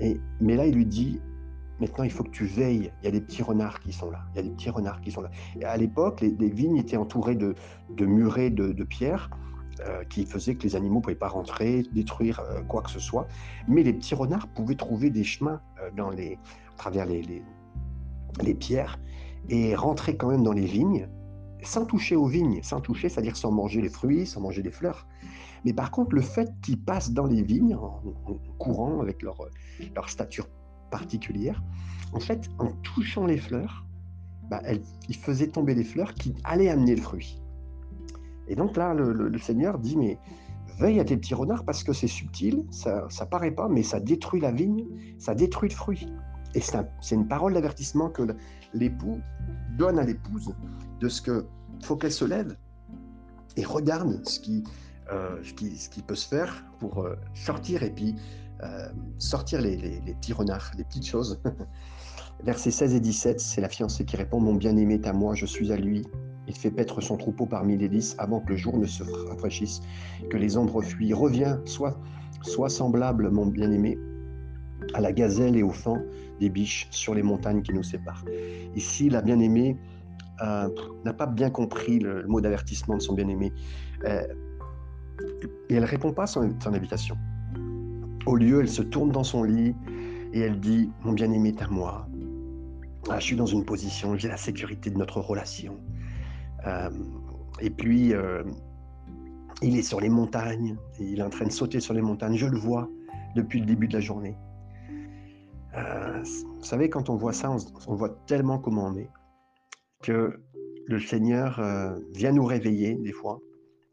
Et, 0.00 0.18
mais 0.40 0.56
là, 0.56 0.66
il 0.66 0.74
lui 0.74 0.86
dit, 0.86 1.20
Maintenant, 1.78 2.04
il 2.04 2.10
faut 2.10 2.24
que 2.24 2.30
tu 2.30 2.46
veilles. 2.46 2.90
Il 3.02 3.04
y 3.04 3.08
a 3.08 3.10
des 3.10 3.20
petits 3.20 3.42
renards 3.42 3.80
qui 3.80 3.92
sont 3.92 4.10
là. 4.10 4.20
Il 4.32 4.36
y 4.36 4.40
a 4.40 4.42
des 4.44 4.50
petits 4.50 4.70
renards 4.70 5.00
qui 5.02 5.10
sont 5.10 5.20
là. 5.20 5.30
À 5.62 5.76
l'époque, 5.76 6.22
les, 6.22 6.48
vignes 6.48 6.78
étaient 6.78 6.96
entourées 6.96 7.34
de, 7.34 7.54
murets 8.00 8.48
de, 8.48 8.82
pierres 8.84 9.28
euh, 9.80 10.04
qui 10.04 10.24
faisaient 10.24 10.54
que 10.54 10.62
les 10.62 10.74
animaux 10.74 10.96
ne 10.96 11.00
pouvaient 11.02 11.14
pas 11.14 11.28
rentrer, 11.28 11.82
détruire 11.92 12.40
euh, 12.40 12.62
quoi 12.62 12.80
que 12.82 12.90
ce 12.90 12.98
soit. 12.98 13.26
Mais 13.68 13.82
les 13.82 13.92
petits 13.92 14.14
renards 14.14 14.48
pouvaient 14.48 14.74
trouver 14.74 15.10
des 15.10 15.24
chemins 15.24 15.60
euh, 15.80 15.90
dans 15.94 16.08
les, 16.08 16.38
à 16.74 16.76
travers 16.78 17.04
les, 17.04 17.42
les, 18.42 18.54
pierres 18.54 18.98
et 19.50 19.74
rentrer 19.74 20.16
quand 20.16 20.30
même 20.30 20.42
dans 20.42 20.52
les 20.52 20.64
vignes 20.64 21.08
sans 21.62 21.84
toucher 21.84 22.16
aux 22.16 22.26
vignes, 22.26 22.60
sans 22.62 22.80
toucher, 22.80 23.08
c'est-à-dire 23.08 23.36
sans 23.36 23.50
manger 23.50 23.82
les 23.82 23.88
fruits, 23.90 24.26
sans 24.26 24.40
manger 24.40 24.62
les 24.62 24.70
fleurs. 24.70 25.06
Mais 25.64 25.72
par 25.72 25.90
contre, 25.90 26.14
le 26.14 26.22
fait 26.22 26.54
qu'ils 26.62 26.80
passent 26.80 27.10
dans 27.10 27.26
les 27.26 27.42
vignes 27.42 27.74
en, 27.74 28.00
courant 28.58 29.00
avec 29.00 29.22
leur, 29.22 29.38
leur 29.94 30.08
stature 30.08 30.48
particulière, 30.90 31.62
en 32.12 32.20
fait, 32.20 32.48
en 32.58 32.68
touchant 32.82 33.26
les 33.26 33.38
fleurs, 33.38 33.84
bah, 34.48 34.60
elle, 34.64 34.80
il 35.08 35.16
faisait 35.16 35.48
tomber 35.48 35.74
les 35.74 35.84
fleurs 35.84 36.14
qui 36.14 36.34
allaient 36.44 36.68
amener 36.68 36.94
le 36.94 37.02
fruit. 37.02 37.40
Et 38.48 38.54
donc 38.54 38.76
là, 38.76 38.94
le, 38.94 39.38
Seigneur 39.38 39.78
dit, 39.78 39.96
mais 39.96 40.18
veille 40.78 41.00
à 41.00 41.04
tes 41.04 41.16
petits 41.16 41.34
renards 41.34 41.64
parce 41.64 41.82
que 41.82 41.92
c'est 41.92 42.08
subtil, 42.08 42.64
ça 42.70 43.06
ne 43.08 43.24
paraît 43.26 43.50
pas, 43.50 43.68
mais 43.68 43.82
ça 43.82 44.00
détruit 44.00 44.40
la 44.40 44.52
vigne, 44.52 44.84
ça 45.18 45.34
détruit 45.34 45.70
le 45.70 45.74
fruit. 45.74 46.06
Et 46.54 46.60
c'est 46.60 47.14
une 47.14 47.28
parole 47.28 47.54
d'avertissement 47.54 48.08
que 48.08 48.22
l'époux 48.72 49.20
donne 49.76 49.98
à 49.98 50.04
l'épouse 50.04 50.54
de 51.00 51.08
ce 51.08 51.20
que 51.20 51.46
faut 51.82 51.96
qu'elle 51.96 52.12
se 52.12 52.24
lève 52.24 52.56
et 53.56 53.64
regarde 53.64 54.26
ce 54.26 54.40
qui, 54.40 54.64
euh, 55.12 55.42
peut 56.06 56.14
se 56.14 56.28
faire 56.28 56.64
pour 56.78 57.02
euh, 57.02 57.16
sortir 57.34 57.82
et 57.82 57.90
puis 57.90 58.14
euh, 58.62 58.88
sortir 59.18 59.60
les, 59.60 59.76
petits 60.20 60.32
renards, 60.32 60.70
les 60.76 60.84
petites 60.84 61.06
choses. 61.06 61.40
Versets 62.44 62.70
16 62.70 62.94
et 62.94 63.00
17, 63.00 63.40
c'est 63.40 63.60
la 63.60 63.68
fiancée 63.68 64.04
qui 64.04 64.16
répond 64.16 64.40
Mon 64.40 64.54
bien-aimé 64.54 64.94
est 64.94 65.06
à 65.06 65.12
moi, 65.12 65.34
je 65.34 65.46
suis 65.46 65.72
à 65.72 65.76
lui. 65.76 66.06
Il 66.48 66.56
fait 66.56 66.70
paître 66.70 67.00
son 67.00 67.16
troupeau 67.16 67.46
parmi 67.46 67.76
les 67.76 67.88
lys 67.88 68.14
avant 68.18 68.40
que 68.40 68.50
le 68.50 68.56
jour 68.56 68.78
ne 68.78 68.86
se 68.86 69.02
rafraîchisse, 69.28 69.80
que 70.30 70.36
les 70.36 70.56
ombres 70.56 70.82
fuient. 70.82 71.12
Reviens, 71.12 71.60
sois, 71.64 71.98
sois 72.42 72.68
semblable, 72.68 73.30
mon 73.30 73.46
bien-aimé, 73.46 73.98
à 74.94 75.00
la 75.00 75.12
gazelle 75.12 75.56
et 75.56 75.62
au 75.62 75.70
fan 75.70 76.04
des 76.40 76.50
biches 76.50 76.86
sur 76.90 77.14
les 77.14 77.22
montagnes 77.22 77.62
qui 77.62 77.72
nous 77.72 77.82
séparent. 77.82 78.24
Ici, 78.74 79.08
la 79.08 79.22
bien-aimée 79.22 79.76
euh, 80.42 80.68
n'a 81.04 81.12
pas 81.12 81.26
bien 81.26 81.50
compris 81.50 81.98
le, 81.98 82.26
mot 82.26 82.40
d'avertissement 82.40 82.96
de 82.96 83.02
son 83.02 83.14
bien-aimé. 83.14 83.52
Euh, 84.04 84.26
Et 85.70 85.74
elle 85.74 85.84
répond 85.84 86.12
pas 86.12 86.24
à 86.24 86.26
son, 86.26 86.54
invitation. 86.66 87.16
Au 88.26 88.36
lieu, 88.36 88.60
elle 88.60 88.68
se 88.68 88.82
tourne 88.82 89.10
dans 89.10 89.24
son 89.24 89.42
lit 89.44 89.74
et 90.32 90.40
elle 90.40 90.60
dit 90.60 90.90
Mon 91.04 91.12
bien-aimé 91.12 91.54
est 91.56 91.62
à 91.62 91.68
moi. 91.68 92.06
Ah, 93.08 93.20
je 93.20 93.24
suis 93.24 93.36
dans 93.36 93.46
une 93.46 93.64
position, 93.64 94.16
j'ai 94.16 94.28
la 94.28 94.36
sécurité 94.36 94.90
de 94.90 94.98
notre 94.98 95.20
relation. 95.20 95.78
Euh, 96.66 96.90
et 97.60 97.70
puis, 97.70 98.14
euh, 98.14 98.42
il 99.62 99.76
est 99.78 99.82
sur 99.82 100.00
les 100.00 100.08
montagnes, 100.08 100.76
il 100.98 101.18
est 101.18 101.22
en 101.22 101.30
train 101.30 101.46
de 101.46 101.52
sauter 101.52 101.80
sur 101.80 101.94
les 101.94 102.02
montagnes, 102.02 102.36
je 102.36 102.46
le 102.46 102.58
vois 102.58 102.88
depuis 103.34 103.60
le 103.60 103.66
début 103.66 103.88
de 103.88 103.94
la 103.94 104.00
journée. 104.00 104.36
Euh, 105.76 106.22
vous 106.22 106.64
savez, 106.64 106.88
quand 106.88 107.10
on 107.10 107.16
voit 107.16 107.32
ça, 107.32 107.54
on, 107.86 107.94
voit 107.94 108.16
tellement 108.26 108.58
comment 108.58 108.86
on 108.86 108.96
est, 108.96 109.10
que 110.02 110.40
le 110.86 111.00
Seigneur 111.00 111.60
vient 112.14 112.32
nous 112.32 112.44
réveiller 112.44 112.94
des 112.94 113.12
fois, 113.12 113.40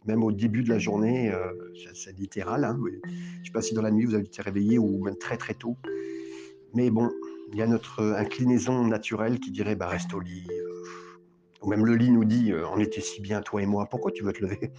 même 0.05 0.24
au 0.24 0.32
début 0.32 0.64
de 0.64 0.70
la 0.70 0.80
journée, 0.80 1.34
c'est 1.93 2.18
littéral. 2.18 2.64
Hein, 2.64 2.80
je 2.84 3.09
ne 3.09 3.45
sais 3.45 3.51
pas 3.51 3.61
si 3.61 3.74
dans 3.74 3.82
la 3.82 3.91
nuit 3.91 4.05
vous 4.05 4.14
avez 4.14 4.26
été 4.26 4.41
réveillé 4.41 4.78
ou 4.78 5.03
même 5.03 5.18
très 5.18 5.38
très 5.38 5.55
tôt, 5.55 5.78
mais 6.74 6.89
bon, 6.89 7.09
il 7.51 7.59
y 7.59 7.61
a 7.61 7.68
notre 7.68 8.01
inclinaison 8.18 8.86
naturelle 8.88 9.39
qui 9.39 9.51
dirait 9.51 9.76
bah, 9.76 9.88
reste 9.88 10.14
au 10.14 10.20
lit. 10.20 10.47
Même 11.68 11.86
le 11.86 11.95
lit 11.95 12.11
nous 12.11 12.26
dit 12.26 12.53
on 12.74 12.80
était 12.80 13.01
si 13.01 13.22
bien 13.22 13.41
toi 13.41 13.61
et 13.61 13.66
moi, 13.66 13.88
pourquoi 13.89 14.11
tu 14.11 14.24
veux 14.24 14.34
te 14.34 14.43
lever? 14.43 14.72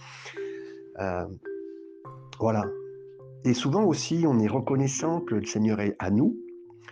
Voilà. 2.39 2.65
Et 3.45 3.53
souvent 3.53 3.83
aussi, 3.83 4.25
on 4.27 4.39
est 4.39 4.47
reconnaissant 4.47 5.21
que 5.21 5.35
le 5.35 5.45
Seigneur 5.45 5.79
est 5.79 5.95
à 5.99 6.09
nous, 6.09 6.35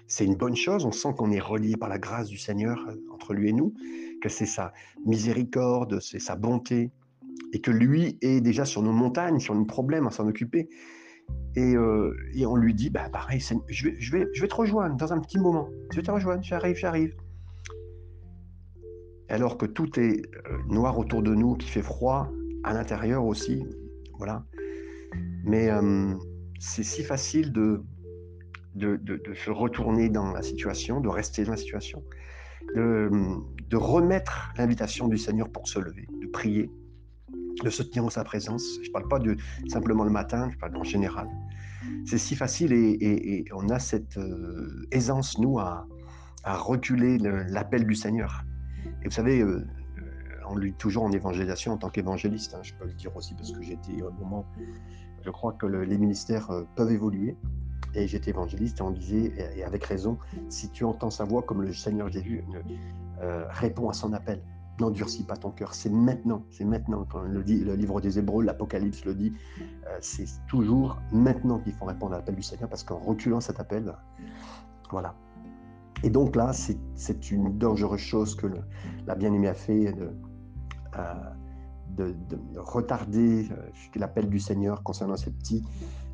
c'est 0.07 0.25
une 0.25 0.35
bonne 0.35 0.55
chose. 0.55 0.85
On 0.85 0.91
sent 0.91 1.13
qu'on 1.17 1.31
est 1.31 1.39
relié 1.39 1.75
par 1.77 1.89
la 1.89 1.97
grâce 1.97 2.27
du 2.27 2.37
Seigneur 2.37 2.77
euh, 2.87 2.95
entre 3.11 3.33
lui 3.33 3.49
et 3.49 3.53
nous, 3.53 3.73
que 4.21 4.29
c'est 4.29 4.45
sa 4.45 4.73
miséricorde, 5.05 5.99
c'est 5.99 6.19
sa 6.19 6.35
bonté, 6.35 6.91
et 7.51 7.61
que 7.61 7.71
lui 7.71 8.17
est 8.21 8.41
déjà 8.41 8.65
sur 8.65 8.81
nos 8.81 8.91
montagnes, 8.91 9.39
sur 9.39 9.55
nos 9.55 9.65
problèmes, 9.65 10.07
à 10.07 10.11
s'en 10.11 10.27
occuper. 10.27 10.69
Et, 11.55 11.75
euh, 11.75 12.13
on 12.45 12.55
lui 12.55 12.73
dit, 12.73 12.89
bah 12.89 13.09
pareil, 13.11 13.39
je 13.39 13.85
vais, 13.85 13.95
je, 13.97 14.11
vais, 14.11 14.27
je 14.33 14.41
vais 14.41 14.47
te 14.47 14.55
rejoindre 14.55 14.95
dans 14.97 15.13
un 15.13 15.19
petit 15.19 15.39
moment. 15.39 15.67
Je 15.91 15.97
vais 15.97 16.03
te 16.03 16.11
rejoindre, 16.11 16.43
j'arrive, 16.43 16.75
j'arrive. 16.75 17.15
Alors 19.33 19.57
que 19.57 19.65
tout 19.65 19.99
est 19.99 20.21
euh, 20.47 20.57
noir 20.67 20.99
autour 20.99 21.23
de 21.23 21.33
nous, 21.33 21.55
qui 21.55 21.67
fait 21.67 21.81
froid, 21.81 22.31
à 22.63 22.71
l'intérieur 22.71 23.25
aussi, 23.25 23.65
voilà. 24.19 24.45
Mais 25.43 25.69
c'est 26.59 26.83
si 26.83 27.03
facile 27.03 27.51
de, 27.51 27.83
de, 28.75 29.33
se 29.33 29.49
retourner 29.49 30.07
dans 30.09 30.31
la 30.31 30.43
situation, 30.43 31.01
de 31.01 31.09
rester 31.09 31.45
dans 31.45 31.51
la 31.51 31.57
situation, 31.57 32.03
de, 32.75 33.75
remettre 33.75 34.53
l'invitation 34.55 35.07
du 35.07 35.17
Seigneur 35.17 35.49
pour 35.49 35.67
se 35.67 35.79
lever, 35.79 36.07
de 36.21 36.27
prier, 36.27 36.69
de 37.63 37.69
se 37.71 37.81
tenir 37.81 38.05
en 38.05 38.09
sa 38.11 38.23
présence. 38.23 38.63
Je 38.83 38.87
ne 38.87 38.93
parle 38.93 39.07
pas 39.07 39.19
de 39.19 39.35
simplement 39.67 40.03
le 40.03 40.11
matin, 40.11 40.47
je 40.51 40.57
parle 40.59 40.77
en 40.77 40.83
général. 40.83 41.27
C'est 42.05 42.19
si 42.19 42.35
facile 42.35 42.71
et, 42.71 43.45
on 43.51 43.67
a 43.69 43.79
cette 43.79 44.17
euh, 44.17 44.87
aisance, 44.91 45.39
nous, 45.39 45.57
à, 45.59 45.87
reculer 46.45 47.17
l'appel 47.17 47.87
du 47.87 47.95
Seigneur. 47.95 48.43
Et 49.01 49.05
vous 49.05 49.11
savez, 49.11 49.41
euh, 49.41 49.65
on 50.47 50.57
lit 50.57 50.73
toujours 50.73 51.03
en 51.03 51.11
évangélisation 51.11 51.73
en 51.73 51.77
tant 51.77 51.89
qu'évangéliste. 51.89 52.53
Hein, 52.53 52.59
je 52.63 52.73
peux 52.73 52.85
le 52.85 52.93
dire 52.93 53.15
aussi 53.15 53.33
parce 53.33 53.51
que 53.51 53.61
j'étais 53.61 54.01
au 54.01 54.11
moment, 54.11 54.45
je 55.23 55.29
crois 55.29 55.53
que 55.53 55.65
les 55.65 55.97
ministères 55.97 56.51
euh, 56.51 56.63
peuvent 56.75 56.91
évoluer. 56.91 57.35
Et 57.95 58.07
j'étais 58.07 58.31
évangéliste 58.31 58.79
et 58.79 58.81
on 58.81 58.89
disait, 58.89 59.33
et 59.55 59.63
avec 59.63 59.83
raison, 59.83 60.17
si 60.49 60.71
tu 60.71 60.83
entends 60.83 61.11
sa 61.11 61.25
voix 61.25 61.43
comme 61.43 61.61
le 61.61 61.71
Seigneur 61.73 62.09
Jésus, 62.09 62.43
euh, 63.21 63.45
réponds 63.49 63.87
à 63.87 63.93
son 63.93 64.13
appel. 64.13 64.41
N'endurcis 64.79 65.23
pas 65.23 65.37
ton 65.37 65.51
cœur. 65.51 65.75
C'est 65.75 65.91
maintenant, 65.91 66.43
c'est 66.49 66.65
maintenant. 66.65 67.05
Le 67.23 67.41
livre 67.41 68.01
des 68.01 68.17
Hébreux, 68.17 68.43
l'Apocalypse 68.43 69.05
le 69.05 69.13
dit, 69.13 69.33
euh, 69.85 69.97
c'est 70.01 70.25
toujours 70.47 70.97
maintenant 71.11 71.59
qu'il 71.59 71.73
faut 71.73 71.85
répondre 71.85 72.13
à 72.15 72.17
l'appel 72.17 72.35
du 72.35 72.41
Seigneur 72.41 72.67
parce 72.67 72.83
qu'en 72.83 72.97
reculant 72.97 73.39
cet 73.39 73.59
appel, 73.59 73.93
voilà. 74.89 75.13
Et 76.03 76.09
donc 76.09 76.35
là, 76.35 76.51
c'est 76.53 77.31
une 77.31 77.57
dangereuse 77.57 77.99
chose 77.99 78.35
que 78.35 78.47
la 79.07 79.15
bien-aimée 79.15 79.47
a 79.47 79.53
fait 79.53 79.93
de, 79.93 80.11
euh, 80.97 81.13
de, 81.95 82.15
de, 82.29 82.59
retarder 82.59 83.47
l'appel 83.95 84.29
du 84.29 84.39
Seigneur 84.39 84.83
concernant 84.83 85.15
ces 85.15 85.31
petits 85.31 85.63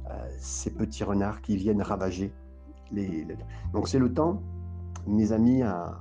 euh, 0.10 0.28
ces 0.40 0.72
petits 0.72 1.04
renards 1.04 1.42
qui 1.42 1.56
viennent 1.56 1.82
ravager 1.82 2.34
les. 2.92 3.28
Donc 3.74 3.88
c'est 3.88 4.00
le 4.00 4.12
temps, 4.12 4.42
mes 5.06 5.32
amis, 5.32 5.62
à, 5.62 5.96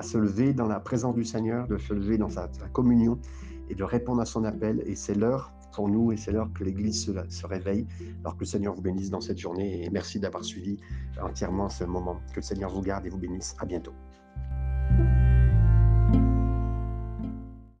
se 0.00 0.16
lever 0.16 0.54
dans 0.54 0.66
la 0.66 0.80
présence 0.80 1.14
du 1.14 1.24
Seigneur, 1.24 1.68
de 1.68 1.76
se 1.76 1.92
lever 1.92 2.16
dans 2.16 2.30
sa, 2.30 2.48
communion 2.72 3.18
et 3.68 3.74
de 3.74 3.84
répondre 3.84 4.22
à 4.22 4.24
son 4.24 4.44
appel. 4.44 4.82
Et 4.86 4.94
c'est 4.94 5.14
l'heure 5.14 5.52
pour 5.72 5.88
nous 5.88 6.12
et 6.12 6.16
c'est 6.16 6.32
l'heure 6.32 6.50
que 6.54 6.64
l'Église 6.64 7.06
se, 7.06 7.46
réveille. 7.46 7.86
Alors 8.24 8.34
que 8.36 8.40
le 8.40 8.46
Seigneur 8.46 8.74
vous 8.74 8.82
bénisse 8.82 9.10
dans 9.10 9.20
cette 9.20 9.38
journée 9.38 9.84
et 9.84 9.90
merci 9.90 10.20
d'avoir 10.20 10.44
suivi 10.44 10.78
entièrement 11.20 11.68
ce 11.68 11.84
moment. 11.84 12.20
Que 12.30 12.36
le 12.36 12.42
Seigneur 12.42 12.70
vous 12.70 12.82
garde 12.82 13.06
et 13.06 13.08
vous 13.08 13.18
bénisse. 13.18 13.54
À 13.58 13.66
bientôt. 13.66 13.92